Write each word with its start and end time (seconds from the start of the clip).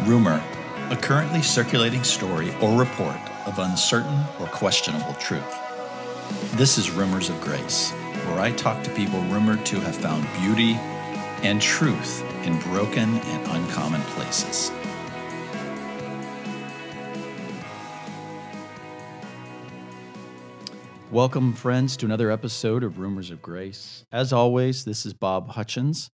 Rumor, 0.00 0.42
a 0.90 0.96
currently 0.96 1.42
circulating 1.42 2.02
story 2.02 2.52
or 2.60 2.76
report 2.76 3.16
of 3.46 3.58
uncertain 3.58 4.24
or 4.40 4.46
questionable 4.46 5.14
truth. 5.14 5.58
This 6.56 6.76
is 6.76 6.90
Rumors 6.90 7.28
of 7.28 7.40
Grace, 7.40 7.92
where 8.26 8.40
I 8.40 8.50
talk 8.52 8.82
to 8.82 8.90
people 8.94 9.20
rumored 9.22 9.64
to 9.66 9.78
have 9.80 9.94
found 9.94 10.26
beauty 10.40 10.72
and 11.44 11.62
truth 11.62 12.24
in 12.44 12.58
broken 12.60 13.14
and 13.16 13.46
uncommon 13.46 14.00
places. 14.02 14.72
Welcome, 21.12 21.52
friends, 21.52 21.96
to 21.98 22.06
another 22.06 22.30
episode 22.30 22.82
of 22.82 22.98
Rumors 22.98 23.30
of 23.30 23.40
Grace. 23.40 24.04
As 24.10 24.32
always, 24.32 24.84
this 24.84 25.06
is 25.06 25.12
Bob 25.12 25.50
Hutchins 25.50 26.10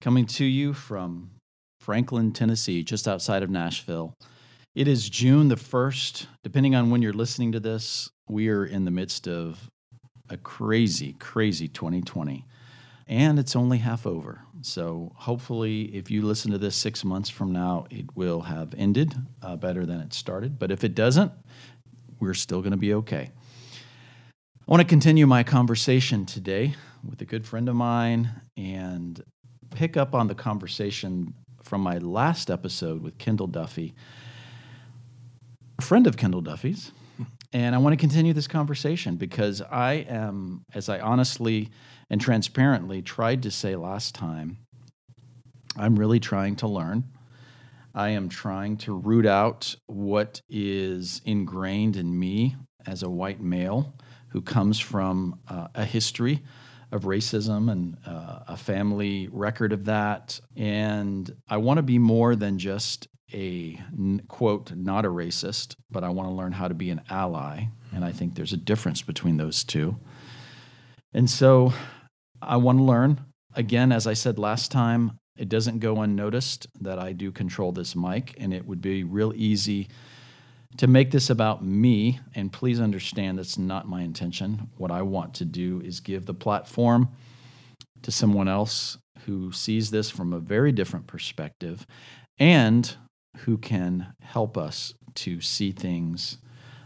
coming 0.00 0.26
to 0.26 0.44
you 0.44 0.74
from 0.74 1.30
Franklin, 1.82 2.30
Tennessee, 2.30 2.84
just 2.84 3.08
outside 3.08 3.42
of 3.42 3.50
Nashville. 3.50 4.16
It 4.72 4.86
is 4.86 5.10
June 5.10 5.48
the 5.48 5.56
1st. 5.56 6.26
Depending 6.44 6.76
on 6.76 6.90
when 6.90 7.02
you're 7.02 7.12
listening 7.12 7.50
to 7.50 7.60
this, 7.60 8.08
we 8.28 8.48
are 8.50 8.64
in 8.64 8.84
the 8.84 8.92
midst 8.92 9.26
of 9.26 9.68
a 10.30 10.36
crazy, 10.36 11.14
crazy 11.14 11.66
2020. 11.66 12.46
And 13.08 13.36
it's 13.36 13.56
only 13.56 13.78
half 13.78 14.06
over. 14.06 14.42
So 14.60 15.10
hopefully, 15.16 15.86
if 15.96 16.08
you 16.08 16.22
listen 16.22 16.52
to 16.52 16.58
this 16.58 16.76
six 16.76 17.04
months 17.04 17.28
from 17.28 17.50
now, 17.50 17.86
it 17.90 18.14
will 18.14 18.42
have 18.42 18.76
ended 18.78 19.16
uh, 19.42 19.56
better 19.56 19.84
than 19.84 19.98
it 19.98 20.14
started. 20.14 20.60
But 20.60 20.70
if 20.70 20.84
it 20.84 20.94
doesn't, 20.94 21.32
we're 22.20 22.34
still 22.34 22.60
going 22.60 22.70
to 22.70 22.76
be 22.76 22.94
okay. 22.94 23.32
I 24.32 24.70
want 24.70 24.80
to 24.82 24.86
continue 24.86 25.26
my 25.26 25.42
conversation 25.42 26.26
today 26.26 26.74
with 27.02 27.20
a 27.22 27.24
good 27.24 27.44
friend 27.44 27.68
of 27.68 27.74
mine 27.74 28.30
and 28.56 29.20
pick 29.70 29.96
up 29.96 30.14
on 30.14 30.28
the 30.28 30.34
conversation 30.36 31.34
from 31.72 31.80
my 31.80 31.96
last 31.96 32.50
episode 32.50 33.00
with 33.02 33.16
Kendall 33.16 33.46
Duffy, 33.46 33.94
a 35.78 35.82
friend 35.82 36.06
of 36.06 36.18
Kendall 36.18 36.42
Duffy's. 36.42 36.92
And 37.50 37.74
I 37.74 37.78
want 37.78 37.94
to 37.94 37.96
continue 37.96 38.34
this 38.34 38.46
conversation 38.46 39.16
because 39.16 39.62
I 39.62 40.04
am, 40.06 40.66
as 40.74 40.90
I 40.90 41.00
honestly 41.00 41.70
and 42.10 42.20
transparently 42.20 43.00
tried 43.00 43.42
to 43.44 43.50
say 43.50 43.74
last 43.74 44.14
time, 44.14 44.58
I'm 45.74 45.96
really 45.96 46.20
trying 46.20 46.56
to 46.56 46.68
learn. 46.68 47.04
I 47.94 48.10
am 48.10 48.28
trying 48.28 48.76
to 48.78 48.94
root 48.94 49.24
out 49.24 49.74
what 49.86 50.42
is 50.50 51.22
ingrained 51.24 51.96
in 51.96 52.18
me 52.18 52.56
as 52.84 53.02
a 53.02 53.08
white 53.08 53.40
male 53.40 53.94
who 54.28 54.42
comes 54.42 54.78
from 54.78 55.40
uh, 55.48 55.68
a 55.74 55.86
history 55.86 56.42
of 56.92 57.02
racism 57.02 57.72
and 57.72 57.96
uh, 58.06 58.40
a 58.48 58.56
family 58.56 59.28
record 59.32 59.72
of 59.72 59.86
that. 59.86 60.38
And 60.56 61.30
I 61.48 61.56
want 61.56 61.78
to 61.78 61.82
be 61.82 61.98
more 61.98 62.36
than 62.36 62.58
just 62.58 63.08
a 63.32 63.80
quote, 64.28 64.72
not 64.76 65.06
a 65.06 65.08
racist, 65.08 65.74
but 65.90 66.04
I 66.04 66.10
want 66.10 66.28
to 66.28 66.34
learn 66.34 66.52
how 66.52 66.68
to 66.68 66.74
be 66.74 66.90
an 66.90 67.00
ally. 67.08 67.64
And 67.94 68.04
I 68.04 68.12
think 68.12 68.34
there's 68.34 68.52
a 68.52 68.58
difference 68.58 69.00
between 69.02 69.38
those 69.38 69.64
two. 69.64 69.96
And 71.14 71.28
so 71.28 71.72
I 72.40 72.56
want 72.56 72.78
to 72.78 72.84
learn. 72.84 73.20
Again, 73.54 73.90
as 73.90 74.06
I 74.06 74.14
said 74.14 74.38
last 74.38 74.70
time, 74.70 75.18
it 75.36 75.48
doesn't 75.48 75.78
go 75.78 76.02
unnoticed 76.02 76.66
that 76.80 76.98
I 76.98 77.12
do 77.12 77.32
control 77.32 77.72
this 77.72 77.96
mic, 77.96 78.34
and 78.38 78.52
it 78.52 78.66
would 78.66 78.82
be 78.82 79.02
real 79.02 79.32
easy 79.34 79.88
to 80.78 80.86
make 80.86 81.10
this 81.10 81.30
about 81.30 81.64
me, 81.64 82.20
and 82.34 82.52
please 82.52 82.80
understand 82.80 83.38
that's 83.38 83.58
not 83.58 83.88
my 83.88 84.02
intention. 84.02 84.70
What 84.76 84.90
I 84.90 85.02
want 85.02 85.34
to 85.34 85.44
do 85.44 85.80
is 85.84 86.00
give 86.00 86.26
the 86.26 86.34
platform 86.34 87.08
to 88.02 88.10
someone 88.10 88.48
else 88.48 88.98
who 89.26 89.52
sees 89.52 89.90
this 89.90 90.10
from 90.10 90.32
a 90.32 90.40
very 90.40 90.72
different 90.72 91.06
perspective 91.06 91.86
and 92.38 92.96
who 93.38 93.58
can 93.58 94.14
help 94.20 94.56
us 94.58 94.94
to 95.14 95.40
see 95.40 95.72
things 95.72 96.38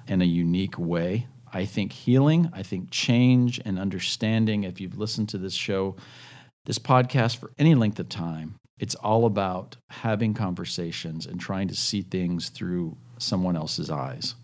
in 0.08 0.20
a 0.20 0.26
unique 0.26 0.78
way. 0.78 1.26
I 1.52 1.64
think 1.64 1.92
healing, 1.92 2.50
I 2.52 2.62
think 2.62 2.90
change 2.90 3.60
and 3.64 3.78
understanding, 3.78 4.64
if 4.64 4.80
you've 4.80 4.98
listened 4.98 5.28
to 5.30 5.38
this 5.38 5.54
show, 5.54 5.96
this 6.66 6.78
podcast 6.78 7.38
for 7.38 7.52
any 7.58 7.74
length 7.74 7.98
of 7.98 8.08
time, 8.08 8.56
it's 8.78 8.96
all 8.96 9.24
about 9.24 9.76
having 9.88 10.34
conversations 10.34 11.24
and 11.24 11.40
trying 11.40 11.68
to 11.68 11.74
see 11.74 12.02
things 12.02 12.50
through 12.50 12.96
someone 13.18 13.56
else's 13.56 13.90
eyes. 13.90 14.34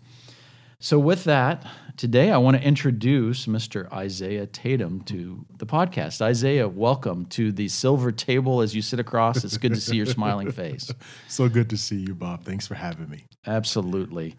So, 0.79 0.99
with 0.99 1.23
that, 1.23 1.65
today 1.95 2.29
I 2.29 2.37
want 2.37 2.57
to 2.57 2.63
introduce 2.63 3.45
Mr. 3.45 3.87
Isiah 4.03 4.45
Tatum 4.47 5.01
to 5.03 5.45
the 5.57 5.65
podcast. 5.65 6.29
Isiah, 6.29 6.67
welcome 6.67 7.25
to 7.27 7.53
the 7.53 7.69
silver 7.69 8.11
table 8.11 8.59
as 8.59 8.75
you 8.75 8.81
sit 8.81 8.99
across. 8.99 9.45
It's 9.45 9.57
good 9.57 9.73
to 9.73 9.79
see 9.79 9.95
your 9.95 10.05
smiling 10.05 10.51
face. 10.53 10.91
So 11.29 11.47
good 11.47 11.69
to 11.69 11.77
see 11.77 11.99
you, 11.99 12.13
Bob. 12.13 12.43
Thanks 12.43 12.67
for 12.67 12.75
having 12.75 13.09
me. 13.09 13.27
Absolutely. 13.47 14.35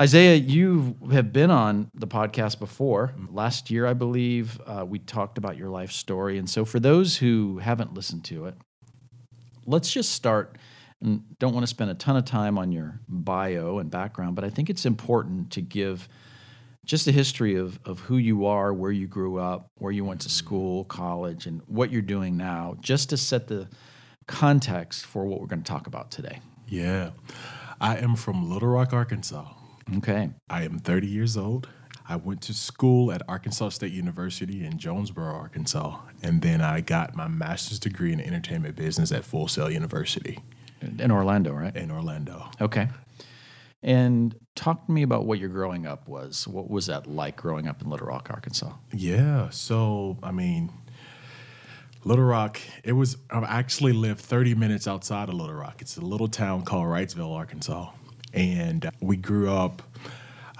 Isiah, 0.00 0.36
you 0.36 0.96
have 1.10 1.32
been 1.32 1.50
on 1.50 1.90
the 1.94 2.06
podcast 2.06 2.60
before. 2.60 3.12
Last 3.28 3.70
year, 3.70 3.84
I 3.84 3.92
believe, 3.92 4.60
uh, 4.64 4.86
we 4.86 5.00
talked 5.00 5.36
about 5.36 5.56
your 5.56 5.68
life 5.68 5.90
story. 5.90 6.38
And 6.38 6.48
so, 6.48 6.64
for 6.64 6.78
those 6.78 7.16
who 7.16 7.58
haven't 7.58 7.92
listened 7.92 8.24
to 8.26 8.46
it, 8.46 8.54
let's 9.66 9.92
just 9.92 10.12
start 10.12 10.56
and 11.02 11.38
don't 11.38 11.52
want 11.52 11.64
to 11.64 11.68
spend 11.68 11.90
a 11.90 11.94
ton 11.94 12.16
of 12.16 12.24
time 12.24 12.58
on 12.58 12.72
your 12.72 13.00
bio 13.08 13.78
and 13.78 13.90
background, 13.90 14.36
but 14.36 14.44
I 14.44 14.50
think 14.50 14.70
it's 14.70 14.86
important 14.86 15.50
to 15.52 15.60
give 15.60 16.08
just 16.84 17.06
a 17.06 17.12
history 17.12 17.54
of, 17.56 17.78
of 17.84 18.00
who 18.00 18.16
you 18.16 18.46
are, 18.46 18.72
where 18.72 18.90
you 18.90 19.06
grew 19.06 19.38
up, 19.38 19.70
where 19.78 19.92
you 19.92 20.04
went 20.04 20.20
to 20.22 20.28
school, 20.28 20.84
college, 20.84 21.46
and 21.46 21.62
what 21.66 21.92
you're 21.92 22.02
doing 22.02 22.36
now, 22.36 22.76
just 22.80 23.10
to 23.10 23.16
set 23.16 23.46
the 23.46 23.68
context 24.26 25.06
for 25.06 25.24
what 25.24 25.40
we're 25.40 25.46
going 25.46 25.62
to 25.62 25.70
talk 25.70 25.86
about 25.86 26.10
today. 26.10 26.40
Yeah. 26.66 27.10
I 27.80 27.98
am 27.98 28.16
from 28.16 28.50
Little 28.50 28.68
Rock, 28.68 28.92
Arkansas. 28.92 29.46
Okay. 29.98 30.30
I 30.48 30.62
am 30.62 30.78
30 30.78 31.06
years 31.06 31.36
old. 31.36 31.68
I 32.08 32.16
went 32.16 32.42
to 32.42 32.54
school 32.54 33.12
at 33.12 33.22
Arkansas 33.28 33.70
State 33.70 33.92
University 33.92 34.64
in 34.64 34.78
Jonesboro, 34.78 35.32
Arkansas, 35.34 36.00
and 36.22 36.42
then 36.42 36.60
I 36.60 36.80
got 36.80 37.14
my 37.14 37.28
master's 37.28 37.78
degree 37.78 38.12
in 38.12 38.20
entertainment 38.20 38.74
business 38.74 39.12
at 39.12 39.24
Full 39.24 39.48
Sail 39.48 39.70
University. 39.70 40.38
In 40.82 41.10
Orlando, 41.10 41.52
right? 41.52 41.74
In 41.76 41.90
Orlando. 41.90 42.50
Okay. 42.60 42.88
And 43.82 44.34
talk 44.54 44.86
to 44.86 44.92
me 44.92 45.02
about 45.02 45.26
what 45.26 45.38
your 45.38 45.48
growing 45.48 45.86
up 45.86 46.08
was. 46.08 46.46
What 46.46 46.70
was 46.70 46.86
that 46.86 47.06
like 47.06 47.36
growing 47.36 47.66
up 47.66 47.82
in 47.82 47.90
Little 47.90 48.06
Rock, 48.06 48.28
Arkansas? 48.30 48.72
Yeah. 48.92 49.50
So, 49.50 50.18
I 50.22 50.30
mean, 50.30 50.70
Little 52.04 52.24
Rock, 52.24 52.60
it 52.84 52.92
was, 52.92 53.16
I 53.30 53.40
actually 53.40 53.92
lived 53.92 54.20
30 54.20 54.54
minutes 54.54 54.86
outside 54.86 55.28
of 55.28 55.34
Little 55.34 55.54
Rock. 55.54 55.80
It's 55.80 55.96
a 55.96 56.00
little 56.00 56.28
town 56.28 56.64
called 56.64 56.86
Wrightsville, 56.86 57.34
Arkansas. 57.34 57.90
And 58.32 58.88
we 59.00 59.16
grew 59.16 59.50
up 59.50 59.82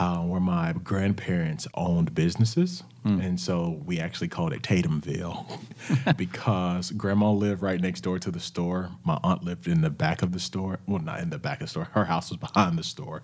uh, 0.02 0.18
where 0.18 0.40
my 0.40 0.72
grandparents 0.72 1.68
owned 1.74 2.12
businesses. 2.12 2.82
Mm. 3.06 3.24
And 3.24 3.40
so 3.40 3.80
we 3.86 4.00
actually 4.00 4.26
called 4.26 4.52
it 4.52 4.62
Tatumville 4.62 5.60
because 6.16 6.90
grandma 6.90 7.30
lived 7.30 7.62
right 7.62 7.80
next 7.80 8.00
door 8.00 8.18
to 8.18 8.32
the 8.32 8.40
store. 8.40 8.90
My 9.04 9.20
aunt 9.22 9.44
lived 9.44 9.68
in 9.68 9.80
the 9.80 9.90
back 9.90 10.22
of 10.22 10.32
the 10.32 10.40
store. 10.40 10.80
Well, 10.88 11.00
not 11.00 11.20
in 11.20 11.30
the 11.30 11.38
back 11.38 11.60
of 11.60 11.66
the 11.66 11.70
store. 11.70 11.88
Her 11.92 12.04
house 12.04 12.30
was 12.30 12.38
behind 12.38 12.76
the 12.76 12.82
store. 12.82 13.22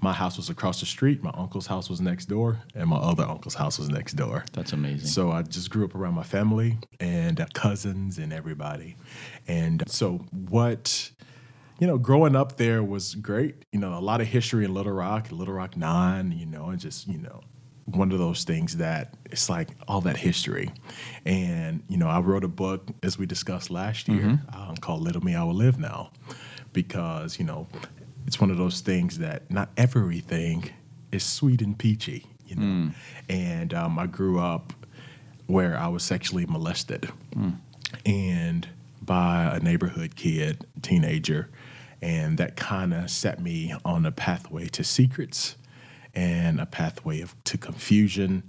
My 0.00 0.12
house 0.12 0.36
was 0.36 0.50
across 0.50 0.80
the 0.80 0.86
street. 0.86 1.22
My 1.22 1.32
uncle's 1.34 1.66
house 1.68 1.88
was 1.88 2.00
next 2.00 2.26
door, 2.26 2.58
and 2.74 2.88
my 2.88 2.96
other 2.96 3.22
uncle's 3.22 3.54
house 3.54 3.78
was 3.78 3.88
next 3.88 4.14
door. 4.14 4.44
That's 4.52 4.72
amazing. 4.72 5.06
So 5.06 5.30
I 5.30 5.42
just 5.42 5.70
grew 5.70 5.84
up 5.84 5.94
around 5.94 6.14
my 6.14 6.24
family 6.24 6.78
and 6.98 7.46
cousins 7.52 8.18
and 8.18 8.32
everybody. 8.32 8.96
And 9.46 9.84
so 9.88 10.24
what 10.32 11.10
you 11.80 11.86
know, 11.86 11.98
growing 11.98 12.36
up 12.36 12.58
there 12.58 12.84
was 12.84 13.14
great. 13.14 13.64
You 13.72 13.80
know, 13.80 13.94
a 13.94 14.00
lot 14.00 14.20
of 14.20 14.26
history 14.26 14.64
in 14.64 14.74
Little 14.74 14.92
Rock, 14.92 15.32
Little 15.32 15.54
Rock 15.54 15.76
Nine, 15.76 16.30
you 16.32 16.46
know, 16.46 16.66
and 16.66 16.78
just, 16.78 17.08
you 17.08 17.18
know, 17.18 17.40
one 17.86 18.12
of 18.12 18.18
those 18.18 18.44
things 18.44 18.76
that 18.76 19.14
it's 19.24 19.48
like 19.48 19.70
all 19.88 20.02
that 20.02 20.18
history. 20.18 20.70
And, 21.24 21.82
you 21.88 21.96
know, 21.96 22.06
I 22.06 22.20
wrote 22.20 22.44
a 22.44 22.48
book, 22.48 22.86
as 23.02 23.18
we 23.18 23.26
discussed 23.26 23.70
last 23.70 24.08
year, 24.08 24.22
mm-hmm. 24.22 24.70
um, 24.70 24.76
called 24.76 25.00
Little 25.00 25.22
Me, 25.22 25.34
I 25.34 25.42
Will 25.42 25.54
Live 25.54 25.78
Now, 25.78 26.12
because, 26.72 27.38
you 27.38 27.46
know, 27.46 27.66
it's 28.26 28.38
one 28.38 28.50
of 28.50 28.58
those 28.58 28.80
things 28.82 29.18
that 29.18 29.50
not 29.50 29.70
everything 29.76 30.70
is 31.10 31.24
sweet 31.24 31.62
and 31.62 31.76
peachy, 31.76 32.26
you 32.46 32.56
know. 32.56 32.62
Mm. 32.62 32.94
And 33.28 33.74
um, 33.74 33.98
I 33.98 34.06
grew 34.06 34.38
up 34.38 34.74
where 35.46 35.76
I 35.76 35.88
was 35.88 36.04
sexually 36.04 36.44
molested. 36.44 37.10
Mm. 37.34 37.56
And 38.04 38.68
by 39.02 39.56
a 39.56 39.60
neighborhood 39.60 40.14
kid, 40.14 40.64
teenager, 40.82 41.48
and 42.02 42.38
that 42.38 42.56
kind 42.56 42.94
of 42.94 43.10
set 43.10 43.40
me 43.40 43.74
on 43.84 44.06
a 44.06 44.12
pathway 44.12 44.66
to 44.68 44.84
secrets 44.84 45.56
and 46.14 46.60
a 46.60 46.66
pathway 46.66 47.20
of, 47.20 47.34
to 47.44 47.58
confusion 47.58 48.44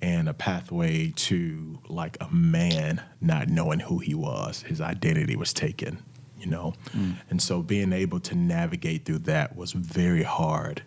and 0.00 0.28
a 0.28 0.34
pathway 0.34 1.12
to 1.16 1.78
like 1.88 2.16
a 2.20 2.28
man 2.30 3.02
not 3.20 3.48
knowing 3.48 3.80
who 3.80 3.98
he 3.98 4.14
was. 4.14 4.62
His 4.62 4.80
identity 4.80 5.36
was 5.36 5.52
taken, 5.52 6.02
you 6.38 6.46
know? 6.46 6.74
Mm. 6.90 7.16
And 7.30 7.40
so 7.40 7.62
being 7.62 7.92
able 7.92 8.20
to 8.20 8.34
navigate 8.34 9.04
through 9.04 9.20
that 9.20 9.56
was 9.56 9.72
very 9.72 10.22
hard. 10.22 10.82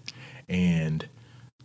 And 0.50 1.08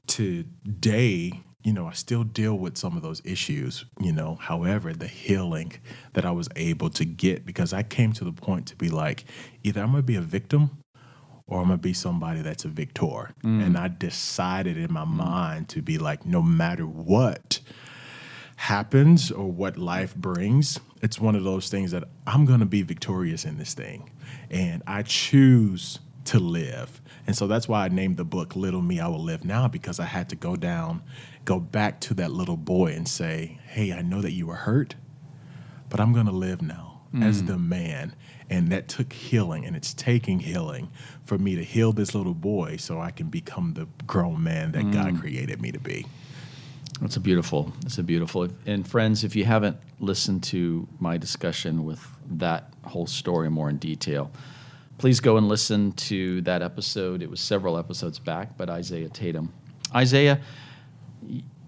today, 0.07 1.43
you 1.64 1.73
know, 1.73 1.87
I 1.87 1.93
still 1.93 2.25
deal 2.25 2.59
with 2.59 2.76
some 2.76 2.97
of 2.97 3.03
those 3.03 3.23
issues, 3.25 3.85
you 4.00 4.12
know. 4.12 4.37
However, 4.37 4.93
the 4.93 5.06
healing 5.06 5.73
that 6.14 6.25
I 6.25 6.32
was 6.32 6.49
able 6.56 6.91
to 6.91 7.05
get 7.05 7.47
because 7.47 7.73
I 7.73 7.82
came 7.82 8.12
to 8.14 8.25
the 8.25 8.32
point 8.32 8.67
to 8.69 8.76
be 8.76 8.88
like, 8.88 9.25
either 9.62 9.81
I'm 9.81 9.93
going 9.93 10.03
to 10.03 10.06
be 10.06 10.17
a 10.17 10.20
victim 10.20 10.82
or 11.47 11.61
I'm 11.61 11.67
going 11.67 11.79
to 11.79 11.82
be 11.82 11.93
somebody 11.93 12.43
that's 12.43 12.64
a 12.64 12.69
victor. 12.69 13.31
Mm. 13.44 13.67
And 13.67 13.79
I 13.79 13.88
decided 13.88 14.76
in 14.76 14.93
my 14.93 15.05
mind 15.05 15.69
to 15.70 15.82
be 15.82 15.99
like, 15.99 16.26
no 16.26 16.43
matter 16.43 16.85
what 16.85 17.61
happens 18.56 19.31
or 19.31 19.50
what 19.50 19.76
life 19.76 20.15
brings, 20.15 20.81
it's 21.03 21.20
one 21.20 21.35
of 21.35 21.44
those 21.44 21.69
things 21.69 21.91
that 21.93 22.05
I'm 22.26 22.44
going 22.44 22.61
to 22.61 22.67
be 22.67 22.82
victorious 22.82 23.44
in 23.44 23.58
this 23.58 23.75
thing. 23.75 24.11
And 24.50 24.82
I 24.87 25.03
choose 25.03 25.99
to 26.27 26.39
live. 26.39 27.01
And 27.27 27.37
so 27.37 27.47
that's 27.47 27.69
why 27.69 27.85
I 27.85 27.89
named 27.89 28.17
the 28.17 28.25
book 28.25 28.57
Little 28.57 28.83
Me 28.83 29.01
I 29.01 29.09
Will 29.09 29.23
Live 29.23 29.45
Now 29.45 29.69
because 29.69 30.01
I 30.01 30.05
had 30.05 30.29
to 30.31 30.37
go 30.37 30.57
down, 30.57 31.03
go 31.45 31.61
back 31.61 32.01
to 32.01 32.15
that 32.15 32.33
little 32.33 32.57
boy 32.57 32.93
and 32.93 33.07
say, 33.09 33.59
Hey, 33.67 33.93
I 33.93 34.03
know 34.03 34.21
that 34.21 34.33
you 34.33 34.47
were 34.47 34.57
hurt, 34.57 34.95
but 35.89 36.01
I'm 36.01 36.13
going 36.13 36.27
to 36.27 36.33
live 36.33 36.63
now 36.63 37.03
as 37.21 37.43
mm. 37.43 37.49
the 37.49 37.59
man. 37.59 38.15
And 38.49 38.69
that 38.69 38.87
took 38.87 39.15
healing, 39.15 39.65
and 39.65 39.75
it's 39.75 39.95
taking 39.95 40.41
healing 40.41 40.91
for 41.25 41.39
me 41.39 41.57
to 41.57 41.65
heal 41.65 41.93
this 41.93 42.15
little 42.15 42.35
boy 42.35 42.77
so 42.77 43.01
I 43.01 43.11
can 43.11 43.29
become 43.29 43.73
the 43.75 43.89
grown 44.07 44.43
man 44.43 44.73
that 44.73 44.91
God 44.91 45.15
mm. 45.15 45.21
created 45.21 45.63
me 45.63 45.73
to 45.73 45.79
be. 45.79 46.07
It's 47.01 47.17
a 47.17 47.21
beautiful. 47.21 47.73
It's 47.85 47.99
a 47.99 48.03
beautiful. 48.03 48.49
And 48.67 48.87
friends, 48.87 49.25
if 49.25 49.35
you 49.35 49.45
haven't 49.45 49.79
listened 49.99 50.43
to 50.45 50.87
my 51.01 51.17
discussion 51.17 51.85
with 51.85 52.07
that 52.31 52.73
whole 52.85 53.07
story 53.07 53.51
more 53.51 53.71
in 53.71 53.79
detail, 53.79 54.31
please 55.03 55.19
go 55.19 55.37
and 55.37 55.49
listen 55.49 55.91
to 55.91 56.41
that 56.43 56.63
episode. 56.63 57.23
It 57.23 57.29
was 57.29 57.41
several 57.41 57.77
episodes 57.77 58.21
back, 58.21 58.57
but 58.57 58.71
Isiah 58.71 59.09
Tatum. 59.09 59.53
Isiah, 60.01 60.41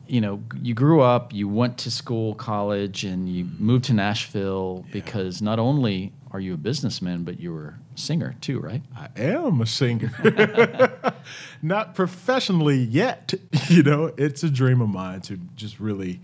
you 0.07 0.21
know, 0.21 0.41
you 0.63 0.73
grew 0.73 1.01
up, 1.01 1.35
you 1.35 1.49
went 1.49 1.77
to 1.79 1.91
school, 1.91 2.37
college, 2.37 3.03
and 3.03 3.29
you 3.29 3.49
moved 3.59 3.87
to 3.87 3.93
Nashville 3.93 4.87
because 4.93 5.43
not 5.43 5.59
only 5.59 6.13
are 6.31 6.39
you 6.39 6.55
a 6.55 6.57
businessman, 6.57 7.25
but 7.25 7.41
you 7.41 7.53
were 7.53 7.75
a 7.93 7.99
singer 7.99 8.37
too, 8.41 8.61
right? 8.61 8.83
I 8.97 9.09
am 9.17 9.61
a 9.61 9.67
singer. 9.67 10.13
Not 11.63 11.97
professionally 11.97 12.79
yet. 12.79 13.35
You 13.69 13.83
know, 13.83 14.13
it's 14.17 14.45
a 14.45 14.51
dream 14.51 14.81
of 14.81 14.91
mine 14.91 15.23
to 15.23 15.39
just 15.57 15.81
really 15.81 16.21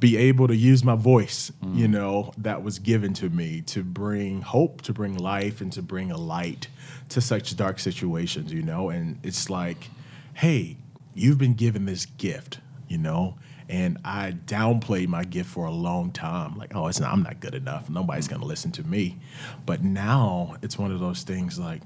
be 0.00 0.16
able 0.16 0.48
to 0.48 0.56
use 0.56 0.84
my 0.84 0.96
voice, 0.96 1.52
you 1.62 1.86
mm. 1.86 1.90
know, 1.90 2.32
that 2.38 2.62
was 2.62 2.78
given 2.78 3.14
to 3.14 3.30
me 3.30 3.62
to 3.62 3.82
bring 3.82 4.42
hope, 4.42 4.82
to 4.82 4.92
bring 4.92 5.16
life, 5.16 5.60
and 5.60 5.72
to 5.72 5.82
bring 5.82 6.10
a 6.10 6.16
light 6.16 6.68
to 7.10 7.20
such 7.20 7.56
dark 7.56 7.78
situations, 7.78 8.52
you 8.52 8.62
know. 8.62 8.90
And 8.90 9.18
it's 9.22 9.48
like, 9.48 9.88
hey, 10.34 10.76
you've 11.14 11.38
been 11.38 11.54
given 11.54 11.86
this 11.86 12.06
gift, 12.06 12.58
you 12.88 12.98
know. 12.98 13.36
And 13.68 13.98
I 14.04 14.32
downplayed 14.32 15.08
my 15.08 15.24
gift 15.24 15.48
for 15.48 15.64
a 15.64 15.70
long 15.70 16.10
time. 16.10 16.58
Like, 16.58 16.74
oh, 16.74 16.88
it's 16.88 17.00
not, 17.00 17.12
I'm 17.12 17.22
not 17.22 17.40
good 17.40 17.54
enough. 17.54 17.88
Nobody's 17.88 18.28
going 18.28 18.42
to 18.42 18.46
listen 18.46 18.72
to 18.72 18.82
me. 18.82 19.18
But 19.64 19.82
now 19.82 20.56
it's 20.60 20.78
one 20.78 20.92
of 20.92 21.00
those 21.00 21.22
things 21.22 21.58
like, 21.58 21.80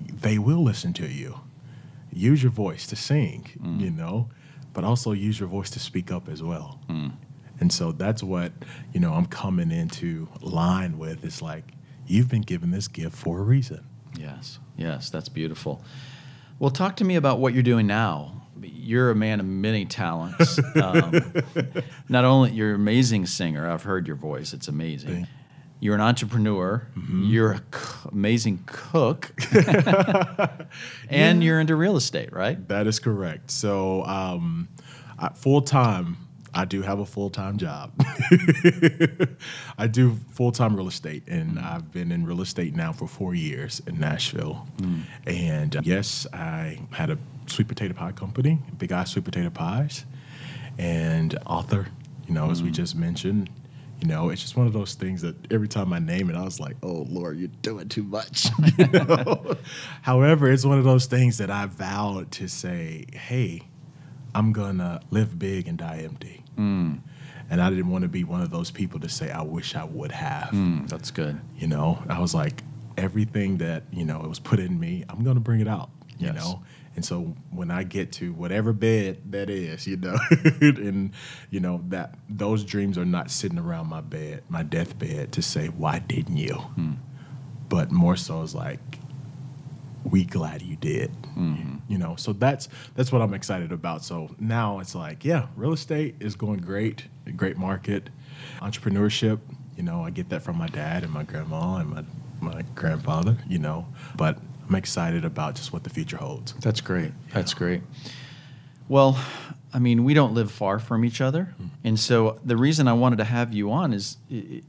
they 0.00 0.38
will 0.38 0.62
listen 0.62 0.92
to 0.94 1.06
you. 1.06 1.40
Use 2.12 2.42
your 2.42 2.52
voice 2.52 2.86
to 2.88 2.96
sing, 2.96 3.50
mm. 3.58 3.80
you 3.80 3.90
know, 3.90 4.28
but 4.74 4.84
also 4.84 5.12
use 5.12 5.40
your 5.40 5.48
voice 5.48 5.70
to 5.70 5.80
speak 5.80 6.12
up 6.12 6.28
as 6.28 6.42
well. 6.42 6.78
Mm. 6.90 7.12
And 7.60 7.72
so 7.72 7.92
that's 7.92 8.22
what, 8.22 8.52
you 8.92 9.00
know, 9.00 9.14
I'm 9.14 9.26
coming 9.26 9.70
into 9.70 10.28
line 10.40 10.98
with. 10.98 11.24
It's 11.24 11.40
like, 11.40 11.72
you've 12.06 12.28
been 12.28 12.42
given 12.42 12.70
this 12.70 12.88
gift 12.88 13.16
for 13.16 13.38
a 13.40 13.42
reason. 13.42 13.86
Yes, 14.18 14.58
yes, 14.76 15.10
that's 15.10 15.28
beautiful. 15.28 15.82
Well, 16.58 16.70
talk 16.70 16.96
to 16.96 17.04
me 17.04 17.16
about 17.16 17.38
what 17.38 17.54
you're 17.54 17.62
doing 17.62 17.86
now. 17.86 18.42
You're 18.60 19.10
a 19.10 19.14
man 19.14 19.40
of 19.40 19.46
many 19.46 19.84
talents. 19.84 20.58
Um, 20.76 21.12
not 22.08 22.24
only 22.24 22.50
you're 22.52 22.70
an 22.70 22.74
amazing 22.76 23.26
singer. 23.26 23.68
I've 23.70 23.84
heard 23.84 24.06
your 24.06 24.16
voice; 24.16 24.52
it's 24.52 24.68
amazing. 24.68 25.28
You're 25.80 25.94
an 25.94 26.00
entrepreneur. 26.00 26.86
You're 27.10 27.52
an 27.52 27.62
amazing 28.10 28.64
cook, 28.66 29.32
and 31.08 31.44
you're 31.44 31.60
into 31.60 31.76
real 31.76 31.96
estate, 31.96 32.32
right? 32.32 32.66
That 32.68 32.86
is 32.86 32.98
correct. 32.98 33.50
So, 33.50 34.04
um, 34.04 34.68
full 35.36 35.62
time, 35.62 36.16
I 36.54 36.64
do 36.64 36.82
have 36.82 37.00
a 37.00 37.06
full 37.06 37.30
time 37.30 37.56
job. 37.58 37.92
I 39.78 39.88
do 39.88 40.16
full 40.30 40.52
time 40.52 40.76
real 40.76 40.88
estate, 40.88 41.24
and 41.26 41.56
mm. 41.56 41.64
I've 41.64 41.92
been 41.92 42.12
in 42.12 42.24
real 42.24 42.40
estate 42.40 42.74
now 42.76 42.92
for 42.92 43.08
four 43.08 43.34
years 43.34 43.82
in 43.86 43.98
Nashville. 43.98 44.66
Mm. 44.78 45.02
And 45.26 45.76
uh, 45.76 45.80
yes, 45.84 46.26
I 46.32 46.78
had 46.92 47.10
a 47.10 47.18
sweet 47.46 47.66
potato 47.66 47.94
pie 47.94 48.12
company, 48.12 48.60
Big 48.78 48.92
Eye 48.92 49.04
Sweet 49.04 49.24
Potato 49.24 49.50
Pies, 49.50 50.04
and 50.78 51.36
author. 51.44 51.88
You 52.28 52.34
know, 52.34 52.50
as 52.50 52.62
we 52.62 52.70
mm. 52.70 52.74
just 52.74 52.94
mentioned. 52.96 53.50
You 54.00 54.08
know, 54.08 54.28
it's 54.28 54.42
just 54.42 54.56
one 54.56 54.66
of 54.66 54.74
those 54.74 54.94
things 54.94 55.22
that 55.22 55.34
every 55.50 55.68
time 55.68 55.92
I 55.92 55.98
name 55.98 56.28
it, 56.28 56.36
I 56.36 56.42
was 56.42 56.60
like, 56.60 56.76
"Oh 56.82 57.06
Lord, 57.08 57.38
you're 57.38 57.48
doing 57.62 57.88
too 57.88 58.02
much." 58.02 58.48
you 58.78 58.86
know? 58.88 59.56
However, 60.02 60.50
it's 60.50 60.64
one 60.64 60.78
of 60.78 60.84
those 60.84 61.06
things 61.06 61.38
that 61.38 61.50
I 61.50 61.66
vowed 61.66 62.30
to 62.32 62.48
say, 62.48 63.06
"Hey, 63.12 63.62
I'm 64.34 64.52
gonna 64.52 65.00
live 65.10 65.38
big 65.38 65.68
and 65.68 65.78
die 65.78 66.02
empty." 66.04 66.43
And 66.56 67.02
I 67.60 67.68
didn't 67.70 67.88
want 67.90 68.02
to 68.02 68.08
be 68.08 68.24
one 68.24 68.40
of 68.40 68.50
those 68.50 68.70
people 68.70 69.00
to 69.00 69.08
say, 69.08 69.30
"I 69.30 69.42
wish 69.42 69.74
I 69.76 69.84
would 69.84 70.12
have." 70.12 70.50
Mm, 70.52 70.88
that's 70.88 71.10
good. 71.10 71.40
You 71.56 71.66
know, 71.68 72.02
I 72.08 72.18
was 72.20 72.34
like, 72.34 72.62
everything 72.96 73.58
that 73.58 73.84
you 73.92 74.04
know 74.04 74.22
it 74.22 74.28
was 74.28 74.38
put 74.40 74.58
in 74.60 74.78
me, 74.80 75.04
I'm 75.08 75.22
gonna 75.24 75.40
bring 75.40 75.60
it 75.60 75.68
out. 75.68 75.90
You 76.18 76.28
Yes. 76.28 76.36
know, 76.36 76.62
and 76.96 77.04
so 77.04 77.34
when 77.50 77.70
I 77.70 77.82
get 77.82 78.12
to 78.12 78.32
whatever 78.32 78.72
bed 78.72 79.18
that 79.30 79.50
is, 79.50 79.86
you 79.86 79.96
know, 79.96 80.16
and 80.60 81.10
you 81.50 81.60
know 81.60 81.82
that 81.88 82.14
those 82.28 82.64
dreams 82.64 82.96
are 82.96 83.04
not 83.04 83.30
sitting 83.30 83.58
around 83.58 83.88
my 83.88 84.00
bed, 84.00 84.42
my 84.48 84.62
deathbed, 84.62 85.32
to 85.32 85.42
say, 85.42 85.66
"Why 85.68 85.98
didn't 85.98 86.36
you?" 86.38 86.64
But 87.68 87.90
more 87.90 88.16
so 88.16 88.42
is 88.42 88.54
like, 88.54 88.98
we 90.04 90.24
glad 90.24 90.62
you 90.62 90.76
did. 90.76 91.10
Mm-hmm. 91.36 91.76
You 91.88 91.98
know, 91.98 92.16
so 92.16 92.32
that's 92.32 92.68
that's 92.94 93.12
what 93.12 93.22
I'm 93.22 93.34
excited 93.34 93.72
about. 93.72 94.04
So 94.04 94.34
now 94.38 94.78
it's 94.78 94.94
like, 94.94 95.24
yeah, 95.24 95.46
real 95.56 95.72
estate 95.72 96.16
is 96.20 96.36
going 96.36 96.60
great, 96.60 97.04
a 97.26 97.32
great 97.32 97.56
market. 97.56 98.10
Entrepreneurship, 98.60 99.40
you 99.76 99.82
know, 99.82 100.02
I 100.02 100.10
get 100.10 100.28
that 100.30 100.42
from 100.42 100.56
my 100.56 100.68
dad 100.68 101.02
and 101.02 101.12
my 101.12 101.22
grandma 101.22 101.76
and 101.76 101.90
my 101.90 102.04
my 102.40 102.62
grandfather, 102.74 103.36
you 103.48 103.58
know, 103.58 103.86
but 104.16 104.38
I'm 104.68 104.74
excited 104.74 105.24
about 105.24 105.54
just 105.56 105.72
what 105.72 105.84
the 105.84 105.90
future 105.90 106.16
holds. 106.16 106.52
That's 106.54 106.80
great. 106.80 107.12
That's 107.32 107.54
great. 107.54 107.82
Well, 108.88 109.18
I 109.72 109.78
mean, 109.78 110.04
we 110.04 110.14
don't 110.14 110.34
live 110.34 110.50
far 110.50 110.78
from 110.78 111.04
each 111.04 111.20
other. 111.20 111.54
Mm. 111.60 111.70
And 111.82 112.00
so 112.00 112.38
the 112.44 112.56
reason 112.56 112.86
I 112.86 112.92
wanted 112.92 113.16
to 113.16 113.24
have 113.24 113.52
you 113.52 113.72
on 113.72 113.92
is 113.92 114.18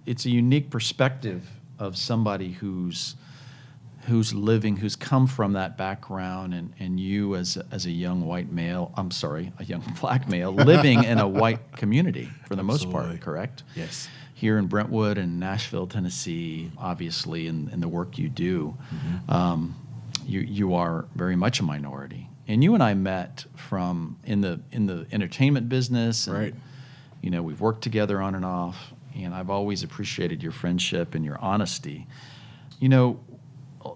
it's 0.06 0.26
a 0.26 0.30
unique 0.30 0.70
perspective 0.70 1.48
of 1.78 1.98
somebody 1.98 2.54
who's 2.54 3.16
who's 4.07 4.34
living 4.34 4.78
who's 4.78 4.96
come 4.96 5.28
from 5.28 5.54
that 5.54 5.78
background 5.78 6.53
and, 6.53 6.74
and 6.80 7.00
you 7.00 7.36
as 7.36 7.58
a, 7.58 7.65
as 7.72 7.86
a 7.86 7.91
young 7.91 8.25
white 8.25 8.51
male, 8.51 8.91
I'm 8.96 9.12
sorry, 9.12 9.51
a 9.60 9.63
young 9.63 9.84
black 10.01 10.27
male 10.30 10.51
living 10.51 11.03
in 11.03 11.18
a 11.20 11.27
white 11.27 11.72
community 11.77 12.30
for 12.48 12.56
the 12.56 12.63
most 12.63 12.89
part, 12.91 13.20
correct? 13.22 13.63
Yes. 13.75 14.08
here 14.34 14.58
in 14.58 14.68
Brentwood 14.68 15.18
and 15.18 15.39
Nashville, 15.39 15.88
Tennessee, 15.88 16.72
obviously, 16.77 17.48
in, 17.48 17.70
in 17.70 17.80
the 17.80 17.88
work 17.88 18.18
you 18.18 18.30
do, 18.30 18.77
um, 19.30 19.75
you 20.25 20.39
you 20.41 20.74
are 20.75 21.06
very 21.15 21.36
much 21.36 21.60
a 21.60 21.63
minority. 21.63 22.30
And 22.48 22.63
you 22.63 22.74
and 22.75 22.84
I 22.84 22.94
met 22.94 23.46
from 23.56 24.18
in 24.24 24.41
the 24.41 24.60
in 24.72 24.86
the 24.88 25.08
entertainment 25.12 25.68
business. 25.70 26.27
And, 26.27 26.38
Right. 26.38 26.56
You 27.22 27.32
know, 27.32 27.41
we've 27.41 27.60
worked 27.62 27.82
together 27.82 28.22
on 28.22 28.36
and 28.36 28.46
off, 28.46 28.94
and 29.15 29.34
I've 29.34 29.50
always 29.50 29.82
appreciated 29.82 30.44
your 30.44 30.51
friendship 30.51 31.15
and 31.15 31.25
your 31.25 31.39
honesty. 31.41 32.06
You 32.80 32.89
know, 32.89 33.20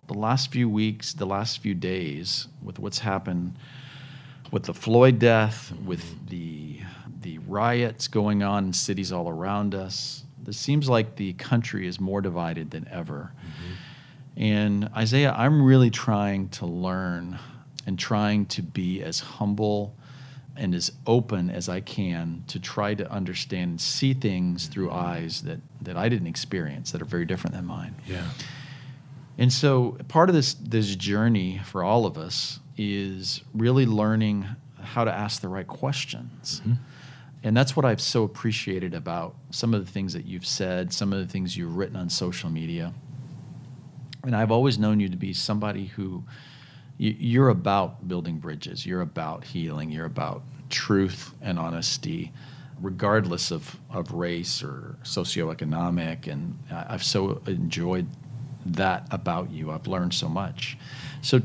the 0.09 0.17
last 0.17 0.51
few 0.51 0.67
weeks, 0.67 1.13
the 1.13 1.25
last 1.25 1.59
few 1.59 1.75
days, 1.75 2.47
with 2.63 2.79
what's 2.79 2.99
happened 2.99 3.55
with 4.51 4.63
the 4.63 4.73
Floyd 4.73 5.19
death, 5.19 5.71
with 5.85 6.27
the 6.27 6.81
the 7.21 7.37
riots 7.39 8.07
going 8.07 8.41
on 8.41 8.65
in 8.65 8.73
cities 8.73 9.11
all 9.11 9.29
around 9.29 9.75
us, 9.75 10.23
it 10.47 10.55
seems 10.55 10.89
like 10.89 11.17
the 11.17 11.33
country 11.33 11.85
is 11.85 11.99
more 11.99 12.21
divided 12.21 12.71
than 12.71 12.87
ever. 12.89 13.33
Mm-hmm. 13.37 14.41
And 14.41 14.89
Isiah, 14.97 15.35
I'm 15.37 15.61
really 15.61 15.89
trying 15.89 16.49
to 16.49 16.65
learn 16.65 17.37
and 17.85 17.99
trying 17.99 18.45
to 18.47 18.63
be 18.63 19.03
as 19.03 19.19
humble 19.19 19.95
and 20.55 20.73
as 20.73 20.91
open 21.05 21.49
as 21.49 21.67
I 21.67 21.81
can 21.81 22.45
to 22.47 22.59
try 22.59 22.93
to 22.93 23.11
understand 23.11 23.71
and 23.71 23.81
see 23.81 24.13
things 24.13 24.67
through 24.67 24.91
eyes 24.91 25.41
that, 25.43 25.59
that 25.81 25.97
I 25.97 26.07
didn't 26.07 26.27
experience 26.27 26.91
that 26.91 27.01
are 27.01 27.05
very 27.05 27.25
different 27.25 27.55
than 27.55 27.65
mine. 27.65 27.95
Yeah. 28.07 28.29
And 29.39 29.53
so 29.53 29.97
part 30.09 30.29
of 30.29 30.35
this 30.35 30.53
this 30.53 30.95
journey 30.95 31.61
for 31.63 31.83
all 31.83 32.05
of 32.05 32.17
us 32.17 32.59
is 32.77 33.41
really 33.53 33.85
learning 33.85 34.45
how 34.81 35.05
to 35.05 35.11
ask 35.11 35.41
the 35.41 35.47
right 35.47 35.67
questions. 35.67 36.59
Mm-hmm. 36.59 36.73
And 37.41 37.55
that's 37.55 37.73
what 37.73 37.85
I've 37.85 38.01
so 38.01 38.23
appreciated 38.23 38.93
about 38.93 39.35
some 39.49 39.73
of 39.73 39.85
the 39.85 39.89
things 39.89 40.11
that 40.11 40.25
you've 40.25 40.45
said, 40.45 40.91
some 40.91 41.13
of 41.13 41.19
the 41.19 41.25
things 41.25 41.55
you've 41.55 41.77
written 41.77 41.95
on 41.95 42.09
social 42.09 42.49
media. 42.49 42.93
And 44.25 44.35
I've 44.35 44.51
always 44.51 44.77
known 44.77 44.99
you 44.99 45.07
to 45.07 45.15
be 45.15 45.31
somebody 45.31 45.85
who 45.85 46.25
you, 46.97 47.15
you're 47.17 47.49
about 47.49 48.09
building 48.09 48.39
bridges, 48.39 48.85
you're 48.85 48.99
about 48.99 49.45
healing, 49.45 49.89
you're 49.89 50.05
about 50.05 50.43
truth 50.69 51.33
and 51.41 51.57
honesty, 51.57 52.33
regardless 52.81 53.51
of, 53.51 53.77
of 53.89 54.11
race 54.11 54.61
or 54.61 54.97
socioeconomic. 55.03 56.27
And 56.27 56.59
I've 56.69 57.05
so 57.05 57.41
enjoyed 57.47 58.07
that 58.65 59.07
about 59.11 59.51
you. 59.51 59.71
I've 59.71 59.87
learned 59.87 60.13
so 60.13 60.29
much. 60.29 60.77
So, 61.21 61.41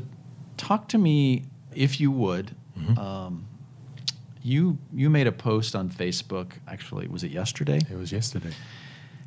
talk 0.57 0.87
to 0.89 0.97
me, 0.97 1.45
if 1.73 1.99
you 1.99 2.11
would. 2.11 2.55
Um, 2.97 3.47
you 4.41 4.77
you 4.93 5.09
made 5.09 5.25
a 5.25 5.31
post 5.31 5.75
on 5.75 5.89
Facebook. 5.89 6.51
Actually, 6.67 7.07
was 7.07 7.23
it 7.23 7.31
yesterday? 7.31 7.79
It 7.89 7.97
was 7.97 8.11
yesterday. 8.11 8.51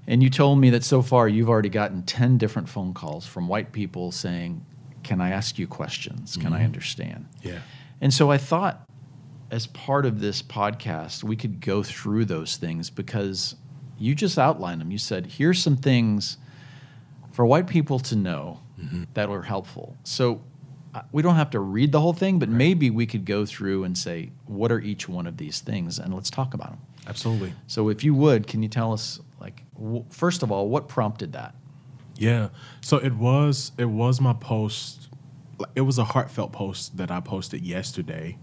And 0.06 0.22
you 0.22 0.30
told 0.30 0.58
me 0.58 0.70
that 0.70 0.84
so 0.84 1.02
far 1.02 1.28
you've 1.28 1.50
already 1.50 1.68
gotten 1.68 2.02
10 2.02 2.38
different 2.38 2.68
phone 2.68 2.94
calls 2.94 3.26
from 3.26 3.46
white 3.46 3.72
people 3.72 4.10
saying, 4.10 4.64
Can 5.02 5.20
I 5.20 5.30
ask 5.30 5.58
you 5.58 5.66
questions? 5.66 6.36
Can 6.38 6.54
I 6.54 6.64
understand? 6.64 7.26
Yeah. 7.42 7.58
And 8.00 8.14
so 8.14 8.30
I 8.30 8.38
thought, 8.38 8.88
as 9.50 9.66
part 9.66 10.06
of 10.06 10.20
this 10.20 10.40
podcast, 10.40 11.24
we 11.24 11.36
could 11.36 11.60
go 11.60 11.82
through 11.82 12.24
those 12.24 12.56
things 12.56 12.88
because 12.88 13.56
you 13.98 14.14
just 14.14 14.38
outlined 14.38 14.80
them. 14.80 14.90
You 14.90 14.98
said, 14.98 15.26
Here's 15.26 15.62
some 15.62 15.76
things 15.76 16.38
for 17.38 17.46
white 17.46 17.68
people 17.68 18.00
to 18.00 18.16
know 18.16 18.58
that 19.14 19.28
are 19.28 19.42
helpful. 19.42 19.96
So 20.02 20.42
uh, 20.92 21.02
we 21.12 21.22
don't 21.22 21.36
have 21.36 21.50
to 21.50 21.60
read 21.60 21.92
the 21.92 22.00
whole 22.00 22.12
thing, 22.12 22.40
but 22.40 22.48
maybe 22.48 22.90
we 22.90 23.06
could 23.06 23.24
go 23.24 23.46
through 23.46 23.84
and 23.84 23.96
say, 23.96 24.32
What 24.46 24.72
are 24.72 24.80
each 24.80 25.08
one 25.08 25.24
of 25.24 25.36
these 25.36 25.60
things? 25.60 26.00
And 26.00 26.12
let's 26.12 26.30
talk 26.30 26.52
about 26.52 26.70
them. 26.70 26.80
Absolutely. 27.06 27.52
So, 27.68 27.90
if 27.90 28.02
you 28.02 28.12
would, 28.12 28.48
can 28.48 28.60
you 28.64 28.68
tell 28.68 28.92
us, 28.92 29.20
like, 29.40 29.62
w- 29.74 30.04
first 30.10 30.42
of 30.42 30.50
all, 30.50 30.68
what 30.68 30.88
prompted 30.88 31.34
that? 31.34 31.54
Yeah. 32.16 32.48
So 32.80 32.96
it 32.96 33.14
was 33.14 33.70
it 33.78 33.84
was 33.84 34.20
my 34.20 34.32
post. 34.32 35.08
It 35.76 35.82
was 35.82 35.96
a 35.96 36.04
heartfelt 36.04 36.50
post 36.50 36.96
that 36.96 37.12
I 37.12 37.20
posted 37.20 37.64
yesterday 37.64 38.36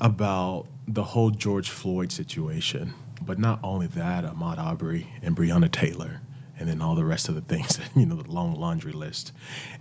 about 0.00 0.68
the 0.86 1.02
whole 1.02 1.30
George 1.30 1.70
Floyd 1.70 2.12
situation. 2.12 2.94
But 3.20 3.40
not 3.40 3.58
only 3.64 3.88
that, 3.88 4.22
Ahmaud 4.22 4.58
Arbery 4.58 5.08
and 5.22 5.36
Breonna 5.36 5.72
Taylor, 5.72 6.20
and 6.58 6.68
then 6.68 6.80
all 6.80 6.94
the 6.94 7.04
rest 7.04 7.28
of 7.28 7.34
the 7.34 7.40
things, 7.40 7.78
you 7.96 8.06
know, 8.06 8.16
the 8.16 8.30
long 8.30 8.54
laundry 8.54 8.92
list. 8.92 9.32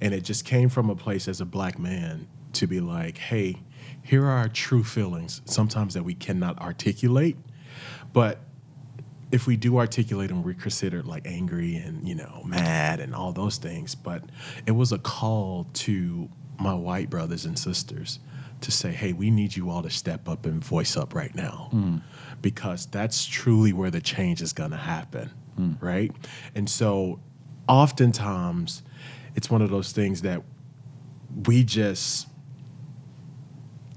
And 0.01 0.13
it 0.13 0.21
just 0.23 0.45
came 0.45 0.69
from 0.69 0.89
a 0.89 0.95
place 0.95 1.27
as 1.27 1.41
a 1.41 1.45
black 1.45 1.79
man 1.79 2.27
to 2.53 2.67
be 2.67 2.79
like, 2.79 3.17
hey, 3.17 3.57
here 4.01 4.23
are 4.23 4.37
our 4.37 4.49
true 4.49 4.83
feelings, 4.83 5.41
sometimes 5.45 5.93
that 5.93 6.03
we 6.03 6.13
cannot 6.13 6.59
articulate, 6.59 7.37
but 8.13 8.39
if 9.31 9.47
we 9.47 9.57
do 9.57 9.77
articulate 9.77 10.29
them, 10.29 10.43
we're 10.43 10.53
considered 10.53 11.05
like 11.05 11.25
angry 11.25 11.75
and 11.75 12.07
you 12.07 12.15
know 12.15 12.41
mad 12.45 12.99
and 12.99 13.13
all 13.13 13.31
those 13.31 13.57
things. 13.57 13.95
But 13.95 14.23
it 14.65 14.71
was 14.71 14.91
a 14.91 14.99
call 14.99 15.67
to 15.73 16.29
my 16.59 16.73
white 16.73 17.09
brothers 17.09 17.45
and 17.45 17.57
sisters 17.57 18.19
to 18.61 18.71
say, 18.71 18.91
"Hey, 18.91 19.13
we 19.13 19.29
need 19.29 19.55
you 19.55 19.69
all 19.69 19.81
to 19.83 19.89
step 19.89 20.29
up 20.29 20.45
and 20.45 20.63
voice 20.63 20.95
up 20.95 21.13
right 21.13 21.33
now, 21.35 21.67
hmm. 21.71 21.97
because 22.41 22.85
that's 22.85 23.25
truly 23.25 23.73
where 23.73 23.91
the 23.91 24.01
change 24.01 24.41
is 24.41 24.53
going 24.53 24.71
to 24.71 24.77
happen, 24.77 25.31
Mm. 25.59 25.81
right?" 25.81 26.11
And 26.53 26.69
so, 26.69 27.19
oftentimes, 27.67 28.83
it's 29.35 29.49
one 29.49 29.61
of 29.61 29.69
those 29.69 29.91
things 29.91 30.21
that 30.21 30.43
we 31.45 31.63
just 31.63 32.27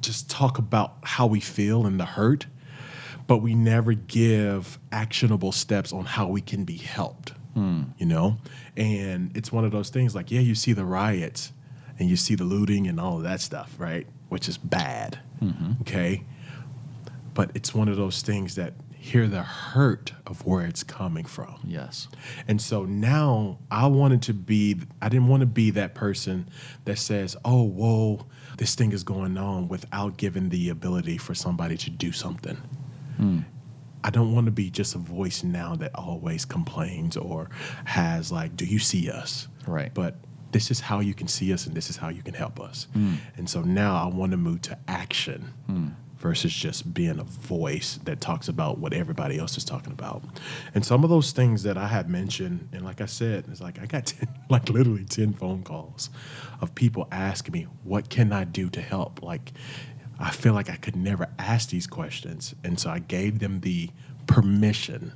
just 0.00 0.30
talk 0.30 0.58
about 0.58 0.96
how 1.02 1.26
we 1.26 1.40
feel 1.40 1.84
and 1.84 1.98
the 1.98 2.04
hurt 2.04 2.46
but 3.28 3.38
we 3.38 3.54
never 3.54 3.92
give 3.92 4.80
actionable 4.90 5.52
steps 5.52 5.92
on 5.92 6.06
how 6.06 6.26
we 6.26 6.40
can 6.40 6.64
be 6.64 6.78
helped. 6.78 7.34
Mm. 7.54 7.92
You 7.98 8.06
know, 8.06 8.38
and 8.76 9.36
it's 9.36 9.52
one 9.52 9.64
of 9.64 9.70
those 9.70 9.90
things 9.90 10.14
like, 10.14 10.30
yeah, 10.30 10.40
you 10.40 10.54
see 10.54 10.72
the 10.72 10.84
riots 10.84 11.52
and 11.98 12.08
you 12.08 12.16
see 12.16 12.34
the 12.34 12.44
looting 12.44 12.86
and 12.86 12.98
all 12.98 13.18
of 13.18 13.22
that 13.24 13.40
stuff, 13.40 13.74
right? 13.78 14.06
Which 14.28 14.48
is 14.48 14.56
bad. 14.56 15.18
Mm-hmm. 15.42 15.72
Okay. 15.82 16.24
But 17.34 17.50
it's 17.54 17.74
one 17.74 17.88
of 17.88 17.96
those 17.96 18.22
things 18.22 18.54
that 18.54 18.74
hear 19.08 19.26
the 19.26 19.42
hurt 19.42 20.12
of 20.26 20.44
where 20.44 20.66
it's 20.66 20.82
coming 20.82 21.24
from. 21.24 21.58
Yes. 21.64 22.08
And 22.46 22.60
so 22.60 22.84
now 22.84 23.58
I 23.70 23.86
wanted 23.86 24.22
to 24.22 24.34
be, 24.34 24.76
I 25.00 25.08
didn't 25.08 25.28
want 25.28 25.40
to 25.40 25.46
be 25.46 25.70
that 25.70 25.94
person 25.94 26.48
that 26.84 26.98
says, 26.98 27.36
oh, 27.44 27.62
whoa, 27.62 28.26
this 28.58 28.74
thing 28.74 28.92
is 28.92 29.04
going 29.04 29.38
on 29.38 29.68
without 29.68 30.18
giving 30.18 30.50
the 30.50 30.68
ability 30.68 31.16
for 31.16 31.34
somebody 31.34 31.76
to 31.78 31.90
do 31.90 32.12
something. 32.12 32.56
Hmm. 33.16 33.40
I 34.04 34.10
don't 34.10 34.34
want 34.34 34.46
to 34.46 34.52
be 34.52 34.70
just 34.70 34.94
a 34.94 34.98
voice 34.98 35.42
now 35.42 35.74
that 35.76 35.94
always 35.94 36.44
complains 36.44 37.16
or 37.16 37.50
has, 37.86 38.30
like, 38.30 38.56
do 38.56 38.64
you 38.64 38.78
see 38.78 39.10
us? 39.10 39.48
Right. 39.66 39.92
But 39.92 40.16
this 40.52 40.70
is 40.70 40.80
how 40.80 41.00
you 41.00 41.14
can 41.14 41.28
see 41.28 41.52
us 41.52 41.66
and 41.66 41.74
this 41.74 41.90
is 41.90 41.96
how 41.96 42.08
you 42.08 42.22
can 42.22 42.34
help 42.34 42.60
us. 42.60 42.88
Hmm. 42.92 43.14
And 43.36 43.48
so 43.48 43.62
now 43.62 43.96
I 44.02 44.06
want 44.06 44.32
to 44.32 44.36
move 44.36 44.62
to 44.62 44.78
action 44.86 45.52
hmm. 45.66 45.88
Versus 46.18 46.52
just 46.52 46.92
being 46.92 47.18
a 47.18 47.24
voice 47.24 47.98
that 48.04 48.20
talks 48.20 48.48
about 48.48 48.78
what 48.78 48.92
everybody 48.92 49.38
else 49.38 49.56
is 49.56 49.64
talking 49.64 49.92
about. 49.92 50.22
And 50.74 50.84
some 50.84 51.04
of 51.04 51.10
those 51.10 51.32
things 51.32 51.62
that 51.62 51.78
I 51.78 51.86
had 51.86 52.10
mentioned, 52.10 52.68
and 52.72 52.84
like 52.84 53.00
I 53.00 53.06
said, 53.06 53.44
it's 53.50 53.60
like 53.60 53.78
I 53.80 53.86
got 53.86 54.06
10, 54.06 54.28
like 54.48 54.68
literally 54.68 55.04
10 55.04 55.32
phone 55.34 55.62
calls 55.62 56.10
of 56.60 56.74
people 56.74 57.06
asking 57.12 57.52
me, 57.52 57.66
what 57.84 58.10
can 58.10 58.32
I 58.32 58.44
do 58.44 58.68
to 58.70 58.80
help? 58.80 59.22
Like, 59.22 59.52
I 60.18 60.30
feel 60.30 60.52
like 60.52 60.68
I 60.68 60.76
could 60.76 60.96
never 60.96 61.28
ask 61.38 61.70
these 61.70 61.86
questions. 61.86 62.54
And 62.64 62.80
so 62.80 62.90
I 62.90 62.98
gave 62.98 63.38
them 63.38 63.60
the 63.60 63.90
permission 64.26 65.12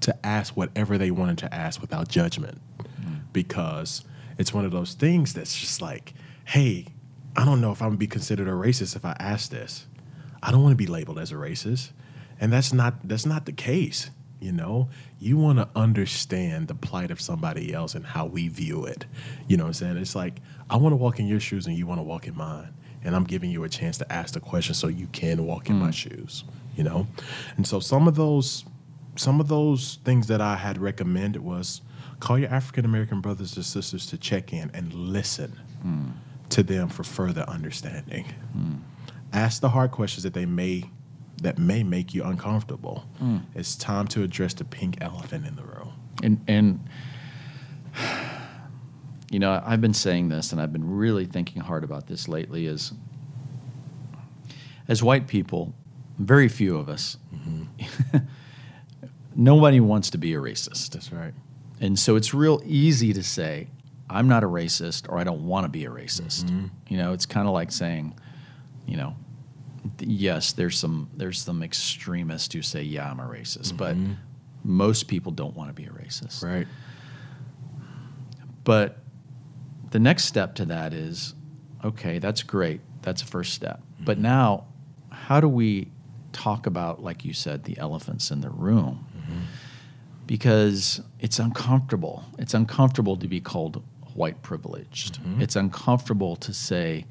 to 0.00 0.26
ask 0.26 0.56
whatever 0.56 0.96
they 0.96 1.10
wanted 1.10 1.38
to 1.38 1.52
ask 1.52 1.80
without 1.80 2.08
judgment 2.08 2.60
mm. 3.00 3.20
because 3.32 4.04
it's 4.38 4.54
one 4.54 4.64
of 4.64 4.70
those 4.70 4.94
things 4.94 5.34
that's 5.34 5.58
just 5.58 5.82
like, 5.82 6.14
hey, 6.46 6.86
I 7.36 7.44
don't 7.44 7.60
know 7.60 7.72
if 7.72 7.80
I'm 7.82 7.90
gonna 7.90 7.98
be 7.98 8.06
considered 8.06 8.48
a 8.48 8.52
racist 8.52 8.96
if 8.96 9.04
I 9.04 9.16
ask 9.18 9.50
this. 9.50 9.86
I 10.42 10.50
don't 10.50 10.62
want 10.62 10.72
to 10.72 10.76
be 10.76 10.86
labeled 10.86 11.18
as 11.18 11.32
a 11.32 11.36
racist. 11.36 11.90
And 12.40 12.52
that's 12.52 12.72
not 12.72 13.06
that's 13.06 13.26
not 13.26 13.46
the 13.46 13.52
case. 13.52 14.10
You 14.40 14.52
know, 14.52 14.88
you 15.18 15.36
want 15.36 15.58
to 15.58 15.68
understand 15.76 16.68
the 16.68 16.74
plight 16.74 17.10
of 17.10 17.20
somebody 17.20 17.74
else 17.74 17.94
and 17.94 18.06
how 18.06 18.24
we 18.24 18.48
view 18.48 18.86
it. 18.86 19.04
You 19.46 19.58
know 19.58 19.64
what 19.64 19.68
I'm 19.68 19.74
saying? 19.74 19.96
It's 19.98 20.16
like 20.16 20.40
I 20.70 20.78
want 20.78 20.94
to 20.94 20.96
walk 20.96 21.20
in 21.20 21.26
your 21.26 21.40
shoes 21.40 21.66
and 21.66 21.76
you 21.76 21.86
want 21.86 21.98
to 21.98 22.02
walk 22.02 22.26
in 22.26 22.34
mine. 22.34 22.72
And 23.04 23.14
I'm 23.14 23.24
giving 23.24 23.50
you 23.50 23.64
a 23.64 23.68
chance 23.68 23.98
to 23.98 24.10
ask 24.10 24.32
the 24.34 24.40
question 24.40 24.74
so 24.74 24.88
you 24.88 25.08
can 25.08 25.46
walk 25.46 25.68
in 25.68 25.76
my 25.76 25.88
mm. 25.88 25.94
shoes, 25.94 26.44
you 26.76 26.84
know? 26.84 27.06
And 27.56 27.66
so 27.66 27.80
some 27.80 28.08
of 28.08 28.14
those 28.14 28.64
some 29.16 29.40
of 29.40 29.48
those 29.48 29.98
things 30.04 30.26
that 30.28 30.40
I 30.40 30.56
had 30.56 30.78
recommended 30.78 31.42
was 31.42 31.82
call 32.18 32.38
your 32.38 32.48
African 32.48 32.86
American 32.86 33.20
brothers 33.20 33.56
and 33.56 33.64
sisters 33.64 34.06
to 34.06 34.16
check 34.16 34.54
in 34.54 34.70
and 34.72 34.94
listen 34.94 35.60
mm. 35.84 36.12
To 36.50 36.62
them 36.62 36.88
for 36.88 37.04
further 37.04 37.42
understanding. 37.42 38.26
Hmm. 38.52 38.74
Ask 39.32 39.60
the 39.60 39.70
hard 39.70 39.90
questions 39.90 40.24
that 40.24 40.34
they 40.34 40.46
may 40.46 40.84
that 41.42 41.56
may 41.56 41.82
make 41.82 42.12
you 42.12 42.22
uncomfortable. 42.22 43.06
Hmm. 43.18 43.38
It's 43.54 43.74
time 43.74 44.06
to 44.08 44.22
address 44.22 44.52
the 44.54 44.64
pink 44.64 44.98
elephant 45.00 45.46
in 45.46 45.56
the 45.56 45.62
room. 45.62 45.92
And 46.22 46.44
and 46.46 46.88
you 49.30 49.38
know, 49.38 49.62
I've 49.64 49.80
been 49.80 49.94
saying 49.94 50.28
this 50.28 50.52
and 50.52 50.60
I've 50.60 50.72
been 50.72 50.88
really 50.88 51.24
thinking 51.24 51.62
hard 51.62 51.84
about 51.84 52.06
this 52.06 52.28
lately 52.28 52.66
is 52.66 52.92
as 54.88 55.02
white 55.02 55.28
people, 55.28 55.72
very 56.18 56.48
few 56.48 56.76
of 56.76 56.88
us 56.88 57.16
mm-hmm. 57.32 58.18
nobody 59.34 59.80
wants 59.80 60.10
to 60.10 60.18
be 60.18 60.34
a 60.34 60.38
racist. 60.38 60.90
That's 60.90 61.12
right. 61.12 61.34
And 61.80 61.98
so 61.98 62.16
it's 62.16 62.34
real 62.34 62.60
easy 62.64 63.12
to 63.12 63.22
say, 63.22 63.68
I'm 64.10 64.28
not 64.28 64.42
a 64.42 64.48
racist 64.48 65.08
or 65.08 65.18
I 65.18 65.24
don't 65.24 65.46
want 65.46 65.64
to 65.64 65.68
be 65.68 65.84
a 65.84 65.90
racist. 65.90 66.44
Mm-hmm. 66.44 66.66
You 66.88 66.98
know, 66.98 67.12
it's 67.12 67.26
kind 67.26 67.46
of 67.46 67.54
like 67.54 67.70
saying, 67.70 68.14
you 68.86 68.96
know, 68.96 69.14
yes, 70.00 70.52
there's 70.52 70.78
some 70.78 71.08
there's 71.14 71.40
some 71.40 71.62
extremists 71.62 72.52
who 72.52 72.62
say, 72.62 72.82
yeah, 72.82 73.10
I'm 73.10 73.20
a 73.20 73.24
racist, 73.24 73.76
but 73.76 73.96
mm-hmm. 73.96 74.14
most 74.64 75.06
people 75.08 75.32
don't 75.32 75.54
want 75.56 75.70
to 75.70 75.74
be 75.74 75.84
a 75.84 75.90
racist. 75.90 76.42
Right. 76.44 76.66
But 78.64 78.98
the 79.90 79.98
next 79.98 80.24
step 80.24 80.56
to 80.56 80.64
that 80.66 80.92
is, 80.92 81.34
okay, 81.84 82.18
that's 82.18 82.42
great. 82.42 82.80
That's 83.02 83.22
a 83.22 83.26
first 83.26 83.54
step. 83.54 83.80
Mm-hmm. 83.80 84.04
But 84.04 84.18
now, 84.18 84.66
how 85.10 85.40
do 85.40 85.48
we 85.48 85.92
talk 86.32 86.66
about, 86.66 87.02
like 87.02 87.24
you 87.24 87.32
said, 87.32 87.64
the 87.64 87.78
elephants 87.78 88.30
in 88.30 88.40
the 88.40 88.50
room? 88.50 89.06
Because 90.26 91.00
it's 91.18 91.40
uncomfortable. 91.40 92.24
It's 92.38 92.54
uncomfortable 92.54 93.16
to 93.16 93.26
be 93.26 93.40
called 93.40 93.82
white 94.20 94.42
privileged. 94.42 95.14
Mm-hmm. 95.22 95.40
It's 95.40 95.56
uncomfortable 95.56 96.36
to 96.36 96.52
say, 96.52 97.06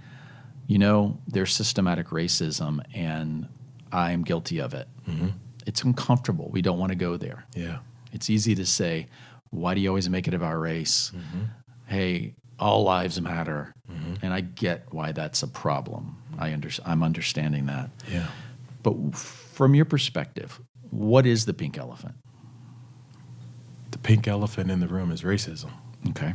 you 0.68 0.78
know, 0.78 1.20
there's 1.28 1.54
systematic 1.54 2.10
racism 2.10 2.80
and 2.94 3.50
I'm 3.92 4.22
guilty 4.24 4.60
of 4.60 4.76
it. 4.76 4.88
Mm-hmm. 5.08 5.30
It's 5.66 5.84
uncomfortable. 5.84 6.50
We 6.52 6.62
don't 6.62 6.78
want 6.78 6.92
to 6.92 6.96
go 6.96 7.18
there. 7.18 7.46
Yeah. 7.56 7.80
It's 8.14 8.30
easy 8.30 8.54
to 8.54 8.66
say, 8.66 9.08
why 9.50 9.74
do 9.74 9.82
you 9.82 9.90
always 9.90 10.08
make 10.08 10.28
it 10.28 10.36
about 10.36 10.60
race? 10.60 11.12
Mm-hmm. 11.16 11.46
Hey, 11.88 12.36
all 12.60 12.84
lives 12.84 13.20
matter. 13.20 13.74
And 14.22 14.32
I 14.34 14.42
get 14.42 14.86
why 14.92 15.12
that's 15.12 15.42
a 15.42 15.48
problem. 15.48 16.18
I 16.38 16.54
under, 16.54 16.70
I'm 16.86 17.02
understanding 17.02 17.66
that. 17.66 17.90
Yeah. 18.12 18.28
But 18.84 19.16
from 19.16 19.74
your 19.74 19.86
perspective, 19.86 20.60
what 20.92 21.26
is 21.26 21.46
the 21.46 21.54
pink 21.56 21.78
elephant? 21.78 22.14
The 23.92 23.98
pink 23.98 24.28
elephant 24.28 24.70
in 24.70 24.80
the 24.80 24.88
room 24.88 25.12
is 25.12 25.24
racism. 25.24 25.72
Okay. 26.10 26.34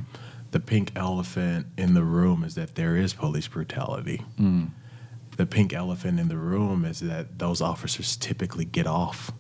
The 0.54 0.60
pink 0.60 0.92
elephant 0.94 1.66
in 1.76 1.94
the 1.94 2.04
room 2.04 2.44
is 2.44 2.54
that 2.54 2.76
there 2.76 2.94
is 2.96 3.12
police 3.12 3.48
brutality. 3.48 4.22
Mm. 4.38 4.70
the 5.36 5.46
pink 5.46 5.72
elephant 5.72 6.20
in 6.20 6.28
the 6.28 6.36
room 6.36 6.84
is 6.84 7.00
that 7.00 7.40
those 7.40 7.60
officers 7.60 8.16
typically 8.16 8.64
get 8.64 8.86
off 8.86 9.32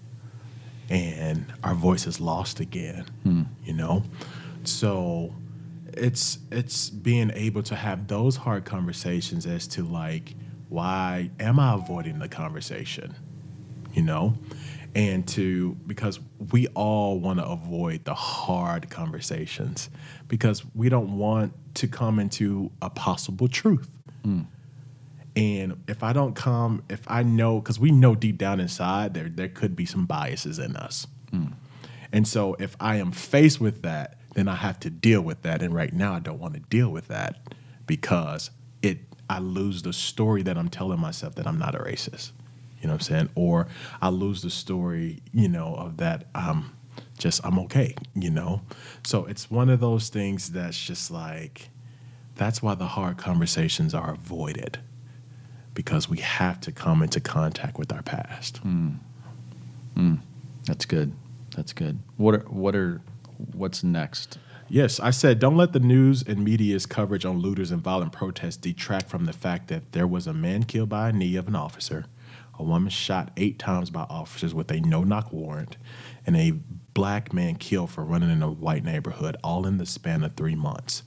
and 0.90 1.46
our 1.62 1.74
voice 1.74 2.04
is 2.08 2.20
lost 2.20 2.58
again 2.58 3.06
hmm. 3.22 3.42
you 3.64 3.72
know? 3.72 4.02
So 4.64 5.32
it's 5.96 6.38
it's 6.50 6.90
being 6.90 7.30
able 7.34 7.62
to 7.62 7.76
have 7.76 8.08
those 8.08 8.34
hard 8.36 8.64
conversations 8.64 9.46
as 9.46 9.68
to 9.68 9.84
like 9.84 10.34
why 10.68 11.30
am 11.38 11.60
i 11.60 11.74
avoiding 11.74 12.18
the 12.18 12.28
conversation 12.28 13.14
you 13.92 14.02
know 14.02 14.34
and 14.94 15.26
to 15.26 15.74
because 15.86 16.20
we 16.52 16.66
all 16.68 17.18
want 17.18 17.38
to 17.38 17.44
avoid 17.44 18.04
the 18.04 18.14
hard 18.14 18.88
conversations 18.90 19.90
because 20.28 20.64
we 20.74 20.88
don't 20.88 21.18
want 21.18 21.52
to 21.74 21.88
come 21.88 22.18
into 22.18 22.70
a 22.80 22.88
possible 22.90 23.48
truth 23.48 23.90
hmm. 24.22 24.42
and 25.34 25.82
if 25.88 26.02
I 26.02 26.12
don't 26.12 26.34
come, 26.34 26.82
if 26.88 27.02
I 27.08 27.22
know, 27.22 27.60
because 27.60 27.78
we 27.78 27.90
know 27.90 28.14
deep 28.14 28.38
down 28.38 28.60
inside 28.60 29.14
there 29.14 29.28
there 29.28 29.48
could 29.48 29.74
be 29.74 29.86
some 29.86 30.06
biases 30.06 30.58
in 30.58 30.76
us, 30.76 31.06
hmm. 31.30 31.48
and 32.12 32.26
so 32.26 32.54
if 32.58 32.76
I 32.78 32.96
am 32.96 33.12
faced 33.12 33.60
with 33.60 33.82
that, 33.82 34.18
then 34.34 34.48
I 34.48 34.56
have 34.56 34.78
to 34.80 34.90
deal 34.90 35.22
with 35.22 35.42
that. 35.42 35.62
And 35.62 35.74
right 35.74 35.92
now, 35.92 36.14
I 36.14 36.18
don't 36.18 36.38
want 36.38 36.54
to 36.54 36.60
deal 36.60 36.90
with 36.90 37.08
that 37.08 37.38
because 37.86 38.50
it 38.82 38.98
I 39.30 39.38
lose 39.38 39.82
the 39.82 39.92
story 39.92 40.42
that 40.42 40.58
I'm 40.58 40.68
telling 40.68 41.00
myself 41.00 41.34
that 41.36 41.46
I'm 41.46 41.58
not 41.58 41.74
a 41.74 41.78
racist. 41.78 42.32
You 42.84 42.88
know 42.88 42.96
what 42.96 43.08
I'm 43.10 43.16
saying? 43.16 43.30
Or 43.34 43.66
I 44.02 44.10
lose 44.10 44.42
the 44.42 44.50
story, 44.50 45.22
you 45.32 45.48
know, 45.48 45.74
of 45.74 45.96
that 45.96 46.26
I'm 46.34 46.76
just 47.16 47.40
I'm 47.42 47.58
okay. 47.60 47.94
You 48.14 48.28
know, 48.28 48.60
so 49.02 49.24
it's 49.24 49.50
one 49.50 49.70
of 49.70 49.80
those 49.80 50.10
things 50.10 50.52
that's 50.52 50.78
just 50.78 51.10
like 51.10 51.70
that's 52.36 52.62
why 52.62 52.74
the 52.74 52.88
hard 52.88 53.16
conversations 53.16 53.94
are 53.94 54.12
avoided 54.12 54.80
because 55.72 56.10
we 56.10 56.18
have 56.18 56.60
to 56.60 56.72
come 56.72 57.02
into 57.02 57.20
contact 57.20 57.78
with 57.78 57.90
our 57.90 58.02
past. 58.02 58.58
Hmm. 58.58 58.90
Hmm. 59.94 60.16
That's 60.66 60.84
good. 60.84 61.14
That's 61.56 61.72
good. 61.72 62.00
What 62.18 62.34
are, 62.34 62.40
what 62.40 62.76
are 62.76 63.00
what's 63.54 63.82
next? 63.82 64.36
Yes, 64.68 65.00
I 65.00 65.08
said 65.08 65.38
don't 65.38 65.56
let 65.56 65.72
the 65.72 65.80
news 65.80 66.22
and 66.22 66.44
media's 66.44 66.84
coverage 66.84 67.24
on 67.24 67.38
looters 67.38 67.70
and 67.70 67.80
violent 67.80 68.12
protests 68.12 68.58
detract 68.58 69.08
from 69.08 69.24
the 69.24 69.32
fact 69.32 69.68
that 69.68 69.92
there 69.92 70.06
was 70.06 70.26
a 70.26 70.34
man 70.34 70.64
killed 70.64 70.90
by 70.90 71.08
a 71.08 71.12
knee 71.12 71.36
of 71.36 71.48
an 71.48 71.56
officer, 71.56 72.04
a 72.58 72.62
woman 72.62 72.90
shot 72.90 73.30
eight 73.36 73.58
times 73.58 73.90
by 73.90 74.02
officers 74.02 74.54
with 74.54 74.70
a 74.70 74.80
no 74.80 75.04
knock 75.04 75.32
warrant, 75.32 75.76
and 76.26 76.36
a 76.36 76.52
black 76.94 77.32
man 77.32 77.56
killed 77.56 77.90
for 77.90 78.04
running 78.04 78.30
in 78.30 78.42
a 78.42 78.50
white 78.50 78.84
neighborhood, 78.84 79.36
all 79.42 79.66
in 79.66 79.78
the 79.78 79.86
span 79.86 80.22
of 80.22 80.34
three 80.36 80.54
months. 80.54 81.02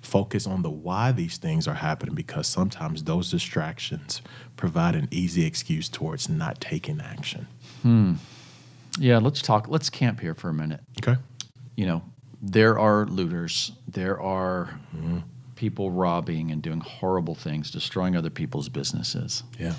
Focus 0.00 0.46
on 0.46 0.62
the 0.62 0.70
why 0.70 1.12
these 1.12 1.36
things 1.38 1.68
are 1.68 1.74
happening 1.74 2.14
because 2.14 2.46
sometimes 2.46 3.04
those 3.04 3.30
distractions 3.30 4.20
provide 4.56 4.96
an 4.96 5.08
easy 5.10 5.44
excuse 5.44 5.88
towards 5.88 6.28
not 6.28 6.60
taking 6.60 7.00
action. 7.00 7.46
Hmm. 7.82 8.14
Yeah, 8.98 9.18
let's 9.18 9.40
talk. 9.40 9.68
Let's 9.68 9.88
camp 9.88 10.20
here 10.20 10.34
for 10.34 10.48
a 10.48 10.54
minute. 10.54 10.80
Okay. 11.00 11.20
You 11.76 11.86
know, 11.86 12.02
there 12.40 12.78
are 12.78 13.06
looters. 13.06 13.72
There 13.86 14.20
are 14.20 14.80
people 15.54 15.92
robbing 15.92 16.50
and 16.50 16.60
doing 16.60 16.80
horrible 16.80 17.36
things, 17.36 17.70
destroying 17.70 18.16
other 18.16 18.30
people's 18.30 18.68
businesses. 18.68 19.44
Yeah. 19.58 19.74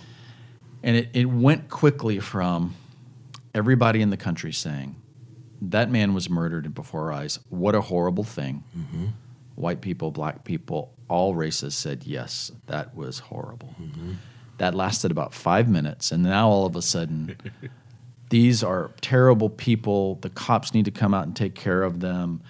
And 0.84 0.98
it, 0.98 1.10
it 1.14 1.26
went 1.26 1.70
quickly 1.70 2.20
from 2.20 2.76
everybody 3.56 4.02
in 4.02 4.10
the 4.10 4.18
country 4.18 4.52
saying, 4.52 4.96
that 5.70 5.90
man 5.90 6.14
was 6.14 6.30
murdered 6.30 6.74
before 6.74 7.04
our 7.04 7.14
eyes. 7.14 7.40
What 7.50 7.74
a 7.74 7.82
horrible 7.82 8.26
thing. 8.26 8.64
Mm-hmm. 8.78 9.06
White 9.56 9.82
people, 9.82 10.12
black 10.12 10.44
people, 10.44 10.94
all 11.08 11.36
races 11.36 11.74
said, 11.76 12.04
yes, 12.06 12.52
that 12.68 12.96
was 12.96 13.20
horrible. 13.20 13.76
Mm-hmm. 13.82 14.14
That 14.58 14.76
lasted 14.76 15.12
about 15.12 15.34
five 15.34 15.70
minutes. 15.70 16.12
And 16.12 16.24
now 16.24 16.50
all 16.50 16.66
of 16.66 16.76
a 16.76 16.82
sudden, 16.82 17.38
these 18.30 18.64
are 18.64 18.92
terrible 19.00 19.50
people. 19.50 20.16
The 20.16 20.30
cops 20.30 20.74
need 20.74 20.86
to 20.86 20.92
come 20.92 21.14
out 21.14 21.26
and 21.26 21.36
take 21.36 21.56
care 21.56 21.84
of 21.84 22.02
them. 22.02 22.42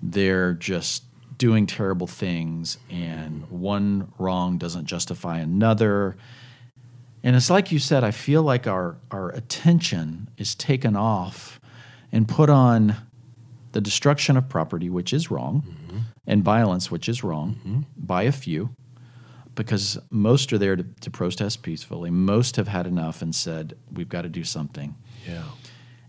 They're 0.00 0.54
just 0.54 1.04
doing 1.36 1.66
terrible 1.66 2.06
things, 2.06 2.78
and 2.88 3.50
one 3.50 4.12
wrong 4.18 4.58
doesn't 4.58 4.86
justify 4.86 5.38
another. 5.38 6.16
And 7.24 7.36
it's 7.36 7.50
like 7.50 7.70
you 7.70 7.78
said, 7.78 8.02
I 8.02 8.10
feel 8.10 8.42
like 8.42 8.66
our, 8.66 8.96
our 9.10 9.30
attention 9.30 10.28
is 10.36 10.54
taken 10.54 10.96
off 10.96 11.60
and 12.10 12.26
put 12.26 12.50
on 12.50 12.96
the 13.72 13.80
destruction 13.80 14.36
of 14.36 14.48
property, 14.48 14.90
which 14.90 15.12
is 15.12 15.30
wrong, 15.30 15.62
mm-hmm. 15.66 15.98
and 16.26 16.42
violence, 16.42 16.90
which 16.90 17.08
is 17.08 17.22
wrong, 17.22 17.54
mm-hmm. 17.60 17.80
by 17.96 18.24
a 18.24 18.32
few, 18.32 18.74
because 19.54 19.98
most 20.10 20.52
are 20.52 20.58
there 20.58 20.76
to, 20.76 20.84
to 21.00 21.10
protest 21.10 21.62
peacefully. 21.62 22.10
Most 22.10 22.56
have 22.56 22.68
had 22.68 22.86
enough 22.86 23.22
and 23.22 23.34
said, 23.34 23.78
we've 23.92 24.08
got 24.08 24.22
to 24.22 24.28
do 24.28 24.44
something. 24.44 24.94
Yeah. 25.26 25.44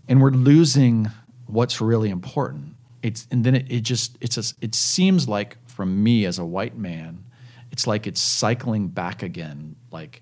And 0.08 0.22
we're 0.22 0.32
losing 0.32 1.10
what's 1.46 1.80
really 1.80 2.10
important. 2.10 2.76
It's, 3.02 3.28
and 3.32 3.44
then 3.44 3.56
it, 3.56 3.72
it 3.72 3.82
just, 3.82 4.18
it's 4.20 4.38
a, 4.38 4.56
it 4.62 4.74
seems 4.76 5.30
like 5.30 5.58
from 5.68 6.04
me 6.04 6.26
as 6.26 6.40
a 6.40 6.46
white 6.46 6.76
man, 6.76 7.24
it's 7.72 7.86
like 7.86 8.08
it's 8.08 8.20
cycling 8.20 8.88
back 8.88 9.24
again. 9.24 9.76
Like, 9.92 10.22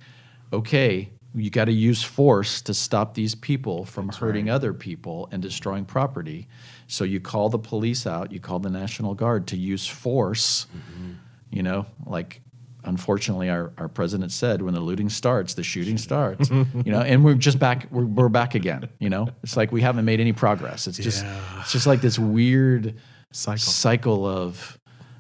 okay, 0.54 1.10
you 1.34 1.50
got 1.50 1.66
to 1.66 1.72
use 1.72 2.04
force 2.04 2.62
to 2.64 2.74
stop 2.74 3.14
these 3.14 3.36
people 3.36 3.86
from 3.86 4.10
hurting 4.10 4.50
other 4.50 4.74
people 4.74 5.30
and 5.32 5.42
destroying 5.42 5.86
property. 5.86 6.48
So 6.88 7.04
you 7.06 7.22
call 7.22 7.50
the 7.50 7.60
police 7.60 8.06
out, 8.06 8.32
you 8.34 8.40
call 8.40 8.60
the 8.60 8.70
National 8.70 9.14
Guard 9.14 9.48
to 9.48 9.58
use 9.58 9.88
force. 9.88 10.68
Mm-hmm. 10.76 11.12
You 11.52 11.64
know, 11.64 11.86
like 12.06 12.42
unfortunately 12.84 13.50
our, 13.50 13.72
our 13.78 13.88
president 13.88 14.32
said 14.32 14.62
when 14.62 14.74
the 14.74 14.80
looting 14.82 15.08
starts, 15.10 15.54
the 15.54 15.64
shooting 15.64 15.98
starts. 15.98 16.50
you 16.50 16.92
know, 16.92 17.00
and 17.02 17.24
we're 17.24 17.36
just 17.36 17.60
back 17.60 17.88
we're, 17.92 18.06
we're 18.06 18.30
back 18.30 18.56
again. 18.56 18.90
You 19.00 19.10
know, 19.10 19.30
it's 19.44 19.56
like 19.56 19.72
we 19.72 19.82
haven't 19.82 20.04
made 20.06 20.20
any 20.20 20.34
progress. 20.34 20.88
It's 20.88 20.98
just 20.98 21.24
Yeah. 21.24 21.62
it's 21.62 21.72
just 21.72 21.88
like 21.88 22.02
this 22.02 22.20
weird 22.20 22.96
Cycle. 23.32 23.60
cycle 23.60 24.26
of 24.26 24.78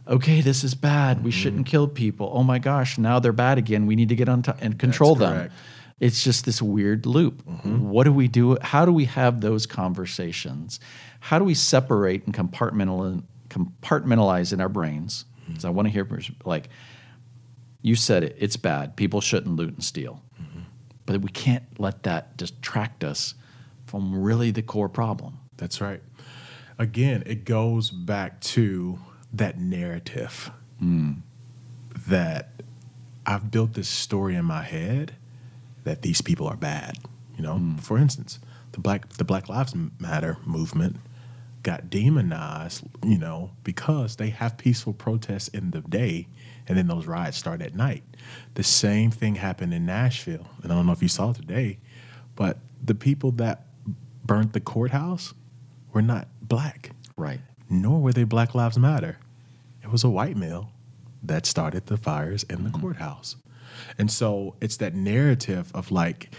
okay, 0.08 0.42
this 0.42 0.64
is 0.64 0.76
bad. 0.76 1.24
We 1.24 1.32
mm-hmm. 1.32 1.40
shouldn't 1.40 1.66
kill 1.66 1.88
people. 1.88 2.32
Oh 2.34 2.44
my 2.44 2.60
gosh, 2.60 2.98
now 2.98 3.20
they're 3.20 3.32
bad 3.32 3.58
again. 3.58 3.86
We 3.86 3.96
need 3.96 4.10
to 4.10 4.16
get 4.16 4.30
on 4.30 4.42
top 4.42 4.58
and 4.62 4.78
control 4.78 5.16
them. 5.16 5.34
correct. 5.34 5.54
It's 6.00 6.24
just 6.24 6.46
this 6.46 6.62
weird 6.62 7.06
loop. 7.06 7.44
Mm-hmm. 7.46 7.90
What 7.90 8.06
do 8.06 8.14
we 8.14 8.28
do? 8.28 8.58
How 8.62 8.86
do 8.86 8.92
we 8.92 9.06
have 9.06 9.42
those 9.42 9.68
conversations? 9.68 10.80
How 11.20 11.38
do 11.38 11.46
we 11.46 11.54
separate 11.54 12.26
and 12.26 12.34
compartmentalize, 12.34 13.24
compartmentalize 13.50 14.52
in 14.52 14.62
our 14.62 14.70
brains? 14.70 15.26
Mm-hmm. 15.42 15.52
Because 15.52 15.66
I 15.66 15.70
want 15.70 15.88
to 15.88 15.92
hear, 15.92 16.08
like, 16.44 16.70
you 17.84 17.96
said 17.96 18.24
it, 18.24 18.36
it's 18.40 18.58
bad. 18.58 18.96
People 18.96 19.22
shouldn't 19.22 19.56
loot 19.56 19.74
and 19.74 19.84
steal. 19.84 20.24
But 21.06 21.22
we 21.22 21.30
can't 21.30 21.64
let 21.80 22.04
that 22.04 22.38
distract 22.38 23.04
us 23.04 23.34
from 23.86 24.22
really 24.22 24.52
the 24.52 24.62
core 24.62 24.90
problem. 24.90 25.40
That's 25.58 25.82
right. 25.82 26.02
Again, 26.78 27.24
it 27.26 27.44
goes 27.44 27.90
back 27.90 28.40
to 28.42 29.00
that 29.34 29.58
narrative 29.58 30.52
that 32.08 32.50
I've 33.26 33.52
built 33.52 33.74
this 33.74 33.90
story 33.90 34.36
in 34.36 34.46
my 34.46 34.64
head 34.64 35.14
that 35.84 36.02
these 36.02 36.22
people 36.22 36.48
are 36.48 36.58
bad. 36.58 36.98
You 37.36 37.44
know, 37.44 37.56
mm. 37.56 37.80
for 37.80 37.98
instance, 37.98 38.40
the 38.72 38.80
black 38.80 39.10
the 39.10 39.24
Black 39.24 39.50
Lives 39.50 39.74
Matter 40.00 40.38
movement 40.46 40.98
got 41.64 41.90
demonized, 41.90 42.84
you 43.04 43.18
know, 43.18 43.52
because 43.64 44.16
they 44.16 44.30
have 44.30 44.58
peaceful 44.58 44.94
protests 44.94 45.48
in 45.50 45.72
the 45.72 45.82
day 45.82 46.28
and 46.68 46.78
then 46.78 46.88
those 46.88 47.06
riots 47.06 47.38
start 47.38 47.62
at 47.62 47.76
night. 47.76 48.04
The 48.56 48.64
same 48.64 49.12
thing 49.12 49.36
happened 49.36 49.74
in 49.74 49.86
Nashville. 49.86 50.48
And 50.64 50.72
I 50.72 50.76
don't 50.76 50.86
know 50.86 50.92
if 50.92 51.02
you 51.02 51.08
saw 51.08 51.32
it 51.32 51.36
today, 51.36 51.80
but 52.36 52.58
the 52.84 52.96
people 52.96 53.32
that 53.34 53.66
burnt 54.24 54.54
the 54.54 54.60
courthouse 54.60 55.34
were 55.94 56.02
not 56.02 56.28
black, 56.42 56.92
Right. 57.18 57.42
Nor 57.72 58.00
were 58.00 58.14
they 58.14 58.24
Black 58.24 58.54
Lives 58.54 58.78
Matter. 58.78 59.18
It 59.84 59.92
was 59.92 60.04
a 60.04 60.10
white 60.10 60.38
male 60.38 60.72
that 61.24 61.46
started 61.46 61.88
the 61.88 61.98
fires 61.98 62.44
in 62.44 62.64
the 62.64 62.70
courthouse. 62.70 63.36
And 63.98 64.12
so 64.12 64.56
it's 64.62 64.78
that 64.78 64.94
narrative 64.94 65.72
of 65.74 65.92
like, 65.92 66.34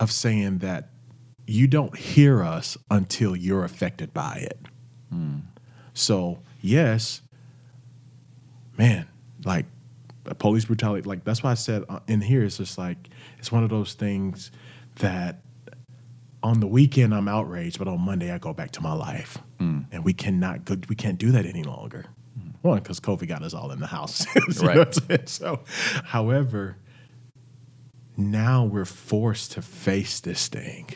of 0.00 0.10
saying 0.10 0.58
that 0.58 0.90
you 1.46 1.66
don't 1.66 1.96
hear 1.96 2.42
us 2.42 2.78
until 2.90 3.36
you're 3.36 3.64
affected 3.64 4.14
by 4.14 4.36
it. 4.36 4.58
So, 5.92 6.38
yes, 6.60 7.20
man, 8.78 9.06
like 9.44 9.66
police 10.38 10.64
brutality, 10.64 11.08
like 11.08 11.24
that's 11.24 11.42
why 11.42 11.50
I 11.50 11.54
said 11.54 11.84
uh, 11.88 12.00
in 12.08 12.20
here, 12.20 12.44
it's 12.44 12.56
just 12.56 12.78
like, 12.78 12.96
it's 13.38 13.52
one 13.52 13.62
of 13.62 13.70
those 13.70 13.92
things 13.94 14.50
that 14.96 15.42
on 16.44 16.60
the 16.60 16.66
weekend 16.66 17.14
I'm 17.14 17.26
outraged, 17.26 17.78
but 17.78 17.88
on 17.88 18.02
Monday 18.02 18.30
I 18.30 18.38
go 18.38 18.52
back 18.52 18.70
to 18.72 18.82
my 18.82 18.92
life, 18.92 19.38
hmm. 19.58 19.80
and 19.90 20.04
we 20.04 20.12
cannot 20.12 20.66
go, 20.66 20.76
we 20.88 20.94
can't 20.94 21.18
do 21.18 21.32
that 21.32 21.46
any 21.46 21.64
longer. 21.64 22.04
Hmm. 22.38 22.50
One, 22.60 22.78
because 22.78 23.00
COVID 23.00 23.26
got 23.26 23.42
us 23.42 23.54
all 23.54 23.72
in 23.72 23.80
the 23.80 23.86
house. 23.86 24.26
Right. 24.60 24.76
what 24.76 24.88
I'm 24.88 24.92
saying? 24.92 25.26
So, 25.26 25.60
however, 26.04 26.76
now 28.16 28.64
we're 28.64 28.84
forced 28.84 29.52
to 29.52 29.62
face 29.62 30.20
this 30.20 30.46
thing, 30.48 30.90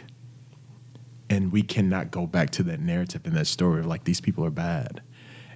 and 1.30 1.50
we 1.50 1.62
cannot 1.62 2.10
go 2.10 2.26
back 2.26 2.50
to 2.50 2.62
that 2.64 2.78
narrative 2.78 3.22
and 3.24 3.34
that 3.34 3.46
story 3.46 3.80
of 3.80 3.86
like 3.86 4.04
these 4.04 4.20
people 4.20 4.44
are 4.44 4.50
bad, 4.50 5.00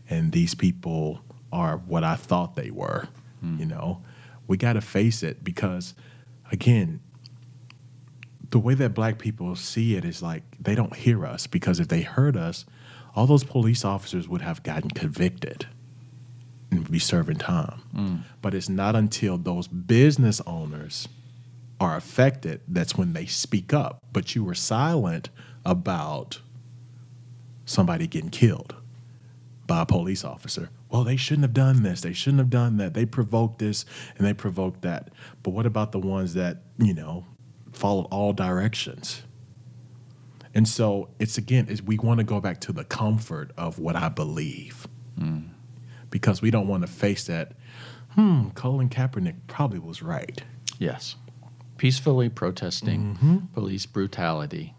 and 0.09 0.33
these 0.33 0.55
people 0.55 1.23
are 1.53 1.77
what 1.77 2.03
I 2.03 2.17
thought 2.17 2.57
they 2.57 2.71
were. 2.71 3.09
Hmm. 3.41 3.59
You 3.59 3.67
know, 3.67 4.03
we 4.47 4.57
got 4.57 4.73
to 4.73 4.81
face 4.81 5.23
it 5.23 5.45
because 5.45 5.95
again, 6.51 7.01
the 8.53 8.59
way 8.59 8.75
that 8.75 8.91
black 8.91 9.19
people 9.19 9.57
see 9.57 9.97
it 9.97 10.05
is 10.05 10.23
like 10.23 10.43
they 10.61 10.75
don't 10.75 10.95
hear 10.95 11.27
us 11.27 11.47
because 11.47 11.81
if 11.81 11.89
they 11.89 12.03
heard 12.03 12.37
us, 12.37 12.67
all 13.17 13.27
those 13.27 13.45
police 13.45 13.85
officers 13.85 14.29
would 14.29 14.43
have 14.43 14.63
gotten 14.63 14.91
convicted 14.91 15.67
and 16.71 16.89
be 16.91 16.99
serving 16.99 17.39
time. 17.39 17.81
Mm. 17.95 18.21
But 18.43 18.55
it's 18.55 18.69
not 18.69 18.95
until 18.95 19.39
those 19.39 19.69
business 19.69 20.41
owners 20.47 21.09
are 21.81 21.97
affected 21.97 22.61
that's 22.69 22.95
when 22.95 23.15
they 23.15 23.25
speak 23.25 23.73
up. 23.73 23.99
But 24.13 24.35
you 24.35 24.45
were 24.45 24.55
silent 24.55 25.31
about 25.65 26.41
somebody 27.65 28.07
getting 28.07 28.31
killed 28.31 28.75
by 29.67 29.83
a 29.83 29.87
police 29.87 30.25
officer. 30.25 30.69
Well, 30.91 31.05
they 31.05 31.17
shouldn't 31.17 31.45
have 31.45 31.55
done 31.55 31.85
this. 31.85 32.03
They 32.03 32.13
shouldn't 32.13 32.41
have 32.41 32.51
done 32.51 32.77
that. 32.77 32.93
They 32.93 33.07
provoked 33.07 33.61
this 33.61 33.87
and 34.19 34.27
they 34.27 34.35
provoked 34.35 34.83
that. 34.83 35.09
But 35.43 35.53
what 35.53 35.65
about 35.65 35.93
the 35.93 35.99
ones 35.99 36.35
that, 36.35 36.59
you 36.77 36.93
know, 36.93 37.25
followed 37.73 38.07
all 38.11 38.33
directions? 38.33 39.23
And 40.55 40.69
so 40.69 41.09
it's 41.19 41.39
again, 41.39 41.69
is 41.69 41.83
we 41.83 41.99
want 41.99 42.19
to 42.19 42.25
go 42.25 42.41
back 42.41 42.61
to 42.63 42.73
the 42.73 42.85
comfort 42.85 43.51
of 43.57 43.79
what 43.79 43.97
I 43.97 44.09
believe. 44.09 44.87
Because 46.11 46.43
we 46.43 46.51
don't 46.51 46.69
want 46.69 46.83
to 46.83 46.87
face 46.87 47.25
that, 47.25 47.53
hmm, 48.11 48.51
Colin 48.51 48.91
Kaepernick 48.91 49.37
probably 49.47 49.79
was 49.79 50.03
right. 50.03 50.43
Yes. 50.79 51.17
Peacefully 51.79 52.29
protesting 52.29 53.15
Mm-hmm. 53.15 53.37
police 53.55 53.87
brutality. 53.87 54.75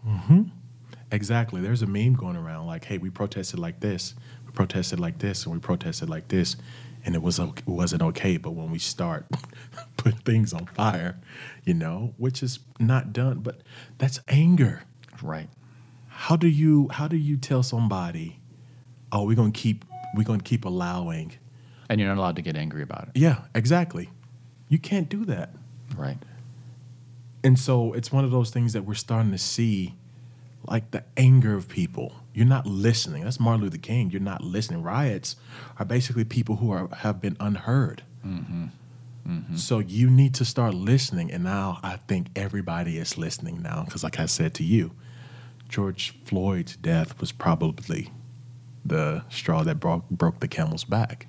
Exactly. 1.10 1.60
There's 1.60 1.82
a 1.82 1.86
meme 1.86 2.14
going 2.14 2.36
around 2.36 2.66
like, 2.66 2.84
"Hey, 2.84 2.98
we 2.98 3.10
protested 3.10 3.58
like 3.58 3.80
this, 3.80 4.14
we 4.46 4.52
protested 4.52 4.98
like 5.00 5.18
this, 5.18 5.44
and 5.44 5.52
we 5.52 5.58
protested 5.60 6.08
like 6.08 6.28
this, 6.28 6.56
and 7.04 7.14
it 7.14 7.22
was 7.22 7.38
it 7.38 7.66
wasn't 7.66 8.02
okay." 8.02 8.36
But 8.36 8.52
when 8.52 8.70
we 8.70 8.78
start 8.78 9.26
putting 10.04 10.20
things 10.20 10.52
on 10.52 10.66
fire, 10.66 11.16
you 11.64 11.72
know, 11.72 12.12
which 12.18 12.42
is 12.42 12.58
not 12.78 13.12
done, 13.12 13.38
but 13.38 13.62
that's 13.96 14.20
anger. 14.28 14.82
Right. 15.22 15.48
How 16.08 16.36
do 16.36 16.46
you 16.46 16.88
how 16.92 17.08
do 17.08 17.16
you 17.16 17.38
tell 17.38 17.62
somebody, 17.62 18.38
"Oh, 19.10 19.24
we're 19.24 19.34
gonna 19.34 19.50
keep 19.50 19.84
we're 20.14 20.24
gonna 20.24 20.42
keep 20.42 20.66
allowing"? 20.66 21.32
And 21.88 22.00
you're 22.00 22.08
not 22.08 22.20
allowed 22.20 22.36
to 22.36 22.42
get 22.42 22.56
angry 22.56 22.82
about 22.82 23.08
it. 23.08 23.18
Yeah, 23.18 23.44
exactly. 23.54 24.10
You 24.68 24.78
can't 24.78 25.08
do 25.08 25.24
that. 25.24 25.54
Right. 25.96 26.18
And 27.42 27.58
so 27.58 27.92
it's 27.92 28.10
one 28.12 28.24
of 28.24 28.30
those 28.30 28.50
things 28.50 28.72
that 28.72 28.84
we're 28.84 28.94
starting 28.94 29.32
to 29.32 29.38
see, 29.38 29.94
like 30.66 30.90
the 30.92 31.04
anger 31.16 31.54
of 31.54 31.68
people. 31.68 32.14
You're 32.32 32.46
not 32.46 32.66
listening. 32.66 33.24
That's 33.24 33.38
Martin 33.38 33.62
Luther 33.62 33.78
King. 33.78 34.10
You're 34.10 34.20
not 34.20 34.42
listening. 34.42 34.82
Riots 34.82 35.36
are 35.78 35.84
basically 35.84 36.24
people 36.24 36.56
who 36.56 36.70
are 36.70 36.88
have 36.96 37.20
been 37.20 37.36
unheard. 37.40 38.02
Mm-hmm. 38.26 38.66
Mm-hmm. 39.28 39.56
So 39.56 39.78
you 39.78 40.10
need 40.10 40.34
to 40.34 40.44
start 40.44 40.74
listening. 40.74 41.30
And 41.32 41.44
now 41.44 41.78
I 41.82 41.96
think 41.96 42.28
everybody 42.36 42.98
is 42.98 43.16
listening 43.16 43.62
now 43.62 43.84
because, 43.84 44.04
like 44.04 44.20
I 44.20 44.26
said 44.26 44.54
to 44.54 44.64
you, 44.64 44.92
George 45.68 46.14
Floyd's 46.24 46.76
death 46.76 47.18
was 47.20 47.32
probably 47.32 48.10
the 48.84 49.24
straw 49.30 49.62
that 49.62 49.80
broke 49.80 50.08
broke 50.10 50.40
the 50.40 50.48
camel's 50.48 50.84
back. 50.84 51.26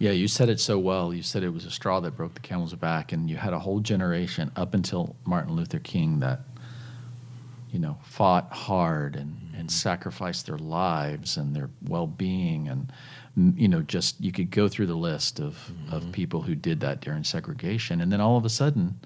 Yeah, 0.00 0.12
you 0.12 0.28
said 0.28 0.48
it 0.48 0.60
so 0.60 0.78
well. 0.78 1.12
You 1.12 1.22
said 1.22 1.42
it 1.42 1.50
was 1.50 1.64
a 1.64 1.70
straw 1.70 1.98
that 2.00 2.16
broke 2.16 2.34
the 2.34 2.40
camel's 2.40 2.74
back, 2.74 3.12
and 3.12 3.28
you 3.28 3.36
had 3.36 3.52
a 3.52 3.58
whole 3.58 3.80
generation 3.80 4.52
up 4.54 4.74
until 4.74 5.16
Martin 5.24 5.56
Luther 5.56 5.80
King 5.80 6.20
that, 6.20 6.42
you 7.70 7.80
know, 7.80 7.98
fought 8.04 8.52
hard 8.52 9.16
and, 9.16 9.36
and 9.54 9.68
mm-hmm. 9.68 9.68
sacrificed 9.68 10.46
their 10.46 10.58
lives 10.58 11.36
and 11.36 11.54
their 11.54 11.70
well 11.88 12.06
being. 12.06 12.68
And, 12.68 12.92
you 13.38 13.68
know, 13.68 13.82
just 13.82 14.20
you 14.20 14.32
could 14.32 14.50
go 14.50 14.68
through 14.68 14.86
the 14.86 14.96
list 14.96 15.38
of, 15.38 15.54
mm-hmm. 15.54 15.94
of 15.94 16.12
people 16.12 16.42
who 16.42 16.54
did 16.54 16.80
that 16.80 17.00
during 17.00 17.22
segregation. 17.24 18.00
And 18.00 18.12
then 18.12 18.20
all 18.20 18.36
of 18.36 18.44
a 18.44 18.48
sudden, 18.48 18.98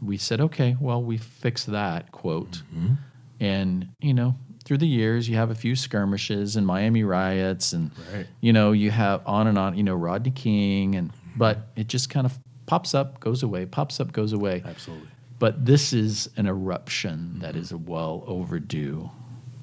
we 0.00 0.16
said, 0.16 0.40
okay, 0.40 0.76
well, 0.80 1.02
we 1.02 1.18
fixed 1.18 1.66
that, 1.66 2.10
quote. 2.12 2.62
Mm-hmm. 2.74 2.94
And, 3.40 3.88
you 4.00 4.14
know, 4.14 4.34
through 4.64 4.78
the 4.78 4.88
years, 4.88 5.28
you 5.28 5.36
have 5.36 5.50
a 5.50 5.54
few 5.54 5.76
skirmishes 5.76 6.56
and 6.56 6.66
Miami 6.66 7.04
riots, 7.04 7.72
and, 7.72 7.90
Right. 8.12 8.26
you 8.40 8.52
know, 8.52 8.72
you 8.72 8.90
have 8.90 9.22
on 9.26 9.46
and 9.46 9.58
on, 9.58 9.76
you 9.76 9.82
know, 9.82 9.94
Rodney 9.94 10.30
King, 10.30 10.94
and, 10.94 11.10
mm-hmm. 11.10 11.38
but 11.38 11.68
it 11.76 11.88
just 11.88 12.10
kind 12.10 12.26
of 12.26 12.38
pops 12.66 12.94
up, 12.94 13.20
goes 13.20 13.42
away, 13.42 13.66
pops 13.66 14.00
up, 14.00 14.12
goes 14.12 14.32
away. 14.32 14.62
Absolutely. 14.64 15.08
But 15.38 15.66
this 15.66 15.92
is 15.92 16.28
an 16.36 16.46
eruption 16.46 17.38
that 17.40 17.56
is 17.56 17.72
well 17.72 18.24
overdue 18.26 19.10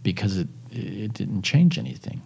because 0.03 0.37
it, 0.37 0.47
it 0.71 1.13
didn't 1.13 1.41
change 1.41 1.77
anything. 1.77 2.21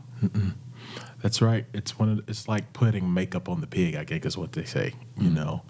That's 1.21 1.41
right. 1.41 1.65
It's 1.73 1.99
one 1.99 2.09
of 2.09 2.29
it's 2.29 2.47
like 2.47 2.71
putting 2.73 3.13
makeup 3.13 3.49
on 3.49 3.61
the 3.61 3.67
pig. 3.67 3.95
I 3.95 4.03
guess 4.03 4.25
is 4.25 4.37
what 4.37 4.53
they 4.53 4.63
say. 4.63 4.93
You 5.17 5.29
mm. 5.29 5.35
know, 5.35 5.63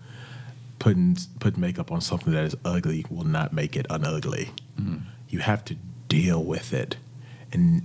putting 0.77 1.17
putting 1.39 1.59
makeup 1.59 1.91
on 1.91 2.01
something 2.01 2.33
that 2.33 2.45
is 2.45 2.55
ugly 2.63 3.05
will 3.09 3.25
not 3.25 3.53
make 3.53 3.75
it 3.75 3.87
unugly. 3.89 4.51
Mm-hmm. 4.79 4.97
You 5.29 5.39
have 5.39 5.65
to 5.65 5.75
deal 6.07 6.43
with 6.43 6.73
it, 6.73 6.97
and 7.51 7.83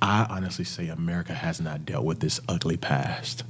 I 0.00 0.26
honestly 0.28 0.64
say 0.64 0.88
America 0.88 1.34
has 1.34 1.60
not 1.60 1.84
dealt 1.84 2.04
with 2.04 2.20
this 2.20 2.40
ugly 2.48 2.76
past. 2.76 3.44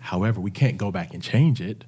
However, 0.00 0.40
we 0.40 0.50
can't 0.50 0.76
go 0.76 0.92
back 0.92 1.14
and 1.14 1.22
change 1.22 1.60
it, 1.60 1.84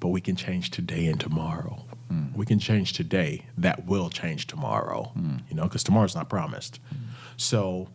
but 0.00 0.08
we 0.08 0.20
can 0.20 0.34
change 0.34 0.70
today 0.70 1.06
and 1.06 1.20
tomorrow. 1.20 1.84
Mm. 2.10 2.34
We 2.34 2.46
can 2.46 2.58
change 2.58 2.92
today. 2.92 3.46
That 3.56 3.86
will 3.86 4.10
change 4.10 4.46
tomorrow. 4.46 5.12
Mm. 5.16 5.42
You 5.48 5.56
know, 5.56 5.64
because 5.64 5.84
tomorrow's 5.84 6.16
not 6.16 6.28
promised. 6.28 6.80
So 7.36 7.88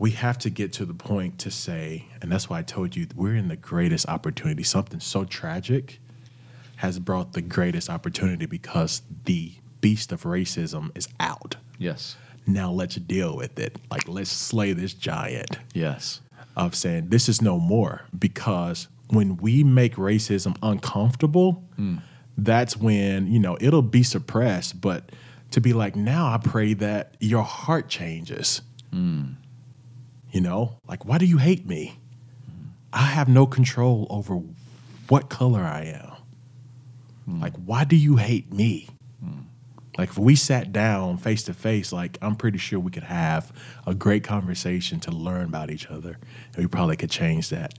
we 0.00 0.12
have 0.12 0.38
to 0.38 0.48
get 0.48 0.72
to 0.72 0.86
the 0.86 0.94
point 0.94 1.38
to 1.38 1.50
say, 1.50 2.06
and 2.22 2.32
that's 2.32 2.48
why 2.48 2.58
I 2.58 2.62
told 2.62 2.96
you 2.96 3.06
we're 3.14 3.34
in 3.34 3.48
the 3.48 3.56
greatest 3.56 4.08
opportunity. 4.08 4.62
Something 4.62 4.98
so 4.98 5.26
tragic 5.26 6.00
has 6.76 6.98
brought 6.98 7.34
the 7.34 7.42
greatest 7.42 7.90
opportunity 7.90 8.46
because 8.46 9.02
the 9.26 9.52
beast 9.82 10.10
of 10.10 10.22
racism 10.22 10.90
is 10.96 11.06
out. 11.20 11.56
Yes. 11.78 12.16
Now 12.46 12.72
let's 12.72 12.94
deal 12.94 13.36
with 13.36 13.58
it. 13.58 13.76
Like 13.90 14.08
let's 14.08 14.30
slay 14.30 14.72
this 14.72 14.94
giant 14.94 15.58
Yes. 15.74 16.22
of 16.56 16.74
saying 16.74 17.10
this 17.10 17.28
is 17.28 17.42
no 17.42 17.58
more 17.58 18.06
because 18.18 18.88
when 19.10 19.36
we 19.36 19.62
make 19.62 19.96
racism 19.96 20.56
uncomfortable, 20.62 21.62
hmm. 21.76 21.96
that's 22.38 22.74
when, 22.74 23.26
you 23.30 23.38
know, 23.38 23.58
it'll 23.60 23.82
be 23.82 24.02
suppressed, 24.02 24.80
but 24.80 25.12
to 25.50 25.60
be 25.60 25.74
like 25.74 25.94
now 25.94 26.32
I 26.32 26.38
pray 26.38 26.72
that 26.72 27.16
your 27.20 27.42
heart 27.42 27.90
changes. 27.90 28.62
Hmm. 28.90 29.32
You 30.32 30.40
know, 30.40 30.76
like 30.86 31.04
why 31.04 31.18
do 31.18 31.26
you 31.26 31.38
hate 31.38 31.66
me? 31.66 31.98
I 32.92 33.02
have 33.02 33.28
no 33.28 33.46
control 33.46 34.06
over 34.10 34.40
what 35.08 35.28
color 35.28 35.60
I 35.60 35.82
am. 35.82 36.16
Hmm. 37.24 37.40
Like 37.40 37.54
why 37.56 37.84
do 37.84 37.96
you 37.96 38.16
hate 38.16 38.52
me? 38.52 38.88
Hmm. 39.22 39.40
Like 39.98 40.10
if 40.10 40.18
we 40.18 40.36
sat 40.36 40.72
down 40.72 41.16
face 41.18 41.42
to 41.44 41.54
face, 41.54 41.92
like 41.92 42.16
I'm 42.22 42.36
pretty 42.36 42.58
sure 42.58 42.78
we 42.78 42.90
could 42.90 43.02
have 43.04 43.52
a 43.86 43.94
great 43.94 44.24
conversation 44.24 45.00
to 45.00 45.10
learn 45.10 45.46
about 45.46 45.70
each 45.70 45.86
other, 45.88 46.18
and 46.54 46.56
we 46.64 46.66
probably 46.66 46.96
could 46.96 47.10
change 47.10 47.48
that. 47.50 47.74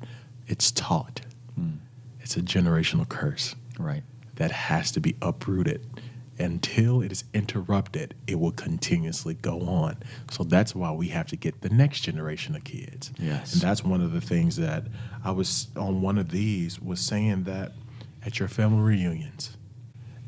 It's 0.48 0.72
taught. 0.72 1.22
Hmm. 1.56 1.76
It's 2.20 2.36
a 2.38 2.42
generational 2.42 3.08
curse 3.08 3.56
Right. 3.80 4.04
that 4.36 4.52
has 4.52 4.92
to 4.92 5.00
be 5.00 5.16
uprooted. 5.22 5.86
Until 6.42 7.02
it 7.02 7.12
is 7.12 7.24
interrupted, 7.34 8.16
it 8.26 8.40
will 8.40 8.52
continuously 8.52 9.36
go 9.36 9.62
on. 9.62 9.98
So 10.32 10.44
that's 10.44 10.74
why 10.74 10.92
we 10.92 11.10
have 11.10 11.28
to 11.28 11.36
get 11.36 11.62
the 11.62 11.70
next 11.70 12.02
generation 12.02 12.56
of 12.56 12.64
kids. 12.64 13.12
Yes. 13.20 13.54
And 13.54 13.62
that's 13.62 13.84
one 13.84 14.02
of 14.02 14.12
the 14.12 14.22
things 14.22 14.56
that 14.56 14.86
I 15.24 15.32
was 15.32 15.68
on 15.76 16.02
one 16.02 16.18
of 16.18 16.32
these 16.32 16.82
was 16.82 17.00
saying 17.00 17.44
that 17.44 17.74
at 18.26 18.40
your 18.40 18.48
family 18.48 18.82
reunions, 18.82 19.56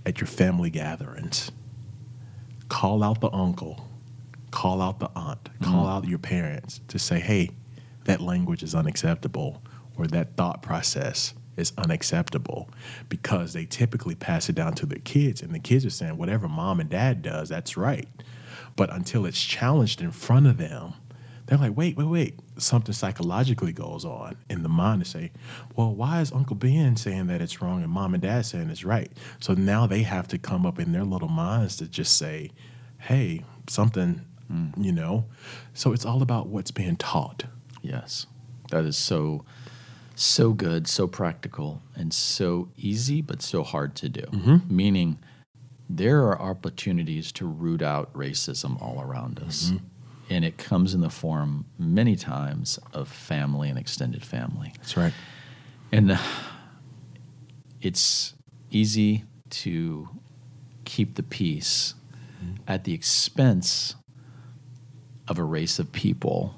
at 0.06 0.22
your 0.22 0.28
family 0.28 0.70
gatherings, 0.70 1.52
call 2.70 3.04
out 3.04 3.22
the 3.22 3.32
uncle, 3.32 3.88
call 4.52 4.82
out 4.82 5.00
the 5.00 5.10
aunt, 5.16 5.44
mm-hmm. 5.46 5.66
call 5.66 5.88
out 5.88 6.08
your 6.08 6.20
parents 6.20 6.82
to 6.90 7.00
say, 7.00 7.20
hey, 7.20 7.50
that 8.06 8.22
language 8.22 8.64
is 8.64 8.76
unacceptable 8.76 9.62
or 9.98 10.08
that 10.08 10.36
thought 10.36 10.62
process 10.62 11.34
is 11.58 11.74
unacceptable 11.78 12.70
because 13.10 13.54
they 13.54 13.66
typically 13.66 14.16
pass 14.16 14.50
it 14.50 14.56
down 14.56 14.74
to 14.74 14.86
their 14.86 15.00
kids 15.00 15.42
and 15.42 15.54
the 15.54 15.60
kids 15.60 15.86
are 15.86 15.90
saying 15.90 16.18
whatever 16.18 16.48
mom 16.48 16.80
and 16.80 16.90
dad 16.90 17.22
does 17.22 17.50
that's 17.50 17.78
right. 17.78 18.08
But 18.76 18.92
until 18.92 19.26
it's 19.26 19.42
challenged 19.42 20.02
in 20.02 20.12
front 20.12 20.48
of 20.48 20.58
them 20.58 20.94
they're 21.46 21.58
like 21.58 21.76
wait 21.76 21.98
wait 21.98 22.08
wait. 22.08 22.40
Something 22.58 22.94
psychologically 22.94 23.74
goes 23.74 24.06
on 24.06 24.38
in 24.50 24.64
the 24.64 24.70
mind 24.70 25.04
to 25.04 25.10
say 25.10 25.32
well 25.76 25.94
why 25.94 26.22
is 26.22 26.32
uncle 26.32 26.56
ben 26.56 26.96
saying 26.96 27.28
that 27.28 27.42
it's 27.42 27.62
wrong 27.62 27.84
and 27.84 27.92
mom 27.92 28.14
and 28.14 28.24
dad 28.24 28.46
saying 28.46 28.70
it's 28.70 28.84
right 28.86 29.12
so 29.40 29.54
now 29.54 29.86
they 29.86 30.04
have 30.04 30.28
to 30.30 30.38
come 30.38 30.66
up 30.66 30.80
in 30.80 30.92
their 30.92 31.04
little 31.04 31.28
minds 31.28 31.78
to 31.78 31.88
just 31.88 32.18
say 32.18 32.52
hey 33.00 33.44
something 33.68 34.22
mm. 34.54 34.72
you 34.78 34.92
know? 34.92 35.26
So 35.74 35.94
it's 35.94 36.06
all 36.06 36.22
about 36.22 36.48
what's 36.48 36.72
being 36.72 36.98
taught. 36.98 37.46
Yes. 37.82 38.26
That 38.72 38.86
is 38.86 38.98
so 38.98 39.46
so 40.16 40.54
good, 40.54 40.88
so 40.88 41.08
practical, 41.08 41.82
and 41.96 42.14
so 42.14 42.70
easy 42.78 43.22
but 43.22 43.42
so 43.42 43.64
hard 43.64 43.96
to 43.96 44.10
do. 44.10 44.22
Mm-hmm. 44.22 44.76
Meaning 44.76 45.20
there 45.90 46.22
are 46.22 46.42
opportunities 46.42 47.32
to 47.34 47.46
root 47.46 47.82
out 47.82 48.14
racism 48.14 48.82
all 48.82 49.02
around 49.02 49.40
us. 49.40 49.72
Mm-hmm. 49.72 49.86
And 50.30 50.46
it 50.46 50.58
comes 50.58 50.94
in 50.94 51.02
the 51.02 51.10
form 51.10 51.66
many 51.78 52.16
times 52.16 52.80
of 52.94 53.08
family 53.10 53.70
and 53.70 53.78
extended 53.78 54.24
family. 54.24 54.74
that's 54.78 54.96
right 54.98 55.14
And 55.92 56.12
uh, 56.12 56.18
it's 57.82 58.34
easy 58.72 59.26
to 59.50 60.10
keep 60.86 61.16
the 61.16 61.24
peace 61.24 61.94
mm-hmm. 62.44 62.56
at 62.68 62.86
the 62.86 62.94
expense 62.94 63.96
of 65.28 65.38
a 65.38 65.44
race 65.44 65.80
of 65.80 65.92
people. 65.92 66.56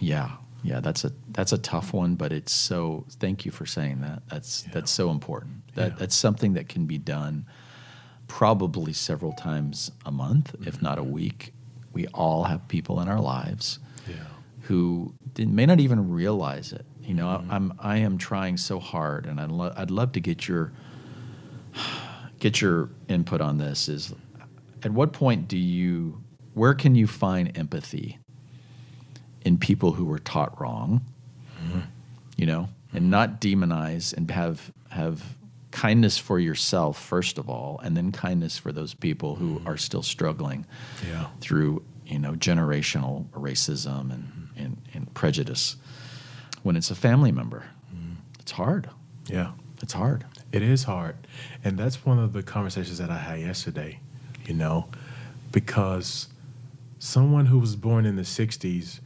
Yeah. 0.00 0.36
Yeah, 0.62 0.80
that's 0.80 1.04
a 1.04 1.12
that's 1.28 1.52
a 1.52 1.58
tough 1.58 1.92
one, 1.92 2.14
but 2.16 2.32
it's 2.32 2.52
so 2.52 3.06
thank 3.08 3.44
you 3.44 3.50
for 3.50 3.66
saying 3.66 4.00
that. 4.02 4.22
That's 4.28 4.62
that's 4.72 4.90
so 4.90 5.10
important. 5.10 5.74
That 5.74 5.92
Yeah. 5.92 5.96
that's 5.98 6.14
something 6.14 6.54
that 6.54 6.68
can 6.68 6.86
be 6.86 6.98
done 6.98 7.46
probably 8.26 8.92
several 8.92 9.32
times 9.32 9.90
a 10.06 10.12
month, 10.12 10.54
if 10.60 10.76
mm-hmm. 10.76 10.84
not 10.84 10.98
a 10.98 11.02
week. 11.02 11.52
We 11.92 12.06
all 12.08 12.44
have 12.44 12.68
people 12.68 13.00
in 13.00 13.08
our 13.08 13.20
lives 13.20 13.80
Yeah. 14.08 14.14
who 14.62 15.14
may 15.36 15.66
not 15.66 15.80
even 15.80 16.10
realize 16.10 16.72
it. 16.72 16.86
You 17.02 17.14
know, 17.14 17.28
I, 17.28 17.44
I'm 17.50 17.72
I 17.80 17.96
am 17.96 18.18
trying 18.18 18.56
so 18.56 18.78
hard, 18.78 19.26
and 19.26 19.40
I'd, 19.40 19.50
lo- 19.50 19.72
I'd 19.76 19.90
love 19.90 20.12
to 20.12 20.20
get 20.20 20.46
your 20.46 20.72
get 22.38 22.60
your 22.60 22.90
input 23.08 23.40
on 23.40 23.58
this. 23.58 23.88
Is 23.88 24.14
at 24.84 24.92
what 24.92 25.12
point 25.12 25.48
do 25.48 25.58
you 25.58 26.22
where 26.54 26.74
can 26.74 26.94
you 26.94 27.06
find 27.06 27.56
empathy 27.58 28.19
in 29.44 29.58
people 29.58 29.92
who 29.92 30.04
were 30.04 30.18
taught 30.18 30.60
wrong? 30.60 31.04
Mm-hmm. 31.62 31.80
You 32.36 32.46
know, 32.46 32.68
and 32.92 33.10
not 33.10 33.40
demonize 33.40 34.12
and 34.16 34.30
have 34.30 34.72
have 34.90 35.36
kindness 35.70 36.18
for 36.18 36.38
yourself 36.40 36.98
first 36.98 37.38
of 37.38 37.48
all, 37.48 37.80
and 37.84 37.96
then 37.96 38.10
kindness 38.12 38.58
for 38.58 38.72
those 38.72 38.94
people 38.94 39.36
who 39.36 39.58
mm-hmm. 39.58 39.68
are 39.68 39.76
still 39.76 40.02
struggling 40.02 40.66
Yeah. 41.08 41.26
through 41.40 41.82
you 42.06 42.18
know 42.18 42.32
generational 42.32 43.28
racism 43.30 44.12
and, 44.12 44.24
mm-hmm. 44.24 44.64
and, 44.64 44.76
and 44.94 45.14
prejudice 45.14 45.76
when 46.64 46.74
it's 46.76 46.90
a 46.90 46.94
family 46.96 47.30
member 47.30 47.64
it's 48.40 48.52
hard 48.52 48.88
Yeah. 49.28 49.52
it's 49.80 49.92
hard 49.92 50.24
It 50.50 50.62
is 50.62 50.84
hard. 50.84 51.14
And 51.62 51.78
that's 51.78 52.04
one 52.04 52.18
of 52.18 52.32
the 52.32 52.42
conversations 52.42 52.98
that 52.98 53.10
I 53.10 53.18
had 53.18 53.38
yesterday, 53.40 54.00
you 54.44 54.54
know, 54.54 54.88
because 55.52 56.26
someone 56.98 57.46
who 57.46 57.60
was 57.60 57.76
born 57.76 58.04
in 58.04 58.16
the 58.16 58.22
60s 58.22 58.98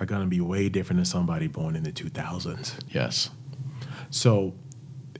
are 0.00 0.06
going 0.06 0.22
to 0.22 0.26
be 0.26 0.40
way 0.40 0.68
different 0.68 0.96
than 0.98 1.04
somebody 1.04 1.46
born 1.46 1.76
in 1.76 1.84
the 1.84 1.92
2000s. 1.92 2.74
yes 2.88 3.30
So 4.10 4.54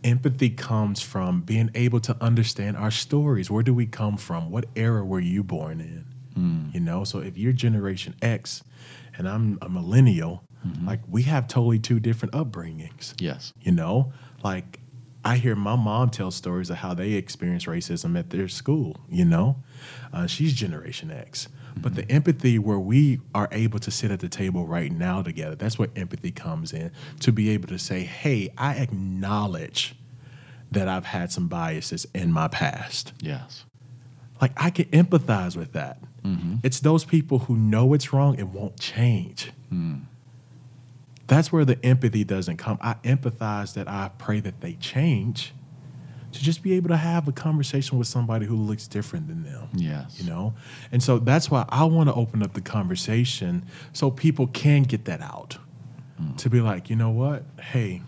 empathy 0.03 0.51
comes 0.51 1.01
from 1.03 1.43
being 1.43 1.71
able 1.75 2.01
to 2.01 2.16
understand 2.21 2.77
our 2.77 2.90
stories. 2.90 3.51
Where 3.51 3.62
do 3.62 3.75
we 3.75 3.87
come 3.87 4.16
from? 4.16 4.51
What 4.51 4.64
era 4.75 5.05
were 5.05 5.21
you 5.21 5.45
born 5.45 5.81
in? 5.81 6.07
You 6.73 6.81
know, 6.81 7.05
so 7.05 7.19
if 7.19 7.37
you're 7.37 7.53
Generation 7.53 8.14
X 8.23 8.62
and 9.19 9.29
I'm 9.29 9.59
a 9.61 9.69
millennial, 9.69 10.43
like 10.85 11.01
we 11.07 11.23
have 11.25 11.47
totally 11.47 11.79
two 11.79 12.01
different 12.01 12.35
upbringings 12.35 13.14
yes 13.19 13.55
you 13.62 13.73
know 13.73 14.12
like 14.45 14.79
i 15.25 15.37
hear 15.38 15.57
my 15.57 15.75
mom 15.75 16.11
tell 16.11 16.31
stories 16.31 16.69
of 16.69 16.77
how 16.77 16.93
they 16.93 17.12
experienced 17.12 17.66
racism 17.66 18.19
at 18.19 18.29
their 18.29 18.47
school 18.47 18.95
you 19.09 19.25
know 19.25 19.57
uh, 20.12 20.27
she's 20.27 20.53
generation 20.53 21.11
x 21.11 21.49
but 21.77 21.95
the 21.95 22.11
empathy 22.11 22.59
where 22.59 22.79
we 22.79 23.21
are 23.35 23.49
able 23.53 23.79
to 23.79 23.91
sit 23.91 24.11
at 24.11 24.21
the 24.21 24.29
table 24.29 24.67
right 24.67 24.93
now 24.93 25.23
together 25.23 25.55
that's 25.55 25.79
where 25.79 25.89
empathy 25.97 26.31
comes 26.31 26.73
in 26.73 26.91
to 27.21 27.33
be 27.33 27.51
able 27.51 27.69
to 27.69 27.79
say 27.79 28.01
hey 28.01 28.53
i 28.59 28.75
acknowledge 28.75 29.95
that 30.71 30.89
i've 30.89 31.07
had 31.07 31.33
some 31.33 31.49
biases 31.49 32.07
in 32.15 32.33
my 32.33 32.49
past. 32.49 33.13
Yes. 33.21 33.65
Like 34.41 34.53
i 34.57 34.71
can 34.71 34.87
empathize 34.87 35.57
with 35.57 35.73
that. 35.73 35.99
Mm-hmm. 36.25 36.57
It's 36.63 36.81
those 36.81 37.05
people 37.05 37.41
who 37.41 37.57
know 37.57 37.95
it's 37.95 38.13
wrong 38.13 38.39
and 38.39 38.53
won't 38.53 38.79
change. 38.79 39.53
Hmm. 39.71 40.01
That's 41.27 41.53
where 41.53 41.65
the 41.65 41.83
empathy 41.85 42.25
doesn't 42.25 42.57
come. 42.57 42.79
I 42.81 42.95
empathize 43.05 43.75
that 43.75 43.89
i 43.89 44.11
pray 44.19 44.41
that 44.41 44.61
they 44.61 44.75
change 44.75 45.53
to 46.33 46.43
just 46.43 46.62
be 46.62 46.75
able 46.75 46.88
to 46.88 46.97
have 46.97 47.27
a 47.29 47.33
conversation 47.33 47.99
with 47.99 48.07
somebody 48.07 48.47
who 48.47 48.57
looks 48.57 48.87
different 48.87 49.27
than 49.29 49.43
them 49.43 49.69
yes. 49.75 50.21
you 50.21 50.29
know? 50.29 50.55
And 50.93 51.03
so 51.03 51.19
that's 51.19 51.51
why 51.51 51.64
i 51.69 51.85
want 51.85 52.09
to 52.09 52.14
open 52.14 52.43
up 52.43 52.53
the 52.55 52.61
conversation 52.61 53.64
so 53.93 54.11
people 54.11 54.47
can 54.49 54.83
get 54.83 55.05
that 55.07 55.21
out. 55.21 55.59
Mm. 56.21 56.37
To 56.38 56.51
be 56.51 56.61
like 56.61 56.90
you 56.90 56.97
know 56.97 57.11
what? 57.11 57.45
Hey 57.61 58.03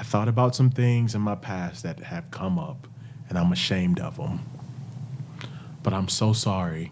i 0.00 0.02
thought 0.02 0.28
about 0.28 0.54
some 0.54 0.70
things 0.70 1.14
in 1.14 1.20
my 1.20 1.34
past 1.34 1.82
that 1.82 2.00
have 2.00 2.30
come 2.30 2.58
up 2.58 2.86
and 3.28 3.38
i'm 3.38 3.52
ashamed 3.52 4.00
of 4.00 4.16
them 4.16 4.40
but 5.82 5.92
i'm 5.92 6.08
so 6.08 6.32
sorry 6.32 6.90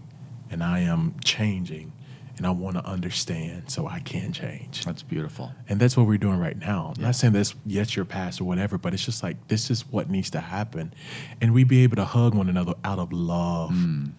and 0.50 0.62
i 0.62 0.80
am 0.80 1.14
changing 1.24 1.92
and 2.38 2.46
i 2.46 2.50
want 2.50 2.76
to 2.76 2.84
understand 2.86 3.70
so 3.70 3.86
i 3.86 4.00
can 4.00 4.32
change 4.32 4.84
that's 4.84 5.02
beautiful 5.02 5.52
and 5.68 5.78
that's 5.78 5.96
what 5.96 6.06
we're 6.06 6.18
doing 6.18 6.38
right 6.38 6.58
now. 6.58 6.94
Yeah. 6.96 7.06
not 7.06 7.14
saying 7.16 7.32
that's 7.34 7.54
yet 7.66 7.94
your 7.94 8.04
past 8.04 8.40
or 8.40 8.44
whatever, 8.44 8.78
but 8.78 8.94
it's 8.94 9.04
just 9.04 9.22
like 9.22 9.48
this 9.48 9.70
is 9.70 9.86
what 9.86 10.10
needs 10.10 10.30
to 10.30 10.40
happen. 10.40 10.94
And 11.40 11.52
we 11.52 11.64
be 11.64 11.82
able 11.82 11.96
to 11.96 12.04
hug 12.04 12.34
one 12.34 12.48
another 12.48 12.74
out 12.84 12.98
of 12.98 13.12
love. 13.12 13.70
Mm. 13.70 14.12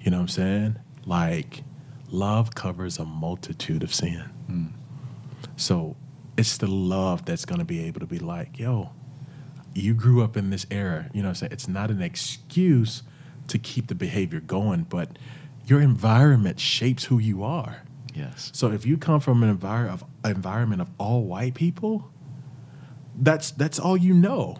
You 0.00 0.10
know 0.10 0.18
what 0.18 0.22
I'm 0.22 0.28
saying? 0.28 0.76
Like 1.04 1.64
love 2.10 2.54
covers 2.54 2.98
a 2.98 3.04
multitude 3.04 3.82
of 3.82 3.92
sin. 3.92 4.24
Mm. 4.50 4.72
So 5.56 5.96
it's 6.36 6.58
the 6.58 6.66
love 6.66 7.24
that's 7.24 7.44
gonna 7.44 7.64
be 7.64 7.84
able 7.84 8.00
to 8.00 8.06
be 8.06 8.18
like, 8.18 8.58
yo, 8.58 8.90
you 9.74 9.94
grew 9.94 10.22
up 10.22 10.36
in 10.36 10.50
this 10.50 10.66
era. 10.70 11.10
You 11.12 11.22
know 11.22 11.28
what 11.28 11.30
I'm 11.30 11.34
saying? 11.36 11.52
It's 11.52 11.68
not 11.68 11.90
an 11.90 12.02
excuse 12.02 13.02
to 13.48 13.58
keep 13.58 13.88
the 13.88 13.94
behavior 13.94 14.40
going, 14.40 14.84
but 14.84 15.18
your 15.66 15.80
environment 15.80 16.58
shapes 16.60 17.04
who 17.04 17.18
you 17.18 17.42
are. 17.42 17.82
yes 18.14 18.50
So 18.54 18.70
if 18.72 18.84
you 18.86 18.96
come 18.96 19.20
from 19.20 19.42
an 19.42 19.56
envir- 19.56 19.90
of, 19.90 20.04
environment 20.24 20.80
of 20.80 20.90
all 20.98 21.24
white 21.24 21.54
people, 21.54 22.10
that's 23.18 23.50
that's 23.50 23.78
all 23.78 23.96
you 23.96 24.14
know. 24.14 24.58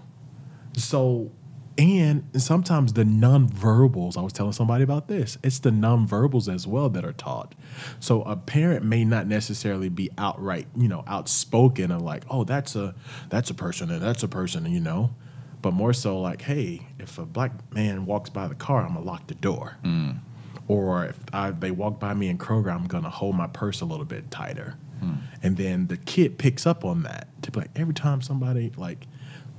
So 0.76 1.30
and 1.78 2.28
sometimes 2.36 2.92
the 2.92 3.04
nonverbals, 3.04 4.18
I 4.18 4.20
was 4.20 4.32
telling 4.34 4.52
somebody 4.52 4.84
about 4.84 5.08
this. 5.08 5.38
It's 5.42 5.58
the 5.58 5.70
nonverbals 5.70 6.52
as 6.52 6.66
well 6.66 6.90
that 6.90 7.04
are 7.04 7.14
taught. 7.14 7.54
So 7.98 8.22
a 8.22 8.36
parent 8.36 8.84
may 8.84 9.04
not 9.04 9.26
necessarily 9.26 9.88
be 9.88 10.10
outright, 10.18 10.66
you 10.76 10.86
know, 10.88 11.02
outspoken 11.06 11.90
of 11.90 12.02
like, 12.02 12.24
oh, 12.28 12.44
that's 12.44 12.76
a 12.76 12.94
that's 13.30 13.48
a 13.50 13.54
person 13.54 13.90
and 13.90 14.02
that's 14.02 14.22
a 14.22 14.28
person, 14.28 14.70
you 14.70 14.80
know. 14.80 15.14
But 15.62 15.72
more 15.72 15.92
so 15.92 16.20
like, 16.20 16.42
hey, 16.42 16.86
if 16.98 17.18
a 17.18 17.24
black 17.24 17.52
man 17.72 18.04
walks 18.04 18.28
by 18.28 18.48
the 18.48 18.54
car, 18.54 18.82
I'm 18.82 18.94
gonna 18.94 19.06
lock 19.06 19.28
the 19.28 19.34
door. 19.34 19.76
Mm. 19.82 20.18
Or 20.68 21.06
if 21.06 21.18
I, 21.32 21.50
they 21.50 21.70
walk 21.70 21.98
by 21.98 22.14
me 22.14 22.28
in 22.28 22.38
Kroger, 22.38 22.72
I'm 22.72 22.86
gonna 22.86 23.10
hold 23.10 23.36
my 23.36 23.46
purse 23.46 23.80
a 23.80 23.84
little 23.84 24.04
bit 24.04 24.30
tighter. 24.30 24.76
Hmm. 25.00 25.14
And 25.42 25.56
then 25.56 25.88
the 25.88 25.96
kid 25.96 26.38
picks 26.38 26.66
up 26.66 26.84
on 26.84 27.02
that 27.02 27.28
to 27.42 27.50
be 27.50 27.60
like 27.60 27.70
every 27.74 27.94
time 27.94 28.22
somebody 28.22 28.72
like 28.76 29.06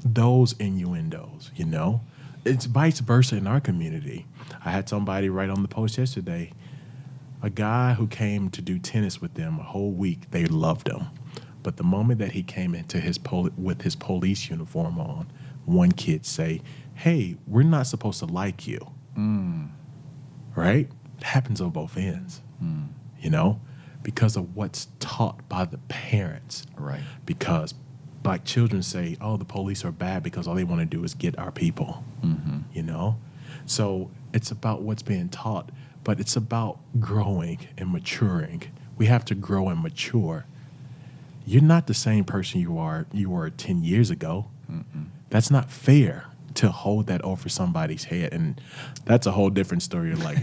those 0.04 0.54
innuendos, 0.54 1.52
you 1.56 1.66
know? 1.66 2.02
It's 2.46 2.66
vice 2.66 3.00
versa 3.00 3.38
in 3.38 3.48
our 3.48 3.62
community. 3.62 4.26
I 4.66 4.72
had 4.72 4.90
somebody 4.90 5.30
write 5.30 5.50
on 5.50 5.62
the 5.62 5.68
post 5.68 5.98
yesterday, 5.98 6.52
a 7.42 7.50
guy 7.50 7.94
who 7.94 8.08
came 8.08 8.50
to 8.52 8.62
do 8.62 8.80
tennis 8.80 9.22
with 9.22 9.34
them 9.36 9.60
a 9.60 9.64
whole 9.64 9.92
week, 9.92 10.32
they 10.32 10.46
loved 10.46 10.88
him. 10.88 11.08
But 11.62 11.78
the 11.78 11.84
moment 11.84 12.20
that 12.20 12.32
he 12.32 12.44
came 12.44 12.76
into 12.76 13.00
his 13.00 13.18
poli- 13.18 13.52
with 13.58 13.82
his 13.84 13.96
police 13.96 14.50
uniform 14.50 15.00
on, 15.00 15.28
one 15.66 15.94
kid 15.94 16.26
say, 16.26 16.62
"Hey, 16.96 17.38
we're 17.48 17.64
not 17.64 17.88
supposed 17.88 18.20
to 18.20 18.26
like 18.26 18.68
you." 18.68 18.80
Hmm. 19.16 19.66
Right? 20.56 20.90
It 21.18 21.24
happens 21.24 21.62
on 21.62 21.72
both 21.72 21.98
ends. 21.98 22.42
You 23.20 23.30
know, 23.30 23.60
because 24.04 24.36
of 24.36 24.56
what's 24.56 24.88
taught 25.00 25.48
by 25.48 25.66
the 25.66 25.78
parents 25.90 26.66
right 26.78 27.02
because 27.26 27.74
black 28.22 28.44
children 28.46 28.82
say, 28.82 29.18
"Oh, 29.22 29.38
the 29.38 29.46
police 29.46 29.84
are 29.86 29.92
bad 29.92 30.24
because 30.24 30.48
all 30.48 30.56
they 30.56 30.64
want 30.64 30.80
to 30.80 30.86
do 30.86 31.04
is 31.04 31.14
get 31.14 31.38
our 31.38 31.52
people." 31.52 32.04
Mm-hmm. 32.24 32.60
You 32.74 32.84
know, 32.84 33.18
so 33.66 34.10
it's 34.34 34.52
about 34.52 34.82
what's 34.82 35.02
being 35.02 35.30
taught, 35.30 35.72
but 36.04 36.20
it's 36.20 36.36
about 36.36 36.80
growing 37.00 37.60
and 37.78 37.92
maturing. 37.92 38.64
We 38.98 39.06
have 39.08 39.26
to 39.26 39.36
grow 39.36 39.70
and 39.70 39.82
mature. 39.82 40.46
You're 41.46 41.62
not 41.62 41.88
the 41.88 41.94
same 41.94 42.24
person 42.24 42.62
you 42.62 42.78
are 42.78 43.06
you 43.12 43.30
were 43.30 43.50
ten 43.50 43.84
years 43.84 44.10
ago. 44.10 44.48
That's 45.30 45.52
not 45.52 45.70
fair 45.72 46.26
to 46.56 46.70
hold 46.70 47.08
that 47.08 47.22
over 47.24 47.50
somebody's 47.50 48.04
head, 48.04 48.34
and 48.34 48.60
that's 49.06 49.26
a 49.28 49.32
whole 49.32 49.50
different 49.50 49.84
story. 49.84 50.14
Like 50.16 50.38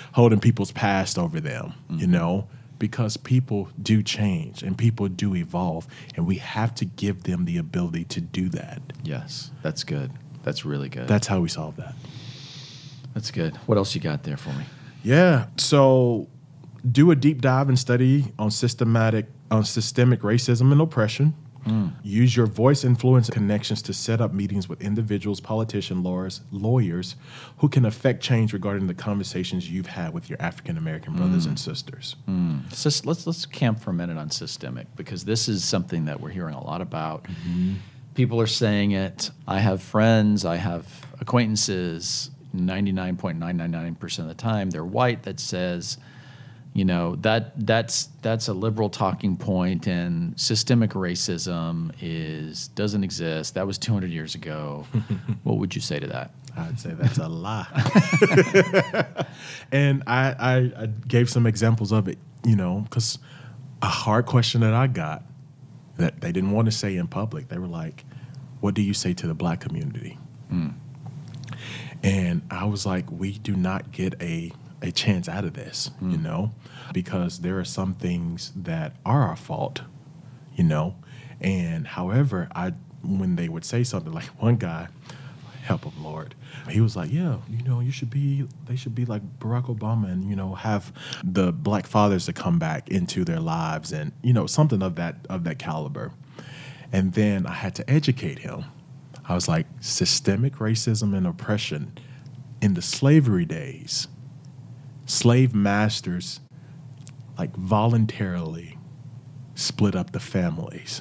holding 0.12 0.40
people's 0.40 0.72
past 0.72 1.18
over 1.18 1.40
them, 1.40 1.74
you 1.88 1.96
mm-hmm. 1.98 2.12
know, 2.12 2.48
because 2.78 3.16
people 3.16 3.68
do 3.82 4.02
change 4.02 4.62
and 4.62 4.76
people 4.76 5.08
do 5.08 5.34
evolve, 5.34 5.86
and 6.16 6.26
we 6.26 6.36
have 6.36 6.74
to 6.76 6.84
give 6.84 7.24
them 7.24 7.44
the 7.44 7.58
ability 7.58 8.04
to 8.04 8.20
do 8.20 8.48
that. 8.50 8.80
yes 9.02 9.50
that's 9.62 9.84
good 9.84 10.10
that's 10.42 10.64
really 10.64 10.88
good 10.88 11.06
That's 11.06 11.26
how 11.26 11.40
we 11.40 11.48
solve 11.48 11.76
that. 11.76 11.94
that's 13.14 13.30
good 13.30 13.56
what 13.66 13.76
else 13.76 13.94
you 13.94 14.00
got 14.00 14.22
there 14.22 14.36
for 14.38 14.50
me 14.50 14.64
Yeah. 15.02 15.46
So 15.56 16.28
do 16.90 17.10
a 17.10 17.16
deep 17.16 17.40
dive 17.40 17.68
and 17.68 17.78
study 17.78 18.32
on 18.38 18.50
systematic 18.50 19.26
on 19.50 19.64
systemic 19.64 20.20
racism 20.20 20.72
and 20.72 20.80
oppression. 20.80 21.34
Use 22.02 22.36
your 22.36 22.46
voice, 22.46 22.84
influence, 22.84 23.28
and 23.28 23.34
connections 23.34 23.82
to 23.82 23.92
set 23.92 24.20
up 24.20 24.32
meetings 24.32 24.68
with 24.68 24.80
individuals, 24.82 25.40
politicians, 25.40 26.04
lawyers, 26.04 26.40
lawyers 26.50 27.16
who 27.58 27.68
can 27.68 27.84
affect 27.84 28.22
change 28.22 28.52
regarding 28.52 28.86
the 28.86 28.94
conversations 28.94 29.70
you've 29.70 29.86
had 29.86 30.12
with 30.14 30.28
your 30.30 30.40
African 30.40 30.76
American 30.78 31.14
brothers 31.16 31.46
and 31.46 31.58
sisters. 31.58 32.16
Sys- 32.70 33.06
let's 33.06 33.26
let's 33.26 33.46
camp 33.46 33.80
for 33.80 33.90
a 33.90 33.94
minute 33.94 34.16
on 34.18 34.30
systemic 34.30 34.86
because 34.96 35.24
this 35.24 35.48
is 35.48 35.64
something 35.64 36.06
that 36.06 36.20
we're 36.20 36.30
hearing 36.30 36.54
a 36.54 36.64
lot 36.64 36.80
about. 36.80 37.24
Mm-hmm. 37.24 37.74
people 38.14 38.40
are 38.40 38.46
saying 38.46 38.92
it. 38.92 39.30
I 39.46 39.60
have 39.60 39.82
friends, 39.82 40.44
I 40.44 40.56
have 40.56 40.86
acquaintances, 41.20 42.30
99.999% 42.56 44.18
of 44.18 44.28
the 44.28 44.34
time, 44.34 44.70
they're 44.70 44.84
white 44.84 45.22
that 45.22 45.38
says, 45.40 45.98
you 46.72 46.84
know, 46.84 47.16
that 47.16 47.66
that's 47.66 48.08
that's 48.22 48.48
a 48.48 48.52
liberal 48.52 48.90
talking 48.90 49.36
point 49.36 49.86
and 49.86 50.38
systemic 50.38 50.90
racism 50.90 51.92
is 52.00 52.68
doesn't 52.68 53.02
exist. 53.02 53.54
That 53.54 53.66
was 53.66 53.78
200 53.78 54.10
years 54.10 54.34
ago. 54.34 54.86
what 55.42 55.58
would 55.58 55.74
you 55.74 55.80
say 55.80 55.98
to 55.98 56.06
that? 56.06 56.32
I'd 56.56 56.78
say 56.78 56.90
that's 56.90 57.18
a 57.18 57.28
lie. 57.28 57.66
and 59.72 60.02
I, 60.06 60.34
I, 60.38 60.82
I 60.82 60.86
gave 60.86 61.30
some 61.30 61.46
examples 61.46 61.92
of 61.92 62.08
it, 62.08 62.18
you 62.44 62.56
know, 62.56 62.80
because 62.80 63.18
a 63.82 63.86
hard 63.86 64.26
question 64.26 64.60
that 64.62 64.74
I 64.74 64.86
got 64.86 65.22
that 65.96 66.20
they 66.20 66.32
didn't 66.32 66.52
want 66.52 66.66
to 66.66 66.72
say 66.72 66.96
in 66.96 67.06
public, 67.06 67.48
they 67.48 67.58
were 67.58 67.66
like, 67.66 68.04
What 68.60 68.74
do 68.74 68.82
you 68.82 68.94
say 68.94 69.14
to 69.14 69.26
the 69.26 69.34
black 69.34 69.60
community? 69.60 70.18
Mm. 70.52 70.74
And 72.02 72.42
I 72.50 72.64
was 72.64 72.86
like, 72.86 73.10
We 73.10 73.38
do 73.38 73.54
not 73.56 73.92
get 73.92 74.20
a, 74.20 74.52
a 74.82 74.90
chance 74.92 75.28
out 75.28 75.44
of 75.44 75.54
this, 75.54 75.90
you 76.00 76.18
mm. 76.18 76.22
know, 76.22 76.52
because 76.92 77.40
there 77.40 77.58
are 77.58 77.64
some 77.64 77.94
things 77.94 78.52
that 78.56 78.96
are 79.04 79.22
our 79.22 79.36
fault, 79.36 79.82
you 80.54 80.64
know. 80.64 80.96
And 81.40 81.86
however, 81.86 82.48
I 82.54 82.74
when 83.02 83.36
they 83.36 83.48
would 83.48 83.64
say 83.64 83.84
something 83.84 84.12
like 84.20 84.26
one 84.40 84.56
guy, 84.56 84.88
help 85.62 85.84
him, 85.84 86.02
Lord. 86.02 86.34
He 86.68 86.80
was 86.80 86.96
like, 86.96 87.12
Yeah, 87.12 87.38
you 87.48 87.62
know, 87.62 87.80
you 87.80 87.90
should 87.90 88.10
be, 88.10 88.46
they 88.66 88.76
should 88.76 88.94
be 88.94 89.04
like 89.04 89.22
Barack 89.38 89.66
Obama 89.66 90.10
and, 90.10 90.28
you 90.28 90.36
know, 90.36 90.54
have 90.54 90.92
the 91.24 91.52
black 91.52 91.86
fathers 91.86 92.26
to 92.26 92.32
come 92.32 92.58
back 92.58 92.88
into 92.88 93.24
their 93.24 93.40
lives 93.40 93.92
and, 93.92 94.12
you 94.22 94.32
know, 94.32 94.46
something 94.46 94.82
of 94.82 94.96
that, 94.96 95.16
of 95.28 95.44
that 95.44 95.58
caliber. 95.58 96.12
And 96.92 97.12
then 97.12 97.46
I 97.46 97.52
had 97.52 97.74
to 97.76 97.88
educate 97.88 98.40
him. 98.40 98.64
I 99.28 99.34
was 99.34 99.46
like, 99.46 99.66
systemic 99.80 100.56
racism 100.56 101.16
and 101.16 101.26
oppression 101.26 101.96
in 102.60 102.74
the 102.74 102.82
slavery 102.82 103.44
days, 103.44 104.08
slave 105.06 105.54
masters 105.54 106.40
like 107.40 107.56
voluntarily 107.56 108.76
split 109.54 109.96
up 109.96 110.12
the 110.12 110.20
families 110.20 111.00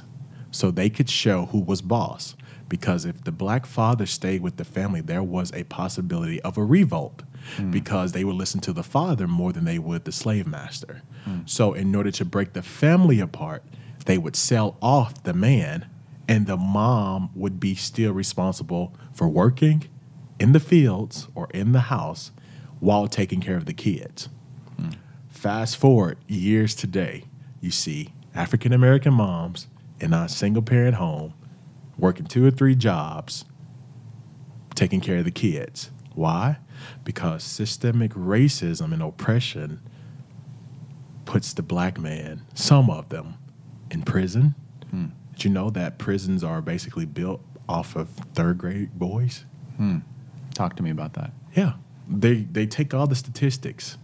so 0.51 0.71
they 0.71 0.89
could 0.89 1.09
show 1.09 1.47
who 1.47 1.59
was 1.59 1.81
boss. 1.81 2.33
Because 2.69 3.03
if 3.03 3.25
the 3.25 3.31
black 3.33 3.65
father 3.65 4.05
stayed 4.05 4.41
with 4.41 4.55
the 4.55 4.63
family, 4.63 5.01
there 5.01 5.21
was 5.21 5.51
a 5.53 5.65
possibility 5.65 6.39
of 6.43 6.57
a 6.57 6.63
revolt 6.63 7.23
hmm. 7.57 7.71
because 7.71 8.13
they 8.13 8.23
would 8.23 8.37
listen 8.37 8.61
to 8.61 8.71
the 8.71 8.83
father 8.83 9.27
more 9.27 9.51
than 9.51 9.65
they 9.65 9.79
would 9.79 10.05
the 10.05 10.13
slave 10.13 10.47
master. 10.47 11.01
Hmm. 11.25 11.39
So, 11.45 11.73
in 11.73 11.93
order 11.93 12.11
to 12.11 12.23
break 12.23 12.53
the 12.53 12.61
family 12.61 13.19
apart, 13.19 13.63
they 14.05 14.17
would 14.17 14.37
sell 14.37 14.77
off 14.81 15.23
the 15.23 15.33
man, 15.33 15.89
and 16.27 16.47
the 16.47 16.57
mom 16.57 17.31
would 17.35 17.59
be 17.59 17.75
still 17.75 18.13
responsible 18.13 18.95
for 19.11 19.27
working 19.27 19.89
in 20.39 20.53
the 20.53 20.59
fields 20.59 21.27
or 21.35 21.49
in 21.53 21.73
the 21.73 21.87
house 21.95 22.31
while 22.79 23.07
taking 23.07 23.41
care 23.41 23.57
of 23.57 23.65
the 23.65 23.73
kids. 23.73 24.29
Hmm. 24.79 24.91
Fast 25.39 25.77
forward 25.77 26.17
years 26.27 26.75
today, 26.75 27.23
you 27.61 27.71
see 27.71 28.09
African 28.35 28.73
American 28.73 29.13
moms 29.13 29.69
in 30.01 30.11
a 30.11 30.27
single 30.27 30.61
parent 30.61 30.95
home 30.95 31.33
working 31.97 32.25
two 32.25 32.45
or 32.45 32.51
three 32.51 32.75
jobs, 32.75 33.45
taking 34.75 34.99
care 34.99 35.19
of 35.19 35.23
the 35.23 35.31
kids. 35.31 35.91
Why? 36.13 36.57
Because 37.05 37.41
systemic 37.41 38.11
racism 38.15 38.91
and 38.91 39.01
oppression 39.01 39.79
puts 41.23 41.53
the 41.53 41.63
black 41.63 41.97
man, 41.97 42.41
some 42.53 42.89
of 42.89 43.07
them, 43.07 43.35
in 43.89 44.01
prison. 44.01 44.55
Hmm. 44.89 45.05
Did 45.35 45.45
you 45.45 45.51
know 45.51 45.69
that 45.69 45.97
prisons 45.97 46.43
are 46.43 46.61
basically 46.61 47.05
built 47.05 47.41
off 47.69 47.95
of 47.95 48.09
third 48.33 48.57
grade 48.57 48.91
boys? 48.99 49.45
Hmm. 49.77 49.99
Talk 50.53 50.75
to 50.75 50.83
me 50.83 50.89
about 50.89 51.13
that. 51.13 51.31
Yeah. 51.55 51.75
They 52.09 52.41
they 52.41 52.65
take 52.65 52.93
all 52.93 53.07
the 53.07 53.15
statistics 53.15 53.97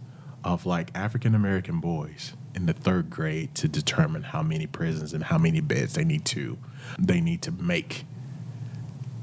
of 0.46 0.64
like 0.64 0.90
African 0.94 1.34
American 1.34 1.80
boys 1.80 2.34
in 2.54 2.66
the 2.66 2.72
third 2.72 3.10
grade 3.10 3.54
to 3.56 3.68
determine 3.68 4.22
how 4.22 4.42
many 4.42 4.66
prisons 4.66 5.12
and 5.12 5.24
how 5.24 5.36
many 5.36 5.60
beds 5.60 5.94
they 5.94 6.04
need 6.04 6.24
to 6.24 6.56
they 6.98 7.20
need 7.20 7.42
to 7.42 7.50
make 7.50 8.04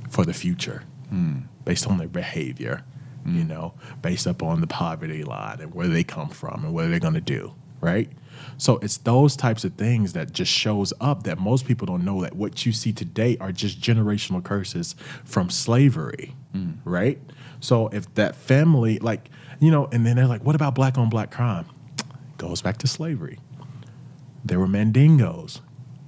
for 0.09 0.25
the 0.25 0.33
future 0.33 0.83
hmm. 1.09 1.39
based 1.63 1.87
on 1.87 1.97
their 1.97 2.09
behavior, 2.09 2.83
you 3.25 3.41
hmm. 3.41 3.47
know, 3.47 3.73
based 4.01 4.27
upon 4.27 4.59
the 4.59 4.67
poverty 4.67 5.23
line 5.23 5.61
and 5.61 5.73
where 5.73 5.87
they 5.87 6.03
come 6.03 6.27
from 6.27 6.65
and 6.65 6.73
what 6.73 6.89
they're 6.89 6.99
gonna 6.99 7.21
do, 7.21 7.55
right? 7.79 8.11
So 8.57 8.77
it's 8.79 8.97
those 8.97 9.37
types 9.37 9.63
of 9.63 9.75
things 9.75 10.11
that 10.13 10.33
just 10.33 10.51
shows 10.51 10.91
up 10.99 11.23
that 11.23 11.39
most 11.39 11.65
people 11.65 11.87
don't 11.87 12.03
know 12.03 12.21
that 12.21 12.35
what 12.35 12.65
you 12.65 12.73
see 12.73 12.91
today 12.91 13.37
are 13.39 13.53
just 13.53 13.79
generational 13.79 14.43
curses 14.43 14.93
from 15.23 15.49
slavery, 15.49 16.35
hmm. 16.51 16.73
right? 16.83 17.17
So 17.61 17.87
if 17.87 18.13
that 18.15 18.35
family, 18.35 18.99
like, 18.99 19.29
you 19.63 19.71
know, 19.71 19.87
and 19.93 20.05
then 20.05 20.17
they're 20.17 20.27
like, 20.27 20.43
what 20.43 20.55
about 20.55 20.75
black 20.75 20.97
on 20.97 21.09
black 21.09 21.31
crime? 21.31 21.65
Goes 22.37 22.61
back 22.61 22.77
to 22.79 22.87
slavery. 22.87 23.39
There 24.43 24.59
were 24.59 24.67
mandingos 24.67 25.61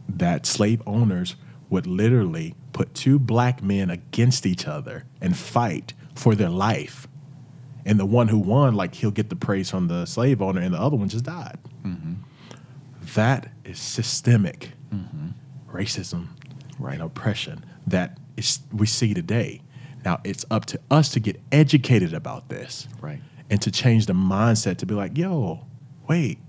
that 0.09 0.45
slave 0.45 0.81
owners 0.85 1.35
would 1.69 1.87
literally 1.87 2.53
put 2.73 2.93
two 2.93 3.17
black 3.17 3.63
men 3.63 3.89
against 3.89 4.45
each 4.45 4.67
other 4.67 5.05
and 5.21 5.37
fight 5.37 5.93
for 6.15 6.35
their 6.35 6.49
life. 6.49 7.07
And 7.85 7.97
the 7.97 8.05
one 8.05 8.27
who 8.27 8.39
won, 8.39 8.75
like, 8.75 8.95
he'll 8.95 9.11
get 9.11 9.29
the 9.29 9.35
praise 9.37 9.69
from 9.69 9.87
the 9.87 10.05
slave 10.05 10.41
owner, 10.41 10.59
and 10.59 10.73
the 10.73 10.79
other 10.79 10.97
one 10.97 11.07
just 11.07 11.23
died. 11.23 11.57
Mm-hmm. 11.83 12.13
That 13.13 13.51
is 13.63 13.79
systemic 13.79 14.71
mm-hmm. 14.93 15.29
racism 15.71 16.27
and 16.85 17.01
oppression 17.01 17.63
that 17.87 18.17
is, 18.35 18.59
we 18.73 18.85
see 18.85 19.13
today. 19.13 19.61
Now, 20.03 20.19
it's 20.23 20.43
up 20.51 20.65
to 20.67 20.79
us 20.91 21.09
to 21.11 21.19
get 21.19 21.39
educated 21.51 22.13
about 22.13 22.49
this 22.49 22.87
Right. 22.99 23.21
And 23.49 23.61
to 23.61 23.71
change 23.71 24.05
the 24.05 24.13
mindset 24.13 24.77
to 24.77 24.85
be 24.85 24.95
like, 24.95 25.17
yo, 25.17 25.65
wait, 26.07 26.39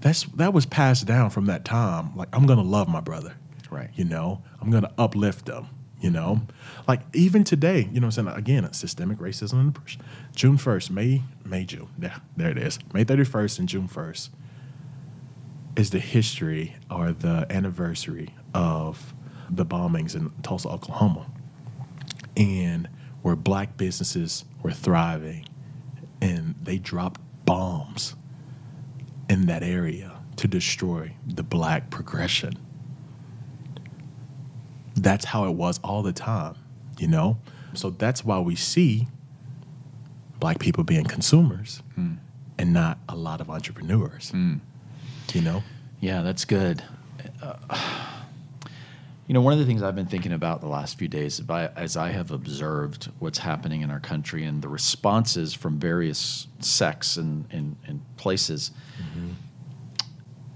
that's 0.00 0.24
that 0.24 0.52
was 0.52 0.66
passed 0.66 1.06
down 1.06 1.30
from 1.30 1.46
that 1.46 1.64
time. 1.64 2.16
Like, 2.16 2.28
I'm 2.32 2.46
gonna 2.46 2.62
love 2.62 2.88
my 2.88 3.00
brother. 3.00 3.34
Right. 3.70 3.90
You 3.94 4.04
know, 4.04 4.42
I'm 4.60 4.70
gonna 4.70 4.92
uplift 4.98 5.46
them. 5.46 5.68
You 6.00 6.10
know, 6.10 6.40
like 6.88 7.02
even 7.12 7.44
today, 7.44 7.86
you 7.92 8.00
know 8.00 8.06
what 8.06 8.16
I'm 8.16 8.26
saying? 8.26 8.38
Again, 8.38 8.72
systemic 8.72 9.18
racism 9.18 9.60
and 9.60 9.68
oppression. 9.68 10.00
June 10.34 10.56
1st, 10.56 10.90
May, 10.90 11.22
May, 11.44 11.64
June. 11.64 11.88
Yeah, 12.00 12.16
there 12.38 12.48
it 12.48 12.56
is. 12.56 12.78
May 12.94 13.04
31st 13.04 13.58
and 13.58 13.68
June 13.68 13.86
1st 13.86 14.30
is 15.76 15.90
the 15.90 15.98
history 15.98 16.74
or 16.90 17.12
the 17.12 17.46
anniversary 17.50 18.34
of 18.54 19.12
the 19.50 19.66
bombings 19.66 20.14
in 20.14 20.30
Tulsa, 20.42 20.70
Oklahoma, 20.70 21.26
and 22.34 22.88
where 23.20 23.36
black 23.36 23.76
businesses 23.76 24.46
were 24.62 24.72
thriving 24.72 25.44
and 26.20 26.54
they 26.62 26.78
dropped 26.78 27.20
bombs 27.44 28.14
in 29.28 29.46
that 29.46 29.62
area 29.62 30.12
to 30.36 30.48
destroy 30.48 31.12
the 31.26 31.42
black 31.42 31.90
progression. 31.90 32.52
That's 34.96 35.24
how 35.24 35.44
it 35.46 35.52
was 35.52 35.78
all 35.84 36.02
the 36.02 36.12
time, 36.12 36.56
you 36.98 37.08
know? 37.08 37.38
So 37.74 37.90
that's 37.90 38.24
why 38.24 38.38
we 38.40 38.56
see 38.56 39.06
black 40.40 40.58
people 40.58 40.84
being 40.84 41.04
consumers 41.04 41.82
and 42.58 42.72
not 42.72 42.98
a 43.08 43.14
lot 43.16 43.40
of 43.40 43.48
entrepreneurs, 43.50 44.32
you 45.32 45.40
know? 45.42 45.62
Yeah, 46.00 46.22
that's 46.22 46.44
good. 46.44 46.82
Uh, 47.42 47.54
you 49.30 49.34
know, 49.34 49.42
one 49.42 49.52
of 49.52 49.60
the 49.60 49.64
things 49.64 49.80
I've 49.80 49.94
been 49.94 50.06
thinking 50.06 50.32
about 50.32 50.60
the 50.60 50.66
last 50.66 50.98
few 50.98 51.06
days, 51.06 51.40
as 51.48 51.96
I 51.96 52.08
have 52.08 52.32
observed 52.32 53.12
what's 53.20 53.38
happening 53.38 53.82
in 53.82 53.88
our 53.92 54.00
country 54.00 54.42
and 54.42 54.60
the 54.60 54.66
responses 54.66 55.54
from 55.54 55.78
various 55.78 56.48
sects 56.58 57.16
and, 57.16 57.46
and, 57.52 57.76
and 57.86 58.02
places, 58.16 58.72
mm-hmm. 59.00 59.34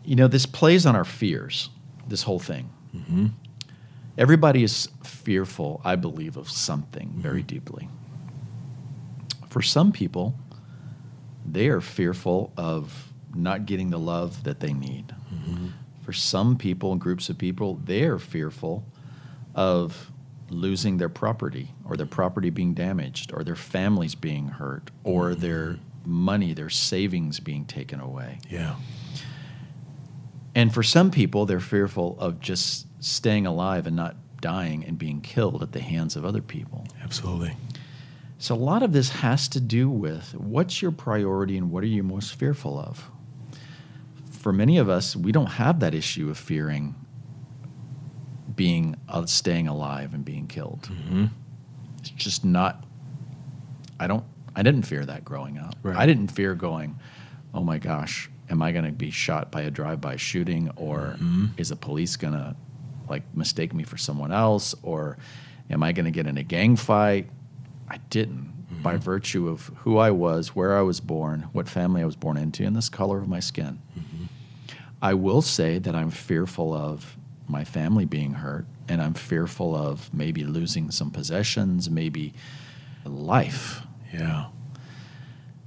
you 0.05 0.17
know, 0.17 0.27
this 0.27 0.45
plays 0.45 0.87
on 0.87 0.97
our 0.97 1.05
fears, 1.05 1.71
this 2.09 2.25
whole 2.25 2.41
thing. 2.41 2.69
Mm-hmm. 2.93 3.27
Everybody 4.19 4.65
is 4.65 4.89
fearful, 5.05 5.81
I 5.85 5.95
believe, 5.95 6.37
of 6.37 6.51
something 6.51 7.11
mm-hmm. 7.11 7.21
very 7.21 7.45
deeply. 7.45 7.89
For 9.51 9.63
some 9.63 9.93
people, 9.93 10.35
they 11.47 11.69
are 11.69 11.81
fearful 11.81 12.53
of 12.57 13.13
not 13.37 13.67
getting 13.67 13.91
the 13.91 14.01
love 14.01 14.43
that 14.43 14.59
they 14.59 14.73
need. 14.73 15.15
For 16.05 16.13
some 16.13 16.57
people 16.57 16.93
and 16.93 17.01
groups 17.01 17.31
of 17.31 17.39
people, 17.39 17.81
they 17.83 18.03
are 18.03 18.19
fearful 18.19 18.85
of 19.55 20.11
losing 20.51 20.99
their 20.99 21.09
property 21.09 21.71
or 21.85 21.97
their 21.97 22.07
property 22.07 22.51
being 22.51 22.75
damaged 22.75 23.33
or 23.33 23.43
their 23.43 23.57
families 23.57 24.15
being 24.15 24.49
hurt 24.49 24.91
or 25.03 25.31
mm-hmm. 25.31 25.41
their 25.41 25.79
money, 26.05 26.53
their 26.53 26.69
savings 26.69 27.41
being 27.41 27.65
taken 27.65 28.01
away. 28.01 28.39
Yeah. 28.51 28.77
And 30.55 30.73
for 30.73 30.83
some 30.83 31.11
people, 31.11 31.47
they're 31.47 31.59
fearful 31.59 32.19
of 32.21 32.39
just 32.39 32.87
staying 33.03 33.47
alive 33.47 33.87
and 33.87 33.97
not 33.97 34.17
dying 34.41 34.85
and 34.85 34.99
being 34.99 35.21
killed 35.23 35.63
at 35.63 35.73
the 35.73 35.81
hands 35.81 36.17
of 36.17 36.25
other 36.25 36.43
people. 36.43 36.87
Absolutely. 37.03 37.57
So 38.39 38.55
a 38.55 38.57
lot 38.57 38.83
of 38.83 38.93
this 38.93 39.11
has 39.11 39.49
to 39.49 39.61
do 39.61 39.89
with 39.89 40.35
what's 40.35 40.83
your 40.83 40.93
priority 40.93 41.57
and 41.57 41.71
what 41.71 41.83
are 41.83 41.89
you 41.89 42.03
most 42.03 42.35
fearful 42.35 42.79
of? 42.79 43.11
For 44.45 44.53
many 44.53 44.77
of 44.77 44.91
us, 44.91 45.17
we 45.17 45.33
don't 45.33 45.53
have 45.53 45.81
that 45.81 45.95
issue 45.95 46.29
of 46.29 46.37
fearing 46.37 46.97
being 48.55 48.95
uh, 49.09 49.25
staying 49.25 49.69
alive 49.69 50.13
and 50.13 50.23
being 50.23 50.49
killed. 50.49 50.83
Mm-hmm. 50.83 51.29
It's 52.01 52.11
just 52.11 52.45
not. 52.45 52.85
I 53.99 54.07
don't. 54.07 54.23
I 54.55 54.63
didn't 54.63 54.83
fear 54.83 55.03
that 55.07 55.25
growing 55.25 55.57
up. 55.57 55.77
Right. 55.83 55.97
I 55.97 56.05
didn't 56.05 56.29
fear 56.29 56.55
going. 56.55 57.01
Oh 57.55 57.63
my 57.63 57.79
gosh, 57.79 58.29
am 58.51 58.61
I 58.61 58.73
going 58.73 58.85
to 58.85 58.93
be 58.93 59.11
shot 59.11 59.51
by 59.51 59.63
a 59.63 59.71
drive-by 59.71 60.17
shooting, 60.17 60.71
or 60.77 61.17
mm-hmm. 61.19 61.47
is 61.57 61.71
the 61.71 61.77
police 61.77 62.17
going 62.17 62.35
to 62.35 62.55
like 63.09 63.23
mistake 63.35 63.73
me 63.73 63.83
for 63.83 63.97
someone 63.97 64.31
else, 64.31 64.75
or 64.83 65.17
am 65.71 65.83
I 65.83 65.93
going 65.93 66.05
to 66.05 66.11
get 66.11 66.27
in 66.27 66.37
a 66.37 66.43
gang 66.43 66.77
fight? 66.77 67.31
I 67.89 67.97
didn't. 68.11 68.53
Mm-hmm. 68.67 68.83
By 68.83 68.99
virtue 68.99 69.49
of 69.49 69.69
who 69.79 69.97
I 69.97 70.11
was, 70.11 70.49
where 70.49 70.77
I 70.77 70.83
was 70.83 71.01
born, 71.01 71.49
what 71.55 71.67
family 71.67 72.03
I 72.03 72.05
was 72.05 72.17
born 72.17 72.37
into, 72.37 72.67
and 72.67 72.77
this 72.77 72.91
color 72.91 73.17
of 73.17 73.27
my 73.27 73.41
skin. 73.41 73.81
I 75.05 75.13
will 75.13 75.43
say 75.43 75.79
that 75.79 75.95
I'm 75.95 76.11
fearful 76.11 76.73
of 76.73 77.19
my 77.47 77.63
family 77.63 78.07
being 78.07 78.33
hurt, 78.33 78.65
and 78.89 79.03
I'm 79.03 79.13
fearful 79.13 79.77
of 79.77 80.13
maybe 80.15 80.45
losing 80.45 80.91
some 80.91 81.11
possessions, 81.11 81.91
maybe 81.91 82.33
life. 83.05 83.83
Yeah. 84.15 84.47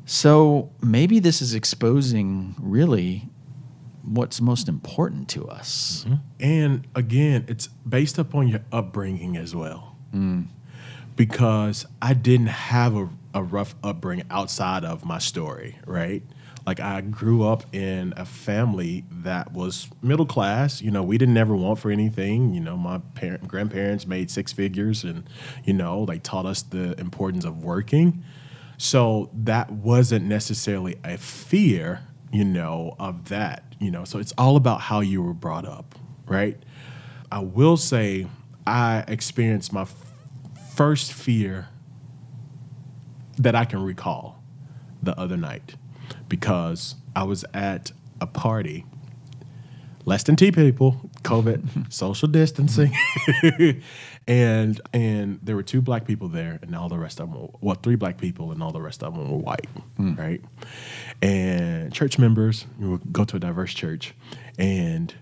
So 0.08 0.72
maybe 0.82 1.20
this 1.20 1.40
is 1.40 1.54
exposing 1.54 2.56
really 2.58 3.30
what's 4.02 4.42
most 4.42 4.68
important 4.68 5.30
to 5.30 5.48
us. 5.48 6.06
Mm-hmm. 6.08 6.16
And 6.40 6.88
again, 6.96 7.46
it's 7.48 7.68
based 7.88 8.18
upon 8.18 8.48
your 8.48 8.62
upbringing 8.72 9.38
as 9.38 9.54
well. 9.54 9.96
Mm. 10.16 10.48
Because 11.16 11.86
I 12.02 12.16
didn't 12.16 12.48
have 12.48 12.96
a, 12.96 13.10
a 13.36 13.44
rough 13.44 13.76
upbringing 13.84 14.26
outside 14.32 14.84
of 14.84 15.06
my 15.06 15.20
story, 15.20 15.78
right? 15.86 16.24
Like 16.68 16.82
I 16.82 16.99
grew 16.99 17.47
up 17.47 17.74
in 17.74 18.13
a 18.18 18.26
family 18.26 19.05
that 19.09 19.53
was 19.53 19.88
middle 20.01 20.26
class. 20.26 20.82
You 20.82 20.91
know, 20.91 21.01
we 21.01 21.18
didn't 21.18 21.38
ever 21.38 21.55
want 21.55 21.80
for 21.80 21.89
anything. 21.89 22.53
You 22.53 22.59
know, 22.59 22.76
my 22.76 22.97
parent, 23.15 23.47
grandparents 23.47 24.05
made 24.05 24.30
six 24.30 24.51
figures, 24.51 25.05
and 25.05 25.30
you 25.63 25.72
know, 25.72 26.05
they 26.05 26.20
taught 26.20 26.45
us 26.45 26.63
the 26.63 26.99
importance 26.99 27.45
of 27.45 27.63
working. 27.63 28.22
So 28.78 29.30
that 29.34 29.72
wasn't 29.72 30.26
necessarily 30.26 30.97
a 31.05 31.18
fear, 31.18 32.01
you 32.34 32.43
know, 32.43 32.97
of 32.99 33.30
that. 33.30 33.63
You 33.80 33.89
know, 33.89 34.03
so 34.03 34.20
it's 34.20 34.34
all 34.38 34.57
about 34.57 34.82
how 34.82 34.99
you 34.99 35.24
were 35.24 35.34
brought 35.34 35.65
up, 35.65 35.95
right? 36.26 36.61
I 37.32 37.39
will 37.39 37.78
say 37.78 38.28
I 38.65 39.05
experienced 39.07 39.72
my 39.72 39.84
f- 39.84 39.95
first 40.76 41.13
fear 41.13 41.70
that 43.38 43.55
I 43.55 43.63
can 43.63 43.82
recall 43.82 44.43
the 45.01 45.18
other 45.18 45.38
night 45.38 45.76
because 46.30 46.95
I 47.16 47.24
was 47.24 47.45
at 47.53 47.91
a 48.22 48.28
party, 48.28 48.86
less 50.05 50.24
than 50.24 50.36
two 50.36 50.51
people, 50.51 51.10
COVID, 51.24 51.91
social 51.93 52.28
distancing, 52.28 52.93
and 54.28 54.82
and 54.93 55.39
there 55.43 55.55
were 55.55 55.64
two 55.64 55.82
black 55.82 56.05
people 56.05 56.28
there, 56.28 56.60
and 56.62 56.76
all 56.76 56.89
the 56.89 56.97
rest 56.97 57.20
of 57.20 57.32
them, 57.32 57.41
were, 57.41 57.49
well, 57.62 57.76
three 57.76 57.95
black 57.95 58.18
people, 58.18 58.51
and 58.51 58.62
all 58.62 58.72
the 58.72 58.82
rest 58.82 59.03
of 59.03 59.14
them 59.14 59.30
were 59.30 59.38
white, 59.38 59.68
hmm. 59.97 60.16
right? 60.16 60.41
And 61.22 61.93
church 61.93 62.20
members, 62.20 62.66
we 62.80 62.88
would 62.88 63.12
go 63.12 63.24
to 63.26 63.38
a 63.38 63.39
diverse 63.39 63.74
church, 63.74 64.14
and 64.58 65.14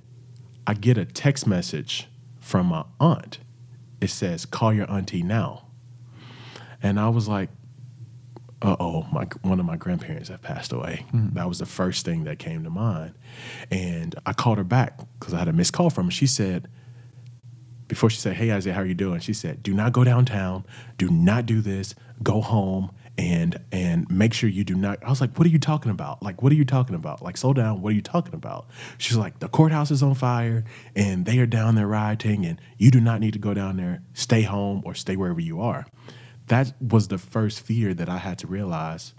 I 0.68 0.74
get 0.74 0.98
a 0.98 1.06
text 1.06 1.48
message 1.48 2.08
from 2.40 2.68
my 2.68 2.86
aunt. 3.00 3.40
It 4.02 4.10
says, 4.10 4.46
"Call 4.46 4.74
your 4.74 4.90
auntie 4.92 5.24
now," 5.24 5.68
and 6.82 7.00
I 7.00 7.10
was 7.10 7.28
like, 7.28 7.50
uh 8.62 8.76
oh, 8.80 9.06
my 9.12 9.28
one 9.42 9.60
of 9.60 9.66
my 9.66 9.76
grandparents 9.76 10.30
have 10.30 10.42
passed 10.42 10.72
away. 10.72 11.06
That 11.34 11.48
was 11.48 11.60
the 11.60 11.66
first 11.66 12.06
thing 12.06 12.24
that 12.24 12.40
came 12.40 12.64
to 12.64 12.70
mind, 12.70 13.14
and 13.70 14.16
I 14.26 14.34
called 14.34 14.58
her 14.58 14.64
back 14.64 15.00
because 15.20 15.34
I 15.34 15.40
had 15.40 15.48
a 15.48 15.54
missed 15.54 15.74
call 15.74 15.90
from 15.90 16.06
her. 16.06 16.12
She 16.12 16.28
said, 16.28 16.68
before 17.88 18.10
she 18.10 18.18
said, 18.18 18.36
"Hey 18.36 18.56
Isiah, 18.56 18.74
how 18.74 18.82
are 18.82 18.86
you 18.86 18.94
doing?" 18.96 19.20
She 19.20 19.34
said, 19.34 19.62
"Do 19.62 19.74
not 19.74 19.94
go 19.94 20.04
downtown. 20.04 20.66
Do 20.98 21.10
not 21.10 21.46
do 21.46 21.62
this. 21.62 21.96
Go 22.24 22.42
home." 22.42 22.92
And 23.18 23.60
and 23.72 24.10
make 24.10 24.34
sure 24.34 24.50
you 24.50 24.66
do 24.66 24.76
not. 24.76 25.04
I 25.04 25.10
was 25.10 25.22
like, 25.22 25.38
"What 25.38 25.48
are 25.48 25.50
you 25.52 25.60
talking 25.60 25.92
about? 25.92 26.22
Like, 26.22 26.42
what 26.42 26.52
are 26.52 26.56
you 26.56 26.66
talking 26.66 26.96
about? 26.96 27.22
Like, 27.22 27.38
slow 27.38 27.54
down. 27.54 27.82
What 27.82 27.94
are 27.94 27.96
you 27.96 28.02
talking 28.02 28.34
about?" 28.34 28.68
She's 28.98 29.16
like, 29.16 29.40
"The 29.40 29.48
courthouse 29.48 29.92
is 29.92 30.04
on 30.04 30.16
fire, 30.16 30.66
and 30.96 31.26
they 31.26 31.40
are 31.40 31.46
down 31.46 31.76
there 31.76 31.88
rioting, 31.88 32.46
and 32.46 32.60
you 32.78 32.92
do 32.92 33.00
not 33.00 33.22
need 33.22 33.34
to 33.34 33.40
go 33.40 33.54
down 33.54 33.78
there. 33.78 34.02
Stay 34.14 34.42
home 34.42 34.82
or 34.86 34.94
stay 34.96 35.16
wherever 35.16 35.40
you 35.40 35.62
are." 35.62 35.86
That 36.48 36.74
was 36.80 37.08
the 37.08 37.18
first 37.18 37.62
fear 37.62 37.94
that 37.94 38.10
I 38.10 38.18
had 38.18 38.38
to 38.40 38.48
realize, 38.48 39.14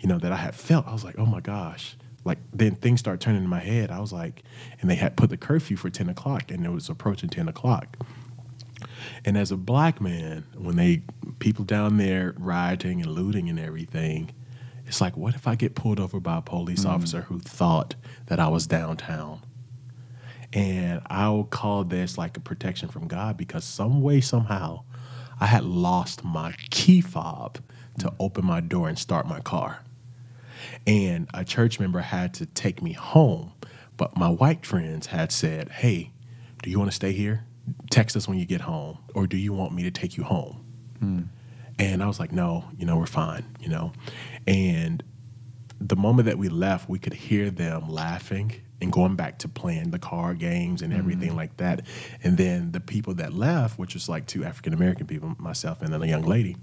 you 0.00 0.08
know, 0.08 0.18
that 0.18 0.32
I 0.32 0.36
had 0.36 0.54
felt. 0.54 0.86
I 0.86 0.92
was 0.92 1.04
like, 1.04 1.18
"Oh 1.18 1.26
my 1.26 1.40
gosh!" 1.40 1.96
Like 2.24 2.38
then 2.52 2.74
things 2.74 3.00
start 3.00 3.20
turning 3.20 3.42
in 3.42 3.48
my 3.48 3.60
head. 3.60 3.90
I 3.90 4.00
was 4.00 4.12
like, 4.12 4.42
and 4.80 4.90
they 4.90 4.94
had 4.94 5.16
put 5.16 5.30
the 5.30 5.36
curfew 5.36 5.76
for 5.76 5.90
ten 5.90 6.08
o'clock, 6.08 6.50
and 6.50 6.64
it 6.64 6.70
was 6.70 6.88
approaching 6.88 7.28
ten 7.28 7.48
o'clock. 7.48 7.96
And 9.24 9.36
as 9.36 9.50
a 9.50 9.56
black 9.56 10.00
man, 10.00 10.44
when 10.56 10.76
they 10.76 11.02
people 11.38 11.64
down 11.64 11.96
there 11.96 12.34
rioting 12.38 13.02
and 13.02 13.10
looting 13.10 13.48
and 13.48 13.58
everything, 13.58 14.30
it's 14.86 15.00
like, 15.00 15.16
what 15.16 15.34
if 15.34 15.46
I 15.46 15.54
get 15.54 15.74
pulled 15.74 16.00
over 16.00 16.20
by 16.20 16.38
a 16.38 16.42
police 16.42 16.80
mm-hmm. 16.80 16.90
officer 16.90 17.22
who 17.22 17.40
thought 17.40 17.94
that 18.26 18.40
I 18.40 18.48
was 18.48 18.66
downtown? 18.66 19.40
And 20.52 21.02
I'll 21.08 21.44
call 21.44 21.84
this 21.84 22.16
like 22.16 22.36
a 22.36 22.40
protection 22.40 22.88
from 22.88 23.06
God 23.06 23.36
because 23.36 23.64
some 23.64 24.00
way, 24.00 24.22
somehow, 24.22 24.84
I 25.40 25.46
had 25.46 25.64
lost 25.64 26.24
my 26.24 26.54
key 26.70 27.00
fob 27.00 27.58
to 27.98 28.12
open 28.18 28.44
my 28.44 28.60
door 28.60 28.88
and 28.88 28.98
start 28.98 29.26
my 29.26 29.40
car. 29.40 29.80
And 30.86 31.28
a 31.34 31.44
church 31.44 31.78
member 31.78 32.00
had 32.00 32.34
to 32.34 32.46
take 32.46 32.82
me 32.82 32.92
home. 32.92 33.52
But 33.96 34.16
my 34.16 34.28
white 34.28 34.64
friends 34.64 35.06
had 35.06 35.32
said, 35.32 35.68
Hey, 35.68 36.12
do 36.62 36.70
you 36.70 36.78
want 36.78 36.90
to 36.90 36.94
stay 36.94 37.12
here? 37.12 37.44
Text 37.90 38.16
us 38.16 38.28
when 38.28 38.38
you 38.38 38.46
get 38.46 38.62
home. 38.62 38.98
Or 39.14 39.26
do 39.26 39.36
you 39.36 39.52
want 39.52 39.72
me 39.74 39.82
to 39.84 39.90
take 39.90 40.16
you 40.16 40.24
home? 40.24 40.64
Hmm. 40.98 41.22
And 41.78 42.02
I 42.02 42.06
was 42.06 42.18
like, 42.18 42.32
No, 42.32 42.64
you 42.76 42.86
know, 42.86 42.96
we're 42.96 43.06
fine, 43.06 43.44
you 43.60 43.68
know. 43.68 43.92
And 44.46 45.02
the 45.80 45.96
moment 45.96 46.26
that 46.26 46.38
we 46.38 46.48
left, 46.48 46.88
we 46.88 46.98
could 46.98 47.14
hear 47.14 47.50
them 47.50 47.88
laughing 47.88 48.60
and 48.80 48.92
going 48.92 49.16
back 49.16 49.38
to 49.38 49.48
playing 49.48 49.90
the 49.90 49.98
card 49.98 50.38
games 50.38 50.82
and 50.82 50.92
everything 50.92 51.30
mm-hmm. 51.30 51.38
like 51.38 51.56
that. 51.56 51.86
And 52.22 52.36
then 52.36 52.72
the 52.72 52.80
people 52.80 53.14
that 53.14 53.32
left, 53.32 53.78
which 53.78 53.94
was 53.94 54.08
like 54.08 54.26
two 54.26 54.44
African 54.44 54.72
American 54.72 55.06
people, 55.06 55.34
myself 55.38 55.82
and 55.82 55.92
then 55.92 56.02
a 56.02 56.06
young 56.06 56.22
lady, 56.22 56.56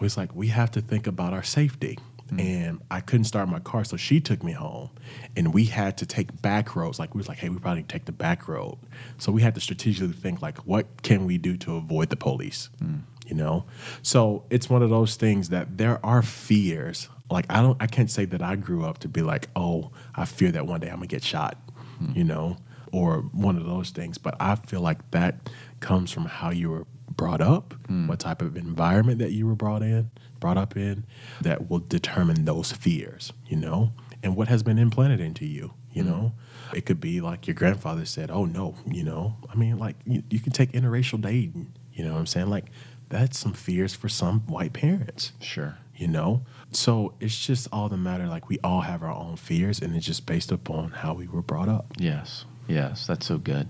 was 0.00 0.16
like, 0.16 0.34
we 0.34 0.48
have 0.48 0.70
to 0.72 0.80
think 0.80 1.06
about 1.06 1.32
our 1.32 1.42
safety. 1.42 1.98
Mm. 2.30 2.40
And 2.40 2.82
I 2.90 3.00
couldn't 3.00 3.24
start 3.24 3.48
my 3.48 3.58
car, 3.58 3.84
so 3.84 3.96
she 3.96 4.20
took 4.20 4.42
me 4.42 4.52
home, 4.52 4.90
and 5.34 5.54
we 5.54 5.64
had 5.64 5.96
to 5.96 6.04
take 6.04 6.42
back 6.42 6.76
roads. 6.76 6.98
Like 6.98 7.14
we 7.14 7.18
was 7.18 7.26
like, 7.26 7.38
hey, 7.38 7.48
we 7.48 7.58
probably 7.58 7.84
take 7.84 8.04
the 8.04 8.12
back 8.12 8.48
road. 8.48 8.76
So 9.16 9.32
we 9.32 9.40
had 9.40 9.54
to 9.54 9.62
strategically 9.62 10.12
think 10.12 10.42
like, 10.42 10.58
what 10.66 11.02
can 11.02 11.24
we 11.24 11.38
do 11.38 11.56
to 11.56 11.76
avoid 11.76 12.10
the 12.10 12.16
police? 12.16 12.68
Mm. 12.84 13.00
You 13.26 13.34
know, 13.34 13.64
so 14.02 14.44
it's 14.50 14.68
one 14.68 14.82
of 14.82 14.90
those 14.90 15.16
things 15.16 15.48
that 15.50 15.78
there 15.78 16.04
are 16.04 16.22
fears. 16.22 17.08
Like 17.30 17.46
I 17.50 17.60
don't, 17.60 17.76
I 17.80 17.86
can't 17.86 18.10
say 18.10 18.24
that 18.26 18.42
I 18.42 18.56
grew 18.56 18.84
up 18.84 18.98
to 18.98 19.08
be 19.08 19.22
like, 19.22 19.48
oh, 19.54 19.90
I 20.14 20.24
fear 20.24 20.50
that 20.52 20.66
one 20.66 20.80
day 20.80 20.88
I'm 20.88 20.96
gonna 20.96 21.06
get 21.06 21.22
shot. 21.22 21.58
Hmm. 21.98 22.12
You 22.14 22.24
know, 22.24 22.56
or 22.92 23.18
one 23.32 23.56
of 23.56 23.66
those 23.66 23.90
things. 23.90 24.18
But 24.18 24.36
I 24.40 24.54
feel 24.56 24.80
like 24.80 25.10
that 25.10 25.50
comes 25.80 26.10
from 26.10 26.24
how 26.24 26.50
you 26.50 26.70
were 26.70 26.86
brought 27.10 27.40
up, 27.40 27.74
hmm. 27.86 28.06
what 28.06 28.20
type 28.20 28.42
of 28.42 28.56
environment 28.56 29.18
that 29.18 29.32
you 29.32 29.46
were 29.46 29.54
brought 29.54 29.82
in, 29.82 30.10
brought 30.40 30.56
up 30.56 30.76
in, 30.76 31.04
that 31.40 31.68
will 31.68 31.80
determine 31.80 32.44
those 32.44 32.72
fears, 32.72 33.32
you 33.46 33.56
know, 33.56 33.92
and 34.22 34.36
what 34.36 34.48
has 34.48 34.62
been 34.62 34.78
implanted 34.78 35.20
into 35.20 35.44
you, 35.44 35.72
you 35.92 36.02
hmm. 36.02 36.10
know. 36.10 36.32
It 36.74 36.84
could 36.84 37.00
be 37.00 37.20
like 37.20 37.46
your 37.46 37.54
grandfather 37.54 38.04
said, 38.04 38.30
"Oh 38.30 38.44
no," 38.44 38.74
you 38.86 39.02
know. 39.02 39.36
I 39.50 39.54
mean, 39.56 39.78
like 39.78 39.96
you, 40.04 40.22
you 40.30 40.38
can 40.38 40.52
take 40.52 40.72
interracial 40.72 41.20
dating, 41.20 41.72
you 41.94 42.04
know 42.04 42.12
what 42.12 42.18
I'm 42.18 42.26
saying? 42.26 42.50
Like 42.50 42.66
that's 43.08 43.38
some 43.38 43.52
fears 43.52 43.94
for 43.94 44.08
some 44.08 44.40
white 44.40 44.72
parents 44.72 45.32
Sure. 45.40 45.78
you 45.96 46.06
know 46.08 46.42
so 46.72 47.14
it's 47.20 47.46
just 47.46 47.66
all 47.72 47.88
the 47.88 47.96
matter 47.96 48.26
like 48.26 48.48
we 48.48 48.58
all 48.62 48.80
have 48.82 49.02
our 49.02 49.10
own 49.12 49.36
fears 49.36 49.80
and 49.80 49.94
it's 49.96 50.04
just 50.06 50.26
based 50.26 50.52
upon 50.52 50.90
how 50.90 51.14
we 51.14 51.26
were 51.28 51.42
brought 51.42 51.68
up 51.68 51.86
Yes. 51.98 52.44
Yes. 52.66 53.06
That's 53.06 53.26
so 53.26 53.38
good. 53.38 53.66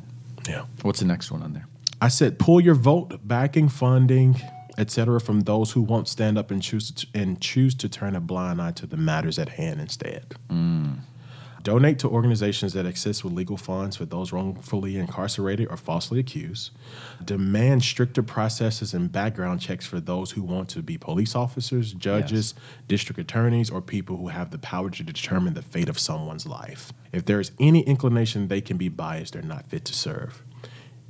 yeah 0.48 0.64
What's 0.82 1.00
the 1.00 1.06
next 1.06 1.30
one 1.30 1.42
on 1.42 1.52
there? 1.52 1.66
i 2.00 2.08
said 2.08 2.38
pull 2.38 2.60
your 2.60 2.74
vote 2.74 3.18
backing 3.26 3.68
funding 3.68 4.40
etc 4.78 5.20
from 5.20 5.40
those 5.40 5.72
who 5.72 5.82
won't 5.82 6.06
stand 6.06 6.38
up 6.38 6.50
and 6.52 6.62
choose 6.62 6.92
to, 6.92 7.06
and 7.14 7.40
choose 7.40 7.74
to 7.74 7.88
turn 7.88 8.14
a 8.14 8.20
blind 8.20 8.62
eye 8.62 8.70
to 8.72 8.86
the 8.86 8.96
matters 8.96 9.38
at 9.38 9.48
hand 9.48 9.80
instead 9.80 10.24
mm. 10.48 10.96
Donate 11.68 11.98
to 11.98 12.08
organizations 12.08 12.72
that 12.72 12.86
assist 12.86 13.22
with 13.24 13.34
legal 13.34 13.58
funds 13.58 13.94
for 13.94 14.06
those 14.06 14.32
wrongfully 14.32 14.96
incarcerated 14.96 15.68
or 15.68 15.76
falsely 15.76 16.18
accused. 16.18 16.70
Demand 17.22 17.82
stricter 17.82 18.22
processes 18.22 18.94
and 18.94 19.12
background 19.12 19.60
checks 19.60 19.84
for 19.84 20.00
those 20.00 20.30
who 20.30 20.42
want 20.42 20.70
to 20.70 20.80
be 20.80 20.96
police 20.96 21.34
officers, 21.34 21.92
judges, 21.92 22.54
district 22.86 23.20
attorneys, 23.20 23.68
or 23.68 23.82
people 23.82 24.16
who 24.16 24.28
have 24.28 24.50
the 24.50 24.56
power 24.56 24.88
to 24.88 25.02
determine 25.02 25.52
the 25.52 25.60
fate 25.60 25.90
of 25.90 25.98
someone's 25.98 26.46
life. 26.46 26.90
If 27.12 27.26
there 27.26 27.38
is 27.38 27.52
any 27.60 27.82
inclination 27.82 28.48
they 28.48 28.62
can 28.62 28.78
be 28.78 28.88
biased, 28.88 29.34
they're 29.34 29.42
not 29.42 29.66
fit 29.66 29.84
to 29.84 29.94
serve. 29.94 30.42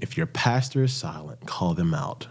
If 0.00 0.16
your 0.16 0.26
pastor 0.26 0.82
is 0.82 0.92
silent, 0.92 1.46
call 1.46 1.74
them 1.74 1.94
out. 1.94 2.26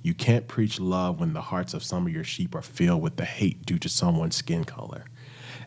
You 0.00 0.14
can't 0.14 0.46
preach 0.46 0.78
love 0.78 1.18
when 1.18 1.32
the 1.32 1.40
hearts 1.40 1.74
of 1.74 1.82
some 1.82 2.06
of 2.06 2.12
your 2.12 2.22
sheep 2.22 2.54
are 2.54 2.62
filled 2.62 3.02
with 3.02 3.16
the 3.16 3.24
hate 3.24 3.66
due 3.66 3.80
to 3.80 3.88
someone's 3.88 4.36
skin 4.36 4.62
color. 4.62 5.06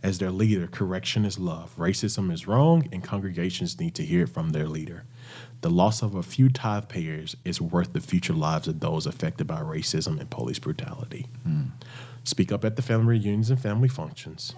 As 0.03 0.19
their 0.19 0.31
leader, 0.31 0.67
correction 0.67 1.25
is 1.25 1.39
love. 1.39 1.75
Racism 1.77 2.31
is 2.31 2.47
wrong, 2.47 2.87
and 2.91 3.03
congregations 3.03 3.79
need 3.79 3.95
to 3.95 4.05
hear 4.05 4.23
it 4.23 4.29
from 4.29 4.49
their 4.49 4.67
leader. 4.67 5.05
The 5.61 5.69
loss 5.69 6.01
of 6.01 6.15
a 6.15 6.23
few 6.23 6.49
tithe 6.49 6.87
payers 6.87 7.35
is 7.43 7.59
worth 7.59 7.93
the 7.93 7.99
future 7.99 8.33
lives 8.33 8.67
of 8.67 8.79
those 8.79 9.05
affected 9.07 9.47
by 9.47 9.59
racism 9.61 10.19
and 10.19 10.29
police 10.29 10.59
brutality. 10.59 11.27
Hmm. 11.43 11.63
Speak 12.23 12.51
up 12.51 12.63
at 12.63 12.75
the 12.75 12.81
family 12.81 13.17
reunions 13.17 13.49
and 13.49 13.59
family 13.59 13.87
functions. 13.87 14.53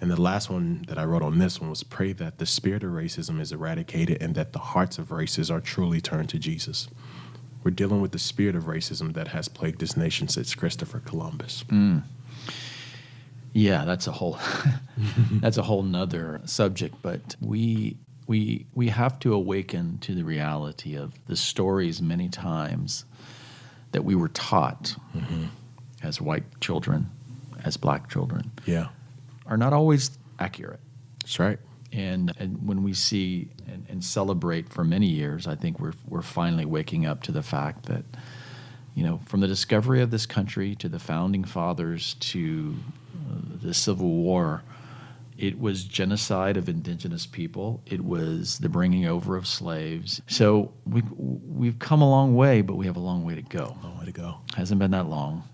And 0.00 0.10
the 0.10 0.20
last 0.20 0.48
one 0.48 0.84
that 0.88 0.98
I 0.98 1.04
wrote 1.04 1.22
on 1.22 1.38
this 1.38 1.60
one 1.60 1.68
was 1.68 1.82
pray 1.82 2.12
that 2.14 2.38
the 2.38 2.46
spirit 2.46 2.82
of 2.82 2.92
racism 2.92 3.38
is 3.38 3.52
eradicated 3.52 4.22
and 4.22 4.34
that 4.34 4.52
the 4.52 4.58
hearts 4.58 4.98
of 4.98 5.08
racists 5.08 5.50
are 5.50 5.60
truly 5.60 6.00
turned 6.00 6.30
to 6.30 6.38
Jesus. 6.38 6.88
We're 7.62 7.72
dealing 7.72 8.00
with 8.00 8.12
the 8.12 8.18
spirit 8.18 8.56
of 8.56 8.64
racism 8.64 9.12
that 9.12 9.28
has 9.28 9.48
plagued 9.48 9.80
this 9.80 9.96
nation 9.96 10.28
since 10.28 10.54
Christopher 10.54 11.00
Columbus. 11.00 11.64
Hmm. 11.68 11.98
Yeah, 13.52 13.84
that's 13.84 14.06
a 14.06 14.12
whole 14.12 14.38
that's 15.40 15.56
a 15.56 15.62
whole 15.62 15.82
nother 15.82 16.40
subject. 16.44 16.96
But 17.02 17.36
we 17.40 17.96
we 18.26 18.66
we 18.74 18.88
have 18.88 19.18
to 19.20 19.34
awaken 19.34 19.98
to 19.98 20.14
the 20.14 20.24
reality 20.24 20.96
of 20.96 21.14
the 21.26 21.36
stories 21.36 22.00
many 22.00 22.28
times 22.28 23.04
that 23.92 24.04
we 24.04 24.14
were 24.14 24.28
taught 24.28 24.94
mm-hmm. 25.16 25.46
as 26.02 26.20
white 26.20 26.60
children, 26.60 27.10
as 27.64 27.76
black 27.76 28.08
children, 28.08 28.52
Yeah, 28.66 28.88
are 29.46 29.56
not 29.56 29.72
always 29.72 30.12
accurate. 30.38 30.80
that's 31.20 31.38
right. 31.38 31.58
And, 31.92 32.32
and 32.38 32.68
when 32.68 32.84
we 32.84 32.94
see 32.94 33.48
and, 33.66 33.84
and 33.88 34.04
celebrate 34.04 34.68
for 34.68 34.84
many 34.84 35.08
years, 35.08 35.48
I 35.48 35.56
think 35.56 35.80
we're, 35.80 35.94
we're 36.08 36.22
finally 36.22 36.64
waking 36.64 37.04
up 37.04 37.20
to 37.24 37.32
the 37.32 37.42
fact 37.42 37.86
that, 37.86 38.04
you 38.94 39.02
know, 39.02 39.18
from 39.26 39.40
the 39.40 39.48
discovery 39.48 40.00
of 40.00 40.12
this 40.12 40.24
country 40.24 40.76
to 40.76 40.88
the 40.88 41.00
founding 41.00 41.42
fathers 41.42 42.14
to 42.20 42.76
the 43.62 43.74
Civil 43.74 44.08
War, 44.08 44.62
it 45.38 45.58
was 45.58 45.84
genocide 45.84 46.56
of 46.56 46.68
indigenous 46.68 47.26
people. 47.26 47.82
It 47.86 48.04
was 48.04 48.58
the 48.58 48.68
bringing 48.68 49.06
over 49.06 49.36
of 49.36 49.46
slaves. 49.46 50.20
So 50.26 50.72
we, 50.84 51.02
we've 51.16 51.78
come 51.78 52.02
a 52.02 52.10
long 52.10 52.34
way, 52.34 52.60
but 52.60 52.76
we 52.76 52.86
have 52.86 52.96
a 52.96 53.00
long 53.00 53.24
way 53.24 53.34
to 53.34 53.42
go. 53.42 53.76
Long 53.82 53.98
way 53.98 54.04
to 54.04 54.12
go. 54.12 54.36
Hasn't 54.54 54.78
been 54.78 54.90
that 54.90 55.06
long. 55.06 55.44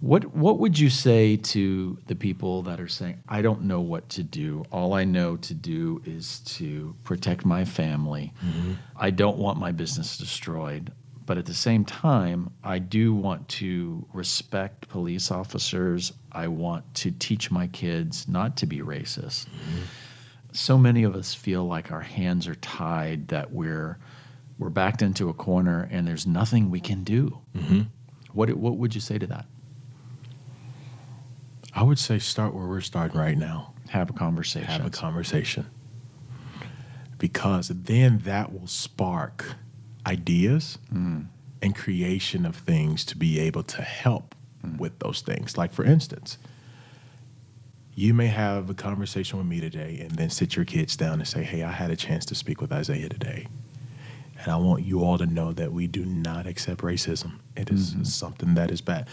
What 0.00 0.34
what 0.34 0.58
would 0.58 0.76
you 0.78 0.90
say 0.90 1.36
to 1.36 1.96
the 2.08 2.16
people 2.16 2.62
that 2.62 2.80
are 2.80 2.88
saying, 2.88 3.22
I 3.28 3.40
don't 3.40 3.62
know 3.62 3.80
what 3.80 4.08
to 4.10 4.24
do. 4.24 4.64
All 4.72 4.94
I 4.94 5.04
know 5.04 5.36
to 5.36 5.54
do 5.54 6.02
is 6.04 6.40
to 6.40 6.96
protect 7.04 7.44
my 7.46 7.64
family. 7.64 8.34
Mm-hmm. 8.44 8.72
I 8.96 9.10
don't 9.10 9.38
want 9.38 9.58
my 9.58 9.70
business 9.70 10.16
destroyed. 10.18 10.92
But 11.24 11.38
at 11.38 11.46
the 11.46 11.54
same 11.54 11.84
time, 11.84 12.50
I 12.64 12.80
do 12.80 13.14
want 13.14 13.48
to 13.50 14.04
respect 14.12 14.88
police 14.88 15.30
officers. 15.30 16.12
I 16.32 16.48
want 16.48 16.94
to 16.94 17.10
teach 17.10 17.50
my 17.50 17.66
kids 17.66 18.26
not 18.26 18.56
to 18.58 18.66
be 18.66 18.78
racist. 18.78 19.46
Mm-hmm. 19.46 19.82
So 20.52 20.78
many 20.78 21.02
of 21.04 21.14
us 21.14 21.34
feel 21.34 21.64
like 21.64 21.92
our 21.92 22.00
hands 22.00 22.48
are 22.48 22.54
tied, 22.56 23.28
that 23.28 23.52
we're 23.52 23.98
we're 24.58 24.70
backed 24.70 25.02
into 25.02 25.28
a 25.28 25.34
corner 25.34 25.88
and 25.90 26.06
there's 26.06 26.26
nothing 26.26 26.70
we 26.70 26.80
can 26.80 27.04
do. 27.04 27.38
Mm-hmm. 27.56 27.82
What 28.32 28.50
what 28.54 28.76
would 28.76 28.94
you 28.94 29.00
say 29.00 29.18
to 29.18 29.26
that? 29.28 29.46
I 31.74 31.82
would 31.82 31.98
say 31.98 32.18
start 32.18 32.54
where 32.54 32.66
we're 32.66 32.80
starting 32.80 33.18
right 33.18 33.36
now. 33.36 33.74
Have 33.90 34.10
a 34.10 34.12
conversation. 34.12 34.68
Have 34.68 34.86
a 34.86 34.90
conversation. 34.90 35.66
Because 37.18 37.68
then 37.68 38.18
that 38.20 38.52
will 38.52 38.66
spark 38.66 39.54
ideas 40.06 40.78
mm. 40.92 41.26
and 41.62 41.76
creation 41.76 42.44
of 42.44 42.56
things 42.56 43.04
to 43.06 43.16
be 43.16 43.38
able 43.38 43.62
to 43.62 43.82
help 43.82 44.34
Mm. 44.64 44.78
with 44.78 44.98
those 45.00 45.22
things. 45.22 45.58
Like, 45.58 45.72
for 45.72 45.84
instance, 45.84 46.38
you 47.94 48.14
may 48.14 48.28
have 48.28 48.70
a 48.70 48.74
conversation 48.74 49.38
with 49.38 49.46
me 49.46 49.60
today 49.60 49.98
and 50.00 50.12
then 50.12 50.30
sit 50.30 50.54
your 50.54 50.64
kids 50.64 50.96
down 50.96 51.14
and 51.14 51.26
say, 51.26 51.42
Hey, 51.42 51.62
I 51.62 51.72
had 51.72 51.90
a 51.90 51.96
chance 51.96 52.24
to 52.26 52.34
speak 52.34 52.60
with 52.60 52.72
Isiah 52.72 53.08
today. 53.08 53.48
And 54.38 54.48
I 54.52 54.56
want 54.56 54.84
you 54.84 55.02
all 55.02 55.18
to 55.18 55.26
know 55.26 55.52
that 55.52 55.72
we 55.72 55.86
do 55.86 56.04
not 56.04 56.46
accept 56.46 56.80
racism. 56.80 57.40
It 57.56 57.70
is 57.70 57.90
mm-hmm. 57.90 58.04
something 58.04 58.54
that 58.54 58.70
is 58.70 58.80
bad. 58.80 59.08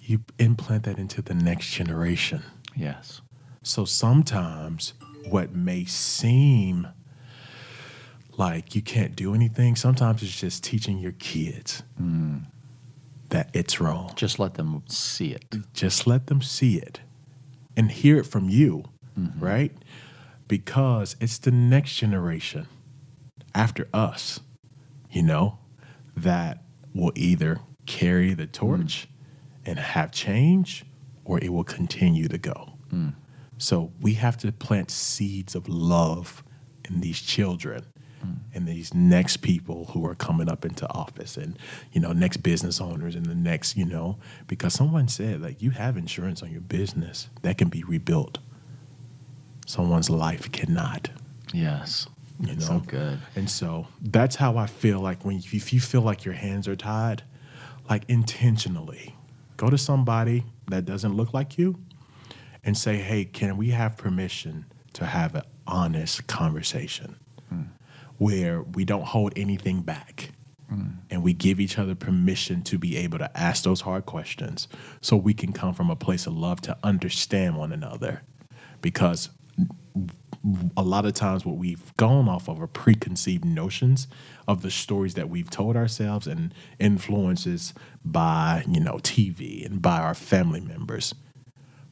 You 0.00 0.20
implant 0.38 0.84
that 0.84 0.98
into 0.98 1.22
the 1.22 1.34
next 1.34 1.70
generation. 1.70 2.42
Yes. 2.76 3.22
So 3.62 3.84
sometimes 3.84 4.92
what 5.28 5.54
may 5.54 5.86
seem 5.86 6.88
like 8.36 8.74
you 8.74 8.82
can't 8.82 9.16
do 9.16 9.34
anything, 9.34 9.74
sometimes 9.74 10.22
it's 10.22 10.38
just 10.38 10.62
teaching 10.64 10.98
your 10.98 11.12
kids 11.12 11.82
mm. 12.00 12.44
That 13.34 13.50
it's 13.52 13.80
wrong. 13.80 14.12
Just 14.14 14.38
let 14.38 14.54
them 14.54 14.84
see 14.86 15.32
it. 15.32 15.44
Just 15.72 16.06
let 16.06 16.28
them 16.28 16.40
see 16.40 16.76
it 16.76 17.00
and 17.76 17.90
hear 17.90 18.16
it 18.18 18.26
from 18.26 18.48
you, 18.48 18.84
mm-hmm. 19.18 19.44
right? 19.44 19.72
Because 20.46 21.16
it's 21.20 21.38
the 21.38 21.50
next 21.50 21.96
generation 21.96 22.68
after 23.52 23.88
us, 23.92 24.38
you 25.10 25.24
know, 25.24 25.58
that 26.16 26.62
will 26.94 27.10
either 27.16 27.58
carry 27.86 28.34
the 28.34 28.46
mm. 28.46 28.52
torch 28.52 29.08
and 29.66 29.80
have 29.80 30.12
change 30.12 30.84
or 31.24 31.40
it 31.42 31.52
will 31.52 31.64
continue 31.64 32.28
to 32.28 32.38
go. 32.38 32.74
Mm. 32.92 33.14
So 33.58 33.90
we 34.00 34.14
have 34.14 34.36
to 34.38 34.52
plant 34.52 34.92
seeds 34.92 35.56
of 35.56 35.68
love 35.68 36.44
in 36.88 37.00
these 37.00 37.20
children 37.20 37.84
Mm-hmm. 38.24 38.56
and 38.56 38.66
these 38.68 38.94
next 38.94 39.38
people 39.38 39.86
who 39.92 40.06
are 40.06 40.14
coming 40.14 40.48
up 40.48 40.64
into 40.64 40.88
office 40.90 41.36
and 41.36 41.58
you 41.92 42.00
know 42.00 42.12
next 42.12 42.38
business 42.38 42.80
owners 42.80 43.14
and 43.14 43.26
the 43.26 43.34
next 43.34 43.76
you 43.76 43.84
know 43.84 44.18
because 44.46 44.72
someone 44.72 45.08
said 45.08 45.42
like 45.42 45.60
you 45.60 45.70
have 45.70 45.96
insurance 45.96 46.42
on 46.42 46.50
your 46.50 46.60
business 46.62 47.28
that 47.42 47.58
can 47.58 47.68
be 47.68 47.82
rebuilt. 47.84 48.38
Someone's 49.66 50.10
life 50.10 50.50
cannot. 50.52 51.10
Yes. 51.52 52.06
you 52.40 52.54
know? 52.54 52.60
so 52.60 52.78
good. 52.80 53.18
and 53.36 53.48
so 53.48 53.86
that's 54.00 54.36
how 54.36 54.56
i 54.56 54.66
feel 54.66 55.00
like 55.00 55.24
when 55.24 55.36
you, 55.36 55.50
if 55.52 55.72
you 55.72 55.80
feel 55.80 56.02
like 56.02 56.24
your 56.24 56.34
hands 56.34 56.66
are 56.66 56.76
tied 56.76 57.22
like 57.88 58.02
intentionally 58.08 59.14
go 59.56 59.70
to 59.70 59.78
somebody 59.78 60.44
that 60.68 60.84
doesn't 60.84 61.14
look 61.14 61.32
like 61.32 61.56
you 61.58 61.78
and 62.64 62.76
say 62.76 62.96
hey 62.96 63.24
can 63.24 63.56
we 63.56 63.70
have 63.70 63.96
permission 63.96 64.64
to 64.92 65.04
have 65.06 65.34
an 65.36 65.42
honest 65.66 66.26
conversation 66.26 67.16
where 68.18 68.62
we 68.62 68.84
don't 68.84 69.04
hold 69.04 69.32
anything 69.36 69.82
back 69.82 70.30
mm. 70.72 70.96
and 71.10 71.22
we 71.22 71.32
give 71.32 71.60
each 71.60 71.78
other 71.78 71.94
permission 71.94 72.62
to 72.62 72.78
be 72.78 72.96
able 72.96 73.18
to 73.18 73.38
ask 73.38 73.64
those 73.64 73.80
hard 73.80 74.06
questions 74.06 74.68
so 75.00 75.16
we 75.16 75.34
can 75.34 75.52
come 75.52 75.74
from 75.74 75.90
a 75.90 75.96
place 75.96 76.26
of 76.26 76.36
love 76.36 76.60
to 76.60 76.76
understand 76.82 77.56
one 77.56 77.72
another 77.72 78.22
because 78.80 79.30
a 80.76 80.82
lot 80.82 81.06
of 81.06 81.14
times 81.14 81.46
what 81.46 81.56
we've 81.56 81.96
gone 81.96 82.28
off 82.28 82.48
of 82.48 82.60
are 82.60 82.66
preconceived 82.66 83.44
notions 83.44 84.06
of 84.46 84.62
the 84.62 84.70
stories 84.70 85.14
that 85.14 85.30
we've 85.30 85.48
told 85.48 85.76
ourselves 85.76 86.26
and 86.26 86.52
influences 86.78 87.72
by 88.04 88.64
you 88.68 88.80
know 88.80 88.96
TV 88.96 89.64
and 89.64 89.80
by 89.80 89.98
our 89.98 90.14
family 90.14 90.60
members. 90.60 91.14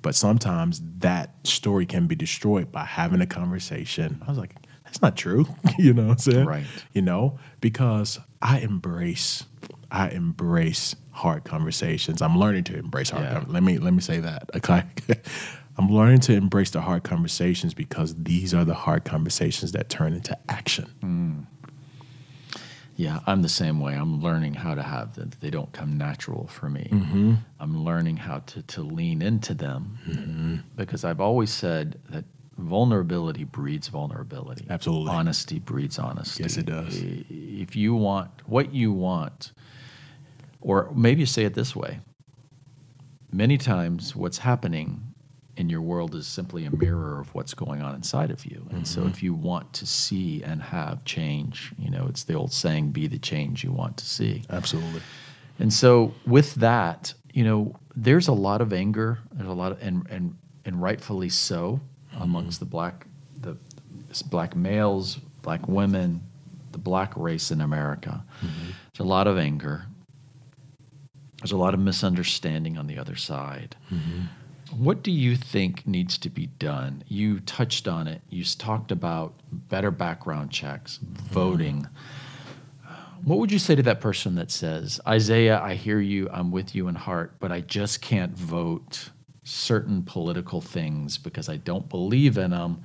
But 0.02 0.14
sometimes 0.14 0.82
that 0.98 1.46
story 1.46 1.86
can 1.86 2.06
be 2.06 2.16
destroyed 2.16 2.72
by 2.72 2.84
having 2.84 3.20
a 3.20 3.26
conversation. 3.26 4.20
I 4.26 4.28
was 4.28 4.38
like, 4.38 4.54
that's 4.92 5.00
not 5.00 5.16
true. 5.16 5.46
you 5.78 5.94
know 5.94 6.04
what 6.04 6.12
I'm 6.12 6.18
saying? 6.18 6.46
Right. 6.46 6.66
You 6.92 7.00
know, 7.00 7.38
because 7.60 8.20
I 8.42 8.58
embrace 8.58 9.44
I 9.90 10.08
embrace 10.10 10.94
hard 11.12 11.44
conversations. 11.44 12.20
I'm 12.20 12.38
learning 12.38 12.64
to 12.64 12.78
embrace 12.78 13.08
hard 13.10 13.24
Yeah. 13.24 13.44
let 13.46 13.62
me 13.62 13.78
let 13.78 13.94
me 13.94 14.00
say 14.00 14.18
that. 14.20 14.50
Okay. 14.56 14.84
I'm 15.78 15.88
learning 15.88 16.20
to 16.20 16.34
embrace 16.34 16.68
the 16.68 16.82
hard 16.82 17.02
conversations 17.02 17.72
because 17.72 18.14
these 18.22 18.52
are 18.52 18.62
the 18.66 18.74
hard 18.74 19.06
conversations 19.06 19.72
that 19.72 19.88
turn 19.88 20.12
into 20.12 20.36
action. 20.50 21.46
Yeah, 22.96 23.20
I'm 23.26 23.40
the 23.40 23.48
same 23.48 23.80
way. 23.80 23.94
I'm 23.94 24.20
learning 24.20 24.52
how 24.52 24.74
to 24.74 24.82
have 24.82 25.14
them. 25.14 25.30
They 25.40 25.48
don't 25.48 25.72
come 25.72 25.96
natural 25.96 26.46
for 26.48 26.68
me. 26.68 26.88
Mm-hmm. 26.92 27.34
I'm 27.58 27.82
learning 27.84 28.18
how 28.18 28.40
to, 28.40 28.60
to 28.62 28.82
lean 28.82 29.22
into 29.22 29.54
them 29.54 30.62
because 30.76 31.04
I've 31.04 31.20
always 31.22 31.50
said 31.50 31.98
that 32.10 32.26
vulnerability 32.62 33.44
breeds 33.44 33.88
vulnerability. 33.88 34.66
Absolutely. 34.70 35.12
Honesty 35.12 35.58
breeds 35.58 35.98
honesty. 35.98 36.42
Yes, 36.42 36.56
it 36.56 36.66
does. 36.66 37.02
If 37.28 37.76
you 37.76 37.94
want 37.94 38.30
what 38.46 38.72
you 38.72 38.92
want, 38.92 39.52
or 40.60 40.90
maybe 40.94 41.20
you 41.20 41.26
say 41.26 41.44
it 41.44 41.54
this 41.54 41.74
way 41.74 42.00
many 43.32 43.56
times 43.56 44.14
what's 44.14 44.38
happening 44.38 45.02
in 45.56 45.68
your 45.68 45.80
world 45.80 46.14
is 46.14 46.26
simply 46.26 46.64
a 46.64 46.70
mirror 46.70 47.18
of 47.20 47.34
what's 47.34 47.54
going 47.54 47.82
on 47.82 47.94
inside 47.94 48.30
of 48.30 48.46
you. 48.46 48.66
And 48.70 48.86
so 48.86 49.00
mm-hmm. 49.00 49.10
if 49.10 49.22
you 49.22 49.34
want 49.34 49.72
to 49.74 49.86
see 49.86 50.42
and 50.42 50.62
have 50.62 51.04
change, 51.04 51.72
you 51.78 51.90
know, 51.90 52.06
it's 52.08 52.24
the 52.24 52.34
old 52.34 52.52
saying, 52.52 52.90
be 52.90 53.06
the 53.06 53.18
change 53.18 53.62
you 53.62 53.72
want 53.72 53.96
to 53.98 54.06
see. 54.06 54.44
Absolutely. 54.48 55.02
And 55.58 55.72
so 55.72 56.14
with 56.26 56.54
that, 56.56 57.12
you 57.32 57.44
know, 57.44 57.76
there's 57.94 58.28
a 58.28 58.32
lot 58.32 58.60
of 58.62 58.72
anger, 58.72 59.18
there's 59.32 59.48
a 59.48 59.52
lot 59.52 59.72
of 59.72 59.82
and 59.82 60.06
and 60.08 60.36
and 60.64 60.80
rightfully 60.80 61.28
so 61.28 61.80
amongst 62.20 62.60
the 62.60 62.66
black 62.66 63.06
the 63.40 63.56
black 64.30 64.54
males, 64.54 65.16
black 65.42 65.66
women, 65.68 66.22
the 66.72 66.78
black 66.78 67.12
race 67.16 67.50
in 67.50 67.60
America. 67.60 68.24
Mm-hmm. 68.38 68.70
There's 68.92 69.00
a 69.00 69.08
lot 69.08 69.26
of 69.26 69.38
anger. 69.38 69.86
There's 71.38 71.52
a 71.52 71.56
lot 71.56 71.74
of 71.74 71.80
misunderstanding 71.80 72.78
on 72.78 72.86
the 72.86 72.98
other 72.98 73.16
side. 73.16 73.76
Mm-hmm. 73.90 74.22
What 74.82 75.02
do 75.02 75.10
you 75.10 75.36
think 75.36 75.86
needs 75.86 76.16
to 76.18 76.30
be 76.30 76.46
done? 76.46 77.04
You 77.08 77.40
touched 77.40 77.88
on 77.88 78.06
it. 78.06 78.22
You 78.30 78.44
talked 78.44 78.90
about 78.90 79.34
better 79.50 79.90
background 79.90 80.50
checks, 80.50 80.98
mm-hmm. 80.98 81.34
voting. 81.34 81.88
What 83.24 83.38
would 83.38 83.52
you 83.52 83.58
say 83.58 83.74
to 83.74 83.82
that 83.84 84.00
person 84.00 84.34
that 84.36 84.50
says, 84.50 85.00
Isiah, 85.08 85.60
I 85.62 85.74
hear 85.74 86.00
you, 86.00 86.28
I'm 86.32 86.50
with 86.50 86.74
you 86.74 86.88
in 86.88 86.94
heart, 86.96 87.34
but 87.38 87.52
I 87.52 87.60
just 87.60 88.00
can't 88.00 88.36
vote 88.36 89.10
certain 89.44 90.02
political 90.02 90.60
things 90.60 91.18
because 91.18 91.48
I 91.48 91.56
don't 91.56 91.88
believe 91.88 92.38
in 92.38 92.50
them? 92.50 92.82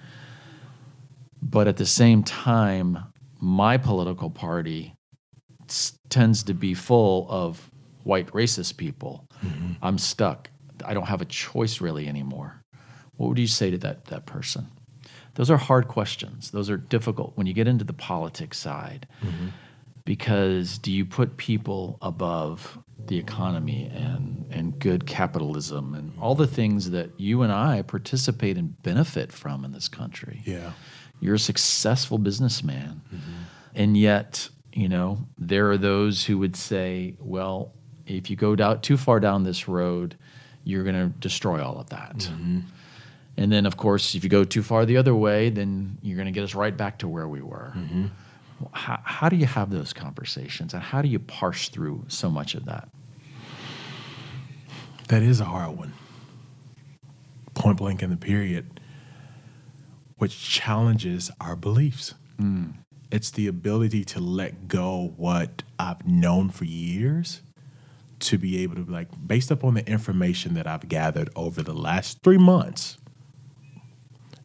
But 1.41 1.67
at 1.67 1.77
the 1.77 1.85
same 1.85 2.23
time, 2.23 2.97
my 3.39 3.77
political 3.77 4.29
party 4.29 4.93
s- 5.69 5.97
tends 6.09 6.43
to 6.43 6.53
be 6.53 6.73
full 6.73 7.27
of 7.29 7.69
white 8.03 8.27
racist 8.31 8.77
people. 8.77 9.25
Mm-hmm. 9.45 9.73
I'm 9.81 9.97
stuck. 9.97 10.49
I 10.83 10.93
don't 10.93 11.07
have 11.07 11.21
a 11.21 11.25
choice 11.25 11.79
really 11.81 12.07
anymore. 12.07 12.61
What 13.17 13.27
would 13.29 13.39
you 13.39 13.47
say 13.47 13.69
to 13.71 13.77
that 13.79 14.05
that 14.05 14.25
person? 14.25 14.67
Those 15.35 15.51
are 15.51 15.57
hard 15.57 15.87
questions. 15.87 16.49
Those 16.51 16.69
are 16.69 16.77
difficult 16.77 17.33
when 17.37 17.45
you 17.45 17.53
get 17.53 17.67
into 17.67 17.85
the 17.85 17.93
politics 17.93 18.57
side. 18.57 19.07
Mm-hmm. 19.23 19.47
Because 20.07 20.77
do 20.77 20.91
you 20.91 21.05
put 21.05 21.35
people 21.37 21.97
above 22.01 22.79
the 23.05 23.17
economy 23.19 23.91
and 23.93 24.47
and 24.49 24.79
good 24.79 25.05
capitalism 25.05 25.93
and 25.93 26.13
all 26.19 26.33
the 26.33 26.47
things 26.47 26.89
that 26.91 27.11
you 27.19 27.41
and 27.43 27.51
I 27.51 27.81
participate 27.81 28.57
and 28.57 28.81
benefit 28.81 29.31
from 29.31 29.65
in 29.65 29.73
this 29.73 29.89
country? 29.89 30.41
Yeah. 30.45 30.71
you're 31.19 31.35
a 31.35 31.39
successful 31.39 32.17
businessman. 32.17 33.01
Mm-hmm. 33.07 33.33
And 33.75 33.97
yet, 33.97 34.49
you 34.73 34.89
know, 34.89 35.19
there 35.37 35.69
are 35.71 35.77
those 35.77 36.25
who 36.25 36.37
would 36.39 36.55
say, 36.55 37.15
well, 37.19 37.73
if 38.05 38.29
you 38.29 38.35
go 38.35 38.55
down 38.55 38.81
too 38.81 38.97
far 38.97 39.19
down 39.19 39.43
this 39.43 39.67
road, 39.67 40.15
you're 40.63 40.83
going 40.83 40.95
to 40.95 41.17
destroy 41.19 41.63
all 41.63 41.79
of 41.79 41.89
that. 41.89 42.17
Mm-hmm. 42.17 42.59
And 43.37 43.51
then, 43.51 43.65
of 43.65 43.77
course, 43.77 44.15
if 44.15 44.23
you 44.23 44.29
go 44.29 44.43
too 44.43 44.63
far 44.63 44.85
the 44.85 44.97
other 44.97 45.13
way, 45.13 45.49
then 45.49 45.97
you're 46.01 46.15
going 46.15 46.25
to 46.27 46.31
get 46.31 46.43
us 46.43 46.55
right 46.55 46.75
back 46.75 46.99
to 46.99 47.07
where 47.07 47.27
we 47.27 47.41
were. 47.41 47.73
Mm-hmm. 47.75 48.05
How, 48.73 48.99
how 49.03 49.29
do 49.29 49.35
you 49.35 49.45
have 49.45 49.69
those 49.69 49.93
conversations 49.93 50.73
and 50.73 50.81
how 50.81 51.01
do 51.01 51.07
you 51.07 51.19
parse 51.19 51.69
through 51.69 52.05
so 52.07 52.29
much 52.29 52.55
of 52.55 52.65
that? 52.65 52.89
That 55.09 55.23
is 55.23 55.39
a 55.39 55.45
hard 55.45 55.77
one. 55.77 55.93
Point 57.53 57.77
blank 57.77 58.03
in 58.03 58.09
the 58.09 58.17
period, 58.17 58.79
which 60.17 60.37
challenges 60.37 61.31
our 61.39 61.55
beliefs. 61.55 62.13
Mm. 62.39 62.73
It's 63.11 63.31
the 63.31 63.47
ability 63.47 64.03
to 64.05 64.19
let 64.19 64.67
go 64.67 65.13
what 65.15 65.63
I've 65.79 66.05
known 66.05 66.49
for 66.49 66.65
years 66.65 67.41
to 68.19 68.37
be 68.37 68.63
able 68.63 68.75
to 68.75 68.83
be 68.83 68.91
like 68.91 69.07
based 69.25 69.51
upon 69.51 69.75
the 69.75 69.87
information 69.87 70.55
that 70.55 70.67
I've 70.67 70.87
gathered 70.89 71.29
over 71.35 71.61
the 71.61 71.73
last 71.73 72.21
three 72.23 72.37
months. 72.37 72.97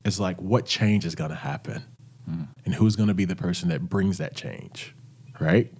It's 0.05 0.21
like 0.21 0.41
what 0.41 0.67
change 0.67 1.05
is 1.05 1.15
going 1.15 1.31
to 1.31 1.37
happen, 1.37 1.83
and 2.27 2.75
who's 2.75 2.97
going 2.97 3.09
to 3.09 3.15
be 3.15 3.25
the 3.25 3.37
person 3.37 3.69
that 3.69 3.89
brings 3.89 4.19
that 4.19 4.35
change, 4.35 4.95
right? 5.41 5.73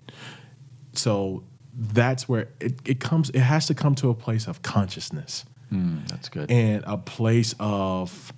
So 0.93 1.45
that's 1.75 2.29
where 2.29 2.49
it, 2.61 2.75
it 2.85 3.01
comes. 3.01 3.31
It 3.31 3.41
has 3.41 3.67
to 3.67 3.75
come 3.75 3.95
to 3.97 4.11
a 4.11 4.15
place 4.15 4.47
of 4.47 4.63
consciousness. 4.63 5.45
Mm, 5.73 6.07
that's 6.09 6.29
good. 6.29 6.51
and 6.51 6.85
a 6.87 6.99
place 6.99 7.55
of 7.59 8.33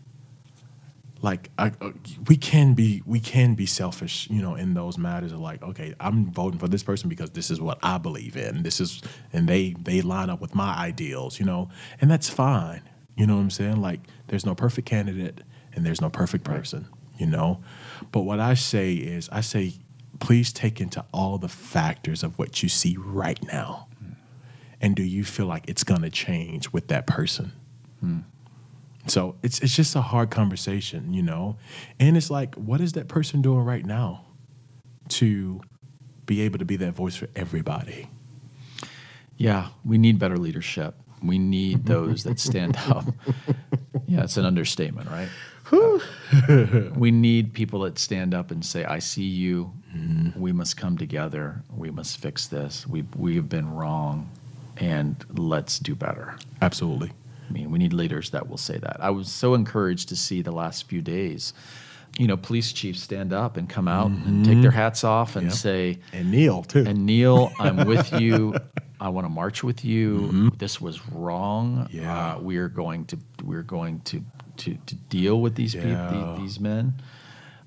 like 1.21 1.51
I, 1.59 1.73
uh, 1.81 1.91
we 2.29 2.37
can 2.37 2.75
be 2.75 3.03
we 3.07 3.19
can 3.19 3.55
be 3.55 3.67
selfish 3.67 4.29
you 4.31 4.41
know 4.41 4.55
in 4.55 4.75
those 4.75 4.99
matters 4.99 5.33
of 5.33 5.41
like 5.41 5.61
okay 5.63 5.95
i'm 5.99 6.31
voting 6.31 6.61
for 6.61 6.69
this 6.69 6.83
person 6.85 7.09
because 7.09 7.31
this 7.31 7.51
is 7.51 7.61
what 7.61 7.79
i 7.83 7.99
believe 7.99 8.37
in. 8.37 8.63
This 8.63 8.79
is 8.81 9.03
and 9.33 9.49
they 9.49 9.75
they 9.83 10.01
line 10.03 10.31
up 10.31 10.41
with 10.41 10.55
my 10.55 10.75
ideals 10.77 11.41
you 11.41 11.47
know? 11.47 11.71
And 12.01 12.09
that's 12.11 12.29
fine. 12.29 12.83
You 13.17 13.27
know 13.27 13.35
what 13.35 13.43
i'm 13.43 13.51
saying? 13.51 13.81
Like 13.81 14.01
there's 14.29 14.47
no 14.47 14.55
perfect 14.55 14.87
candidate 14.87 15.41
and 15.73 15.85
there's 15.85 16.01
no 16.01 16.11
perfect 16.11 16.45
person 16.45 16.87
you 17.19 17.27
know 17.27 17.63
but 18.13 18.21
what 18.21 18.41
i 18.41 18.55
say 18.55 18.95
is 18.95 19.29
i 19.31 19.41
say 19.41 19.73
please 20.21 20.53
take 20.53 20.81
into 20.81 21.05
all 21.13 21.39
the 21.39 21.49
factors 21.49 22.23
of 22.23 22.39
what 22.39 22.63
you 22.63 22.69
see 22.69 22.97
right 22.99 23.43
now 23.45 23.89
and 24.81 24.97
do 24.97 25.03
you 25.03 25.25
feel 25.25 25.47
like 25.47 25.65
it's 25.69 25.85
going 25.85 26.03
to 26.03 26.11
change 26.11 26.73
with 26.73 26.89
that 26.89 27.07
person 27.07 27.53
hmm. 28.01 28.19
so 29.07 29.37
it's 29.43 29.59
it's 29.61 29.75
just 29.75 29.97
a 29.97 30.01
hard 30.01 30.31
conversation, 30.31 31.13
you 31.13 31.23
know. 31.23 31.57
And 32.01 32.17
it's 32.17 32.31
like, 32.31 32.55
what 32.55 32.81
is 32.81 32.93
that 32.93 33.09
person 33.09 33.43
doing 33.43 33.65
right 33.65 33.85
now 33.85 34.25
to 35.11 35.61
be 36.27 36.41
able 36.43 36.59
to 36.59 36.65
be 36.65 36.77
that 36.77 36.93
voice 36.93 37.17
for 37.17 37.29
everybody? 37.37 38.09
Yeah, 39.37 39.69
we 39.85 39.99
need 39.99 40.19
better 40.19 40.39
leadership. 40.39 40.95
We 41.23 41.39
need 41.39 41.87
those 41.87 42.25
that 42.25 42.39
stand 42.39 42.77
up. 42.89 43.07
Yeah, 44.07 44.25
it's 44.25 44.37
an 44.37 44.45
understatement, 44.45 45.11
right? 45.11 45.29
we 46.97 47.11
need 47.11 47.53
people 47.55 47.81
that 47.81 47.99
stand 47.99 48.35
up 48.35 48.51
and 48.51 48.65
say, 48.65 48.85
"I 48.85 48.99
see 48.99 49.25
you. 49.25 49.73
We 50.37 50.53
must 50.53 50.77
come 50.77 50.99
together. 50.99 51.63
We 51.75 51.91
must 51.91 52.19
fix 52.19 52.47
this. 52.49 52.87
We 52.87 53.05
we 53.17 53.37
have 53.37 53.49
been 53.49 53.71
wrong, 53.71 54.31
and 54.77 55.17
let's 55.37 55.79
do 55.79 55.95
better." 55.95 56.37
Absolutely. 56.61 57.13
I 57.49 57.53
mean, 57.53 57.71
we 57.71 57.79
need 57.79 57.93
leaders 57.93 58.31
that 58.31 58.49
will 58.49 58.57
say 58.57 58.79
that. 58.79 58.97
I 59.01 59.11
was 59.11 59.31
so 59.31 59.55
encouraged 59.55 60.09
to 60.09 60.17
see 60.17 60.43
the 60.43 60.51
last 60.53 60.89
few 60.89 61.03
days, 61.03 61.53
you 62.19 62.27
know, 62.27 62.37
police 62.39 62.73
chiefs 62.73 63.03
stand 63.03 63.33
up 63.33 63.57
and 63.59 63.69
come 63.69 63.87
out 63.87 64.11
and 64.11 64.45
take 64.45 64.63
their 64.63 64.71
hats 64.71 65.05
off 65.05 65.37
and 65.37 65.47
Yep. 65.49 65.55
say, 65.55 65.99
And 66.13 66.31
kneel 66.31 66.63
too. 66.63 66.85
and 66.87 67.05
kneel, 67.05 67.53
I'm 67.59 67.85
with 67.87 68.13
you. 68.19 68.55
I 68.99 69.11
want 69.11 69.27
to 69.27 69.29
march 69.29 69.63
with 69.63 69.85
you. 69.85 70.51
This 70.57 70.81
was 70.81 71.07
wrong. 71.11 71.87
Yeah. 71.93 72.37
Uh, 72.37 72.39
we 72.41 72.57
are 72.57 72.69
going 72.69 73.05
to 73.07 73.19
we're 73.45 73.63
going 73.63 74.01
to 74.07 74.25
to, 74.59 74.77
to 74.87 74.95
deal 74.95 75.41
with 75.41 75.55
these 75.55 75.75
Yeah. 75.75 76.11
people, 76.11 76.37
these 76.37 76.61
men. 76.61 76.95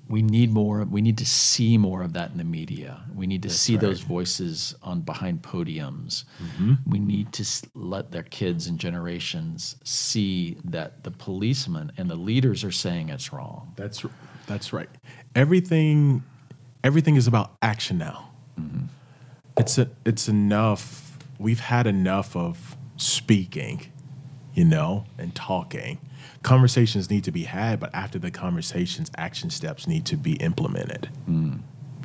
We 0.08 0.22
need 0.22 0.50
more. 0.50 0.84
We 0.84 1.02
need 1.02 1.18
to 1.18 1.26
see 1.26 1.76
more 1.76 2.02
of 2.02 2.14
that 2.14 2.30
in 2.30 2.38
the 2.38 2.44
media. 2.44 3.02
We 3.14 3.26
need 3.26 3.42
to 3.42 3.50
see 3.50 3.76
those 3.76 4.00
voices 4.00 4.74
on 4.82 5.02
behind 5.02 5.42
podiums. 5.42 6.24
Mm-hmm. 6.42 6.74
We 6.86 6.98
need 6.98 7.30
to 7.34 7.44
let 7.74 8.10
their 8.10 8.22
kids 8.22 8.68
and 8.68 8.78
generations 8.78 9.76
see 9.84 10.56
that 10.64 11.04
the 11.04 11.10
policemen 11.10 11.92
and 11.98 12.08
the 12.08 12.16
leaders 12.16 12.64
are 12.64 12.70
saying 12.72 13.10
it's 13.10 13.34
wrong. 13.34 13.74
That's 13.76 14.02
that's 14.46 14.72
right. 14.72 14.88
Everything 15.34 16.22
everything 16.82 17.16
is 17.16 17.26
about 17.26 17.56
action 17.60 17.98
now. 17.98 18.30
Mm-hmm. 18.58 18.86
It's 19.58 19.76
a, 19.76 19.90
it's 20.06 20.26
enough. 20.28 21.18
We've 21.38 21.60
had 21.60 21.86
enough 21.86 22.34
of 22.34 22.76
speaking, 22.96 23.92
you 24.54 24.64
know, 24.64 25.04
and 25.18 25.34
talking. 25.34 25.98
Conversations 26.42 27.10
need 27.10 27.24
to 27.24 27.32
be 27.32 27.42
had, 27.44 27.80
but 27.80 27.94
after 27.94 28.18
the 28.18 28.30
conversations, 28.30 29.10
action 29.16 29.50
steps 29.50 29.86
need 29.86 30.06
to 30.06 30.16
be 30.16 30.34
implemented. 30.34 31.08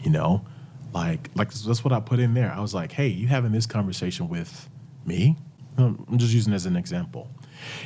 You 0.03 0.09
know, 0.09 0.45
like 0.93 1.29
like 1.35 1.53
that's 1.53 1.83
what 1.83 1.93
I 1.93 1.99
put 1.99 2.19
in 2.19 2.33
there. 2.33 2.51
I 2.51 2.59
was 2.59 2.73
like, 2.73 2.91
hey, 2.91 3.07
you 3.07 3.27
having 3.27 3.51
this 3.51 3.65
conversation 3.65 4.29
with 4.29 4.69
me? 5.05 5.37
Um, 5.77 6.05
I'm 6.09 6.17
just 6.17 6.33
using 6.33 6.53
it 6.53 6.55
as 6.57 6.65
an 6.65 6.75
example. 6.75 7.29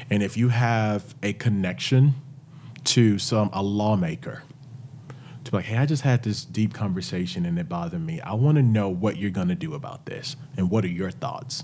And 0.09 0.23
if 0.23 0.35
you 0.37 0.49
have 0.49 1.15
a 1.23 1.33
connection 1.33 2.15
to 2.85 3.19
some 3.19 3.49
a 3.53 3.61
lawmaker 3.61 4.43
to 5.43 5.51
be 5.51 5.57
like, 5.57 5.65
hey, 5.65 5.77
I 5.77 5.85
just 5.85 6.03
had 6.03 6.23
this 6.23 6.43
deep 6.43 6.73
conversation 6.73 7.45
and 7.45 7.57
it 7.59 7.69
bothered 7.69 8.05
me. 8.05 8.19
I 8.21 8.33
want 8.33 8.57
to 8.57 8.63
know 8.63 8.89
what 8.89 9.17
you're 9.17 9.31
going 9.31 9.47
to 9.49 9.55
do 9.55 9.73
about 9.75 10.05
this 10.05 10.35
and 10.57 10.69
what 10.69 10.83
are 10.83 10.89
your 10.89 11.11
thoughts 11.11 11.63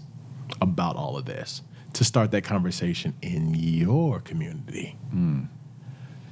about 0.61 0.95
all 0.95 1.17
of 1.17 1.25
this 1.25 1.61
to 1.94 2.04
start 2.04 2.32
that 2.32 2.44
conversation 2.44 3.16
in 3.22 3.54
your 3.54 4.20
community. 4.20 4.98
Hmm. 5.12 5.44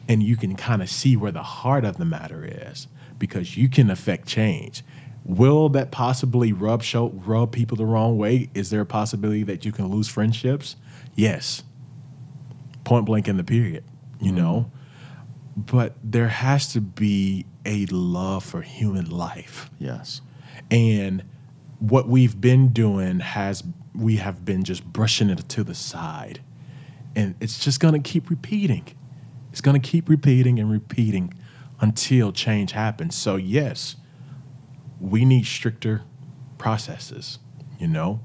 And 0.07 0.21
you 0.21 0.35
can 0.35 0.55
kind 0.55 0.81
of 0.81 0.89
see 0.89 1.15
where 1.15 1.31
the 1.31 1.43
heart 1.43 1.85
of 1.85 1.97
the 1.97 2.05
matter 2.05 2.43
is 2.45 2.87
because 3.17 3.55
you 3.55 3.69
can 3.69 3.89
affect 3.89 4.27
change. 4.27 4.83
Will 5.23 5.69
that 5.69 5.91
possibly 5.91 6.51
rub 6.51 6.81
show, 6.81 7.09
rub 7.09 7.51
people 7.51 7.77
the 7.77 7.85
wrong 7.85 8.17
way? 8.17 8.49
Is 8.53 8.71
there 8.71 8.81
a 8.81 8.85
possibility 8.85 9.43
that 9.43 9.63
you 9.63 9.71
can 9.71 9.87
lose 9.87 10.07
friendships? 10.07 10.75
Yes. 11.15 11.63
Point 12.83 13.05
blank 13.05 13.27
in 13.27 13.37
the 13.37 13.43
period, 13.43 13.83
you 14.19 14.31
know? 14.31 14.61
Hmm. 14.61 14.77
But 15.55 15.95
there 16.03 16.29
has 16.29 16.71
to 16.73 16.81
be 16.81 17.45
a 17.65 17.85
love 17.87 18.43
for 18.43 18.61
human 18.61 19.09
life. 19.09 19.69
Yes. 19.79 20.21
And 20.71 21.23
what 21.79 22.07
we've 22.07 22.39
been 22.39 22.69
doing 22.69 23.19
has 23.19 23.63
we 23.93 24.17
have 24.17 24.45
been 24.45 24.63
just 24.63 24.85
brushing 24.85 25.29
it 25.29 25.47
to 25.49 25.63
the 25.63 25.75
side. 25.75 26.41
And 27.15 27.35
it's 27.39 27.59
just 27.59 27.79
going 27.79 28.01
to 28.01 28.09
keep 28.09 28.29
repeating. 28.29 28.87
It's 29.51 29.61
going 29.61 29.79
to 29.79 29.85
keep 29.85 30.07
repeating 30.07 30.59
and 30.59 30.71
repeating 30.71 31.33
until 31.79 32.31
change 32.31 32.71
happens. 32.71 33.15
So 33.15 33.35
yes, 33.35 33.97
we 34.99 35.25
need 35.25 35.45
stricter 35.45 36.03
processes, 36.57 37.39
you 37.79 37.87
know? 37.87 38.21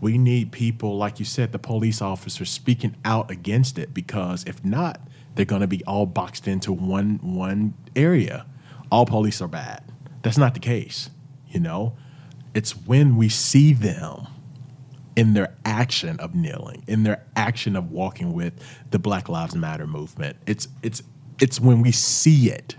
We 0.00 0.18
need 0.18 0.52
people 0.52 0.98
like 0.98 1.18
you 1.18 1.24
said 1.24 1.52
the 1.52 1.58
police 1.58 2.02
officers 2.02 2.50
speaking 2.50 2.96
out 3.04 3.30
against 3.30 3.78
it 3.78 3.94
because 3.94 4.44
if 4.44 4.62
not, 4.64 5.00
they're 5.34 5.46
going 5.46 5.60
to 5.60 5.66
be 5.66 5.84
all 5.84 6.06
boxed 6.06 6.48
into 6.48 6.72
one 6.72 7.18
one 7.22 7.74
area. 7.94 8.46
All 8.90 9.06
police 9.06 9.40
are 9.40 9.48
bad. 9.48 9.82
That's 10.22 10.38
not 10.38 10.54
the 10.54 10.60
case, 10.60 11.10
you 11.48 11.60
know? 11.60 11.96
It's 12.54 12.76
when 12.76 13.16
we 13.16 13.28
see 13.28 13.72
them 13.72 14.26
in 15.16 15.32
their 15.34 15.56
action 15.64 16.20
of 16.20 16.34
kneeling, 16.34 16.84
in 16.86 17.02
their 17.02 17.24
action 17.34 17.74
of 17.74 17.90
walking 17.90 18.32
with 18.34 18.52
the 18.90 18.98
Black 18.98 19.28
Lives 19.28 19.56
Matter 19.56 19.86
movement. 19.86 20.36
It's 20.46 20.68
it's 20.82 21.02
it's 21.40 21.58
when 21.60 21.80
we 21.82 21.90
see 21.92 22.50
it. 22.50 22.76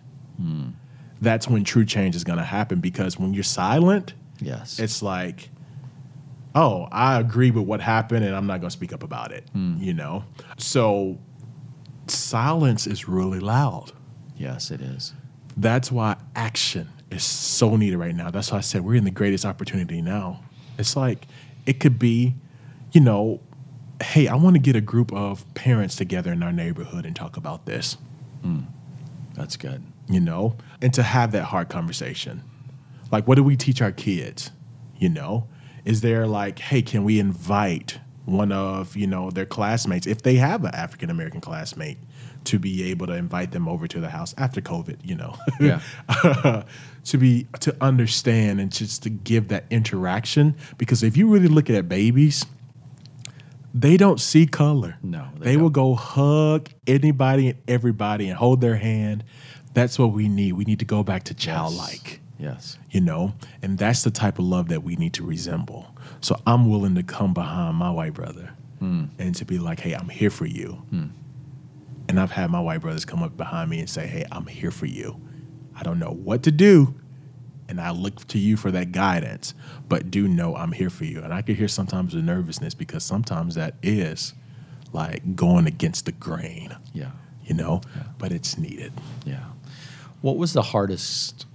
That's 1.19 1.47
when 1.47 1.63
true 1.63 1.83
change 1.85 2.15
is 2.15 2.23
going 2.23 2.37
to 2.37 2.45
happen 2.45 2.79
because 2.79 3.17
when 3.17 3.33
you're 3.33 3.43
silent, 3.43 4.13
Yes. 4.39 4.77
it's 4.79 5.01
like, 5.01 5.49
oh, 6.53 6.87
I 6.91 7.19
agree 7.19 7.49
with 7.49 7.65
what 7.65 7.81
happened 7.81 8.23
and 8.23 8.35
I'm 8.35 8.45
not 8.45 8.59
going 8.61 8.69
to 8.69 8.73
speak 8.73 8.93
up 8.93 9.01
about 9.01 9.31
it, 9.31 9.49
hmm. 9.51 9.77
you 9.79 9.95
know? 9.95 10.25
So 10.59 11.17
silence 12.05 12.85
is 12.85 13.07
really 13.07 13.39
loud. 13.39 13.91
yes, 14.37 14.69
it 14.69 14.79
is. 14.81 15.13
That's 15.55 15.91
why 15.91 16.17
action 16.35 16.89
is 17.09 17.23
so 17.23 17.75
needed 17.75 17.97
right 17.97 18.15
now. 18.15 18.29
That's 18.29 18.51
why 18.51 18.59
I 18.59 18.61
said 18.61 18.85
we're 18.85 18.93
in 18.95 19.05
the 19.05 19.09
greatest 19.11 19.43
opportunity 19.43 20.03
now. 20.03 20.41
It's 20.77 20.95
like, 20.95 21.25
it 21.67 21.79
could 21.79 21.99
be, 21.99 22.33
you 22.93 23.01
know, 23.01 23.39
hey, 24.01 24.27
I 24.27 24.35
want 24.35 24.55
to 24.55 24.59
get 24.59 24.75
a 24.75 24.81
group 24.81 25.11
of 25.13 25.45
parents 25.53 25.95
together 25.95 26.31
in 26.31 26.41
our 26.41 26.51
neighborhood 26.51 27.05
and 27.05 27.15
talk 27.15 27.37
about 27.37 27.65
this, 27.67 27.97
hmm. 28.41 28.61
That's 29.35 29.55
good. 29.55 29.83
you 30.09 30.19
know, 30.19 30.55
and 30.81 30.91
to 30.95 31.03
have 31.03 31.31
that 31.33 31.43
hard 31.43 31.69
conversation. 31.69 32.41
Like, 33.11 33.27
what 33.27 33.35
do 33.35 33.43
we 33.43 33.55
teach 33.55 33.81
our 33.81 33.91
kids? 33.91 34.49
You 34.97 35.09
know, 35.09 35.47
is 35.85 36.01
there 36.01 36.25
like, 36.25 36.57
hey, 36.59 36.81
can 36.81 37.03
we 37.03 37.19
invite 37.19 37.99
one 38.27 38.51
of, 38.51 38.95
you 38.97 39.07
know, 39.07 39.31
their 39.31 39.45
classmates, 39.45 40.05
if 40.05 40.21
they 40.21 40.35
have 40.35 40.63
an 40.65 40.75
African 40.75 41.09
American 41.09 41.39
classmate, 41.41 41.97
to 42.43 42.59
be 42.59 42.83
able 42.91 43.07
to 43.07 43.13
invite 43.13 43.51
them 43.51 43.67
over 43.67 43.87
to 43.87 43.99
the 43.99 44.09
house 44.09 44.33
after 44.37 44.61
COVID, 44.61 44.97
you 45.03 45.15
know? 45.15 45.35
Yeah. 45.59 45.81
to 47.05 47.17
be 47.17 47.47
to 47.61 47.75
understand 47.81 48.59
and 48.59 48.71
just 48.71 49.03
to 49.03 49.09
give 49.09 49.47
that 49.47 49.63
interaction 49.69 50.55
because 50.77 51.03
if 51.03 51.15
you 51.17 51.29
really 51.29 51.47
look 51.47 51.69
at 51.69 51.87
babies 51.89 52.45
they 53.73 53.95
don't 53.97 54.19
see 54.19 54.45
color 54.45 54.97
No, 55.01 55.27
they, 55.39 55.51
they 55.51 55.57
will 55.57 55.69
go 55.69 55.95
hug 55.95 56.69
anybody 56.85 57.49
and 57.49 57.57
everybody 57.67 58.27
and 58.27 58.37
hold 58.37 58.59
their 58.61 58.75
hand 58.75 59.23
that's 59.73 59.97
what 59.97 60.11
we 60.11 60.27
need 60.27 60.53
we 60.53 60.65
need 60.65 60.79
to 60.79 60.85
go 60.85 61.01
back 61.03 61.23
to 61.25 61.33
childlike 61.33 62.05
Yes. 62.05 62.19
You 62.91 63.01
know? 63.01 63.33
And 63.61 63.77
that's 63.77 64.03
the 64.03 64.11
type 64.11 64.39
of 64.39 64.45
love 64.45 64.69
that 64.69 64.83
we 64.83 64.95
need 64.95 65.13
to 65.13 65.23
resemble. 65.25 65.87
So 66.21 66.39
i'm 66.45 66.69
willing 66.69 66.95
to 66.95 67.03
come 67.03 67.33
behind 67.33 67.75
my 67.75 67.91
white 67.91 68.13
brother 68.13 68.51
hmm. 68.79 69.05
and 69.19 69.35
to 69.35 69.45
be 69.45 69.59
like 69.59 69.79
hey 69.79 69.93
i'm 69.93 70.09
here 70.09 70.29
for 70.29 70.45
you. 70.45 70.73
Hmm. 70.89 71.07
And 72.09 72.19
i've 72.19 72.31
had 72.31 72.49
my 72.49 72.59
white 72.59 72.81
brothers 72.81 73.05
come 73.05 73.23
up 73.23 73.37
behind 73.37 73.69
me 73.69 73.79
and 73.79 73.89
say 73.89 74.07
hey 74.07 74.25
i'm 74.31 74.45
here 74.45 74.71
for 74.71 74.85
you. 74.85 75.19
I 75.75 75.83
don't 75.83 75.99
know 75.99 76.11
what 76.11 76.43
to 76.43 76.51
do 76.51 76.95
and 77.69 77.81
i 77.81 77.91
look 77.91 78.25
to 78.27 78.39
you 78.39 78.55
for 78.55 78.71
that 78.71 78.93
guidance 78.93 79.53
but 79.89 80.09
do 80.09 80.27
know 80.27 80.55
i'm 80.55 80.71
here 80.71 80.89
for 80.89 81.05
you. 81.05 81.21
And 81.21 81.33
i 81.33 81.41
could 81.41 81.55
hear 81.57 81.67
sometimes 81.67 82.13
the 82.13 82.21
nervousness 82.21 82.73
because 82.73 83.03
sometimes 83.03 83.55
that 83.55 83.75
is 83.83 84.33
like 84.93 85.35
going 85.35 85.67
against 85.67 86.05
the 86.05 86.11
grain. 86.11 86.75
Yeah. 86.93 87.11
you 87.43 87.53
know? 87.53 87.81
But 88.17 88.31
it's 88.31 88.57
needed. 88.57 88.93
Yeah. 89.25 89.43
What 90.21 90.37
was 90.37 90.53
the 90.53 90.61
hardest 90.61 91.45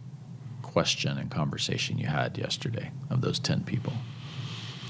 question 0.73 1.19
and 1.19 1.31
conversation 1.31 1.99
you 1.99 2.07
had 2.07 2.39
yesterday 2.39 2.91
of 3.11 3.21
those 3.21 3.39
10 3.39 3.65
people? 3.65 3.93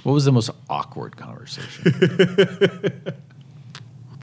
What 0.03 0.12
was 0.12 0.24
the 0.24 0.33
most 0.33 0.51
awkward 0.68 1.16
conversation? 1.16 3.14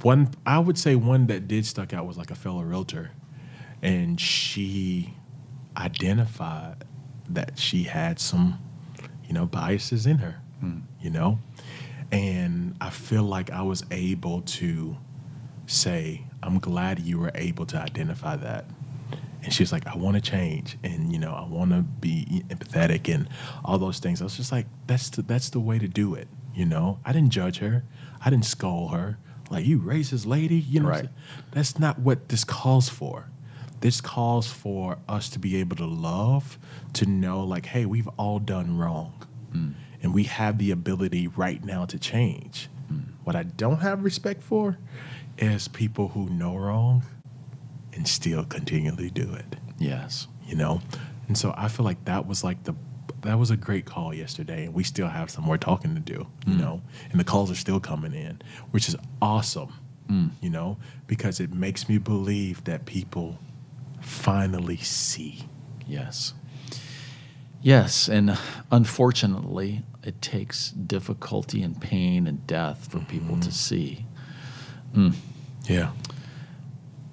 one 0.03 0.30
i 0.45 0.57
would 0.57 0.78
say 0.78 0.95
one 0.95 1.28
that 1.28 1.47
did 1.47 1.66
stuck 1.66 1.93
out 1.93 2.05
was 2.05 2.18
like 2.18 2.32
a 2.32 2.36
fellow 2.36 2.62
realtor 2.62 3.12
and 3.82 4.20
she 4.20 5.14
identified 5.78 6.84
that 7.30 7.57
she 7.57 7.84
had 7.84 8.20
some 8.20 8.60
you 9.26 9.34
know 9.34 9.45
biases 9.45 10.05
in 10.05 10.18
her 10.18 10.41
hmm. 10.60 10.80
you 11.01 11.10
know 11.10 11.39
and 12.12 12.76
i 12.82 12.89
feel 12.89 13.24
like 13.24 13.49
i 13.51 13.62
was 13.62 13.86
able 13.91 14.41
to 14.41 14.95
say 15.68 16.26
i'm 16.41 16.60
glad 16.60 16.99
you 16.99 17.20
were 17.20 17.32
able 17.36 17.66
to 17.66 17.78
identify 17.78 18.36
that 18.36 18.66
and 19.44 19.54
she's 19.54 19.72
like 19.72 19.86
i 19.88 19.96
want 19.96 20.16
to 20.16 20.22
change 20.22 20.78
and 20.84 21.12
you 21.14 21.20
know 21.20 21.34
i 21.34 21.46
want 21.48 21.72
to 21.72 21.82
be 21.82 22.44
empathetic 22.50 23.14
and 23.14 23.28
all 23.64 23.78
those 23.78 24.00
things. 24.00 24.22
I 24.22 24.26
was 24.26 24.36
just 24.38 24.52
like 24.52 24.66
that's 24.88 25.10
the, 25.10 25.22
that's 25.22 25.50
the 25.50 25.60
way 25.60 25.80
to 25.80 25.88
do 25.88 26.16
it 26.16 26.28
you 26.56 26.66
know? 26.66 27.00
I 27.06 27.14
didn't 27.14 27.30
judge 27.30 27.60
her. 27.60 27.86
I 28.26 28.30
didn't 28.30 28.44
scold 28.46 28.92
her. 28.92 29.18
Like 29.50 29.66
you 29.66 29.80
racist 29.80 30.26
lady 30.26 30.56
you 30.58 30.82
know 30.82 30.90
Right. 30.90 31.08
that's 31.52 31.80
not 31.80 32.00
what 32.00 32.30
this 32.30 32.44
calls 32.44 32.90
for. 32.90 33.30
This 33.80 34.02
calls 34.02 34.52
for 34.52 34.98
us 35.08 35.30
to 35.30 35.40
be 35.40 35.56
able 35.58 35.78
to 35.78 35.86
love 35.86 36.58
to 36.94 37.06
know 37.06 37.44
like 37.44 37.68
hey 37.68 37.86
we've 37.86 38.10
all 38.18 38.40
done 38.40 38.78
wrong. 38.78 39.14
Hmm. 39.54 39.70
And 40.02 40.14
we 40.14 40.24
have 40.24 40.58
the 40.58 40.72
ability 40.72 41.28
right 41.28 41.64
now 41.64 41.86
to 41.86 41.98
change. 41.98 42.68
Hmm. 42.90 43.00
What 43.24 43.36
i 43.36 43.44
don't 43.44 43.80
have 43.80 44.04
respect 44.04 44.42
for 44.44 44.78
is 45.38 45.68
people 45.70 46.10
who 46.10 46.30
know 46.30 46.56
wrong 46.58 47.04
and 48.00 48.08
still 48.08 48.45
continually 48.45 49.10
do 49.10 49.34
it. 49.34 49.58
Yes. 49.78 50.28
you 50.47 50.56
know? 50.56 50.82
And 51.28 51.38
so 51.38 51.54
i 51.56 51.68
feel 51.68 51.86
like 51.86 52.04
that 52.06 52.26
was 52.26 52.43
like 52.43 52.64
the 52.64 52.74
that 53.22 53.38
was 53.38 53.52
a 53.52 53.58
great 53.58 53.86
call 53.86 54.14
yesterday 54.14 54.66
and 54.66 54.74
we 54.74 54.84
still 54.84 55.10
have 55.10 55.30
some 55.30 55.43
more 55.43 55.58
talking 55.58 55.93
to 55.93 56.00
do 56.00 56.26
you 56.47 56.54
mm. 56.54 56.60
know? 56.60 56.82
And 57.12 57.20
the 57.20 57.26
calls 57.26 57.52
are 57.52 57.56
still 57.56 57.80
coming 57.80 58.14
in 58.14 58.41
which 58.72 58.88
is 58.88 58.95
awesome 59.22 59.74
mm. 60.10 60.32
you 60.41 60.50
know? 60.50 60.78
Because 61.08 61.39
it 61.39 61.54
makes 61.54 61.89
me 61.89 61.97
believe 61.97 62.64
that 62.64 62.86
people 62.86 63.38
finally 64.02 64.78
see. 64.78 65.43
Yes. 65.86 66.34
Yes. 67.62 68.08
And 68.08 68.38
unfortunately, 68.72 69.84
it 70.04 70.22
takes 70.22 70.72
difficulty 70.72 71.62
and 71.62 71.80
pain 71.80 72.28
and 72.28 72.47
death 72.47 72.89
for 72.89 73.00
people 73.00 73.36
to 73.36 73.50
mm-hmm. 73.50 73.52
see. 73.52 74.06
Mm. 74.95 75.14
yeah 75.68 75.91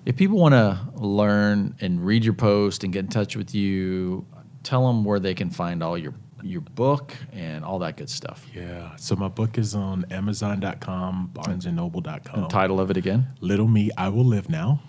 If 0.07 0.17
people 0.17 0.39
want 0.39 0.55
to 0.55 0.79
learn 0.95 1.75
and 1.81 2.05
read 2.07 2.25
your 2.25 2.33
post 2.35 2.85
and 2.85 2.93
get 2.93 3.01
in 3.01 3.09
touch 3.09 3.37
with 3.37 3.55
you, 3.55 4.25
tell 4.63 4.87
them 4.87 5.05
where 5.05 5.19
they 5.21 5.35
can 5.35 5.51
find 5.51 5.83
all 5.83 5.99
your 5.99 6.15
your 6.43 6.61
book 6.61 7.13
and 7.33 7.65
all 7.65 7.81
that 7.81 7.97
good 7.97 8.09
stuff. 8.09 8.47
yeah 8.55 8.95
so 8.97 9.17
my 9.17 9.27
book 9.27 9.59
is 9.59 9.75
on 9.75 10.05
amazon.com 10.13 11.31
barnesandnoble.com 11.35 12.41
The 12.43 12.47
title 12.47 12.79
of 12.79 12.89
it 12.91 12.97
again? 12.97 13.27
Little 13.41 13.67
Me, 13.67 13.91
I 13.99 14.09
Will 14.11 14.25
Live 14.25 14.49
Now. 14.49 14.81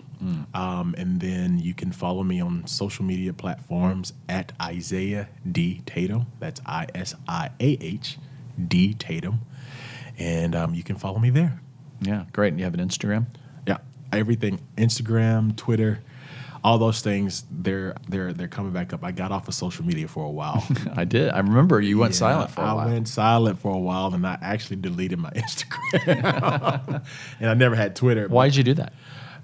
Um, 0.54 0.94
and 0.98 1.20
then 1.20 1.58
you 1.58 1.74
can 1.74 1.90
follow 1.92 2.22
me 2.24 2.40
on 2.40 2.66
social 2.66 3.04
media 3.04 3.32
platforms 3.32 4.12
at 4.28 4.52
Isiah 4.70 5.28
D. 5.50 5.82
Tatum. 5.86 6.26
That's 6.40 6.60
I 6.66 6.86
S 6.94 7.14
I 7.28 7.50
A 7.60 7.78
H 7.80 8.18
D. 8.66 8.94
Tatum. 8.94 9.40
And 10.18 10.54
um, 10.56 10.74
you 10.74 10.82
can 10.82 10.96
follow 10.96 11.18
me 11.20 11.30
there. 11.30 11.60
Yeah, 12.00 12.24
great. 12.32 12.48
And 12.48 12.58
you 12.58 12.64
have 12.64 12.74
an 12.74 12.80
Instagram? 12.88 13.26
Everything 14.12 14.60
Instagram, 14.76 15.56
Twitter, 15.56 16.00
all 16.64 16.78
those 16.78 17.00
things. 17.00 17.44
They're 17.50 17.94
they're 18.08 18.32
they're 18.32 18.48
coming 18.48 18.72
back 18.72 18.92
up. 18.92 19.04
I 19.04 19.12
got 19.12 19.32
off 19.32 19.48
of 19.48 19.54
social 19.54 19.84
media 19.84 20.08
for 20.08 20.24
a 20.24 20.30
while. 20.30 20.66
I 20.96 21.04
did. 21.04 21.30
I 21.30 21.38
remember 21.38 21.80
you 21.80 21.98
went 21.98 22.14
Yeah, 22.14 22.18
silent 22.18 22.50
for 22.50 22.60
a 22.60 22.64
I 22.64 22.72
while. 22.72 22.88
I 22.88 22.92
went 22.92 23.08
silent 23.08 23.58
for 23.58 23.72
a 23.72 23.78
while, 23.78 24.14
and 24.14 24.26
I 24.26 24.38
actually 24.40 24.76
deleted 24.76 25.18
my 25.18 25.30
Instagram. 25.36 27.04
and 27.40 27.50
I 27.50 27.54
never 27.54 27.74
had 27.74 27.96
Twitter. 27.96 28.28
Why 28.28 28.48
did 28.48 28.56
you 28.56 28.64
do 28.64 28.74
that? 28.74 28.92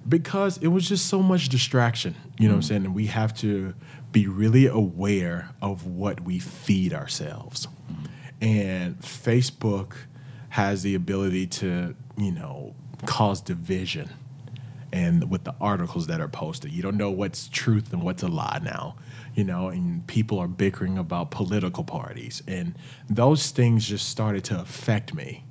because 0.09 0.59
it 0.59 0.69
was 0.69 0.89
just 0.89 1.07
so 1.07 1.23
much 1.23 1.49
distraction 1.49 2.15
you 2.39 2.49
know 2.49 2.55
what 2.55 2.59
i'm 2.59 2.62
mm. 2.62 2.69
saying 2.69 2.85
and 2.85 2.95
we 2.95 3.07
have 3.07 3.35
to 3.35 3.75
be 4.12 4.27
really 4.27 4.67
aware 4.67 5.51
of 5.62 5.87
what 5.87 6.21
we 6.23 6.39
feed 6.39 6.93
ourselves 6.93 7.67
mm. 7.91 8.07
and 8.41 9.01
facebook 9.01 9.95
has 10.51 10.83
the 10.83 10.95
ability 10.95 11.47
to 11.47 11.95
you 12.17 12.33
know 12.33 12.75
cause 13.07 13.41
division 13.41 14.11
and 14.95 15.31
with 15.31 15.45
the 15.45 15.55
articles 15.61 16.07
that 16.07 16.21
are 16.21 16.29
posted 16.29 16.73
you 16.73 16.83
don't 16.83 16.97
know 16.97 17.11
what's 17.11 17.49
truth 17.49 17.93
and 17.93 18.03
what's 18.03 18.23
a 18.23 18.29
lie 18.29 18.61
now 18.63 18.97
you 19.35 19.45
know 19.45 19.69
and 19.69 20.07
people 20.07 20.39
are 20.39 20.49
bickering 20.49 20.97
about 20.99 21.31
political 21.31 21.85
parties 21.85 22.43
and 22.47 22.75
those 23.11 23.51
things 23.51 23.87
just 23.87 24.09
started 24.09 24.45
to 24.45 24.59
affect 24.59 25.15
me 25.15 25.45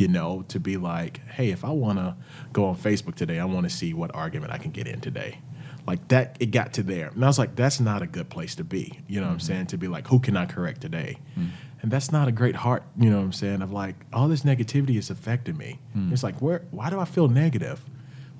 you 0.00 0.08
know, 0.08 0.46
to 0.48 0.58
be 0.58 0.78
like, 0.78 1.20
hey, 1.28 1.50
if 1.50 1.62
I 1.62 1.68
want 1.68 1.98
to 1.98 2.16
go 2.54 2.64
on 2.64 2.74
Facebook 2.74 3.16
today, 3.16 3.38
I 3.38 3.44
want 3.44 3.64
to 3.64 3.70
see 3.70 3.92
what 3.92 4.14
argument 4.14 4.50
I 4.50 4.56
can 4.56 4.70
get 4.70 4.86
in 4.86 5.02
today. 5.02 5.40
Like 5.86 6.08
that, 6.08 6.38
it 6.40 6.46
got 6.46 6.72
to 6.74 6.82
there. 6.82 7.08
And 7.08 7.22
I 7.22 7.26
was 7.26 7.38
like, 7.38 7.54
that's 7.54 7.80
not 7.80 8.00
a 8.00 8.06
good 8.06 8.30
place 8.30 8.54
to 8.54 8.64
be. 8.64 8.98
You 9.06 9.20
know 9.20 9.26
what 9.26 9.32
I'm 9.32 9.38
mm-hmm. 9.38 9.46
saying? 9.46 9.66
To 9.66 9.76
be 9.76 9.88
like, 9.88 10.06
who 10.06 10.18
can 10.18 10.38
I 10.38 10.46
correct 10.46 10.80
today? 10.80 11.18
Mm. 11.38 11.50
And 11.82 11.90
that's 11.90 12.10
not 12.10 12.28
a 12.28 12.32
great 12.32 12.56
heart, 12.56 12.82
you 12.98 13.10
know 13.10 13.18
what 13.18 13.24
I'm 13.24 13.32
saying? 13.34 13.60
Of 13.60 13.72
like, 13.72 13.94
all 14.10 14.26
this 14.26 14.42
negativity 14.42 14.96
is 14.96 15.10
affecting 15.10 15.58
me. 15.58 15.80
Mm. 15.94 16.12
It's 16.12 16.22
like, 16.22 16.40
where, 16.40 16.62
why 16.70 16.88
do 16.88 16.98
I 16.98 17.04
feel 17.04 17.28
negative? 17.28 17.84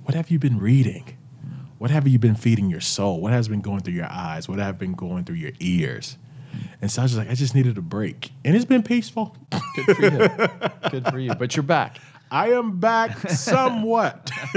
What 0.04 0.14
have 0.14 0.30
you 0.30 0.38
been 0.38 0.58
reading? 0.58 1.16
What 1.78 1.90
have 1.90 2.06
you 2.06 2.18
been 2.18 2.34
feeding 2.34 2.68
your 2.68 2.80
soul? 2.80 3.20
What 3.20 3.32
has 3.32 3.48
been 3.48 3.60
going 3.60 3.80
through 3.80 3.94
your 3.94 4.10
eyes? 4.10 4.48
What 4.48 4.58
have 4.58 4.78
been 4.78 4.92
going 4.92 5.24
through 5.24 5.36
your 5.36 5.52
ears? 5.60 6.18
And 6.82 6.90
so 6.90 7.02
I 7.02 7.04
was 7.04 7.12
just 7.12 7.18
like, 7.18 7.30
I 7.30 7.34
just 7.34 7.54
needed 7.54 7.78
a 7.78 7.82
break. 7.82 8.32
And 8.44 8.56
it's 8.56 8.64
been 8.64 8.82
peaceful. 8.82 9.36
Good 9.76 9.96
for 9.96 10.02
you. 10.02 10.28
Good 10.90 11.06
for 11.06 11.18
you. 11.18 11.34
But 11.34 11.56
you're 11.56 11.62
back. 11.62 11.98
I 12.30 12.50
am 12.50 12.78
back 12.78 13.18
somewhat. 13.30 14.30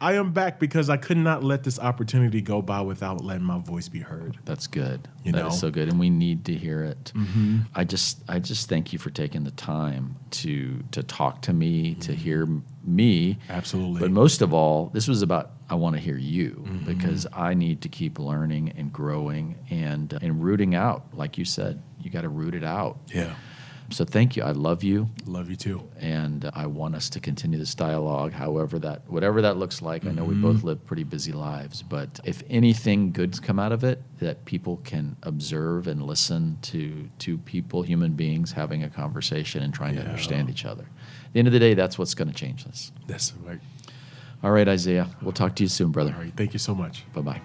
I 0.00 0.14
am 0.14 0.32
back 0.32 0.58
because 0.60 0.90
I 0.90 0.96
could 0.96 1.16
not 1.16 1.42
let 1.42 1.64
this 1.64 1.78
opportunity 1.78 2.40
go 2.40 2.60
by 2.62 2.80
without 2.82 3.22
letting 3.24 3.44
my 3.44 3.58
voice 3.58 3.88
be 3.88 4.00
heard. 4.00 4.38
That's 4.44 4.66
good. 4.66 5.08
You 5.22 5.32
That 5.32 5.38
is 5.38 5.42
know? 5.42 5.48
Mm-hmm. 5.48 5.56
so 5.58 5.70
good, 5.70 5.88
and 5.88 5.98
we 5.98 6.10
need 6.10 6.44
to 6.46 6.54
hear 6.54 6.82
it. 6.82 7.12
I 7.74 7.84
just, 7.84 8.22
I 8.28 8.38
just 8.38 8.68
thank 8.68 8.92
you 8.92 8.98
for 8.98 9.10
taking 9.10 9.44
the 9.44 9.50
time 9.52 10.16
to 10.42 10.82
to 10.92 11.02
talk 11.02 11.42
to 11.42 11.52
me, 11.52 11.94
to 11.96 12.12
hear 12.14 12.46
me. 12.84 13.34
Mm-hmm. 13.34 13.52
Absolutely. 13.52 14.00
But 14.00 14.10
most 14.10 14.42
of 14.42 14.52
all, 14.52 14.90
this 14.92 15.08
was 15.08 15.22
about 15.22 15.52
I 15.70 15.76
want 15.76 15.96
to 15.96 16.00
hear 16.02 16.18
you 16.18 16.62
Mm-hmm. 16.66 16.84
because 16.84 17.26
I 17.32 17.54
need 17.54 17.80
to 17.82 17.88
keep 17.88 18.18
learning 18.18 18.72
and 18.76 18.92
growing 18.92 19.56
and 19.70 20.12
and 20.20 20.42
rooting 20.44 20.74
out. 20.74 21.06
Like 21.14 21.38
you 21.38 21.44
said, 21.44 21.82
you 22.00 22.10
got 22.10 22.22
to 22.22 22.28
root 22.28 22.54
it 22.54 22.64
out. 22.64 22.98
Yeah. 23.08 23.34
So 23.90 24.04
thank 24.04 24.36
you. 24.36 24.42
I 24.42 24.52
love 24.52 24.82
you. 24.82 25.10
Love 25.26 25.50
you 25.50 25.56
too. 25.56 25.88
and 26.00 26.50
I 26.54 26.66
want 26.66 26.94
us 26.94 27.08
to 27.10 27.20
continue 27.20 27.58
this 27.58 27.74
dialogue, 27.74 28.32
however 28.32 28.78
that, 28.80 29.02
whatever 29.08 29.42
that 29.42 29.56
looks 29.56 29.82
like. 29.82 30.04
I 30.06 30.10
know 30.10 30.24
we 30.24 30.34
both 30.34 30.58
mm-hmm. 30.58 30.68
live 30.68 30.86
pretty 30.86 31.04
busy 31.04 31.32
lives, 31.32 31.82
but 31.82 32.20
if 32.24 32.42
anything 32.50 33.12
good's 33.12 33.40
come 33.40 33.58
out 33.58 33.72
of 33.72 33.84
it, 33.84 34.02
that 34.18 34.44
people 34.44 34.80
can 34.84 35.16
observe 35.22 35.86
and 35.86 36.02
listen 36.02 36.58
to 36.62 37.08
to 37.20 37.38
people, 37.38 37.82
human 37.82 38.12
beings 38.12 38.52
having 38.52 38.82
a 38.82 38.90
conversation 38.90 39.62
and 39.62 39.72
trying 39.72 39.96
to 39.96 40.02
understand 40.02 40.50
each 40.50 40.64
other. 40.64 40.84
At 40.84 41.32
the 41.32 41.38
end 41.38 41.48
of 41.48 41.52
the 41.52 41.60
day, 41.60 41.74
that's 41.74 41.98
what's 41.98 42.14
going 42.14 42.28
to 42.28 42.34
change 42.34 42.64
this. 42.64 42.92
That's 43.06 43.32
right. 43.44 43.60
All 44.42 44.50
right, 44.50 44.68
Isiah. 44.68 45.08
We'll 45.22 45.32
talk 45.32 45.56
to 45.56 45.62
you 45.62 45.68
soon, 45.68 45.90
brother. 45.90 46.12
All 46.14 46.22
right. 46.22 46.32
Thank 46.36 46.52
you 46.52 46.58
so 46.58 46.74
much. 46.74 47.04
Bye 47.12 47.22
bye. 47.22 47.40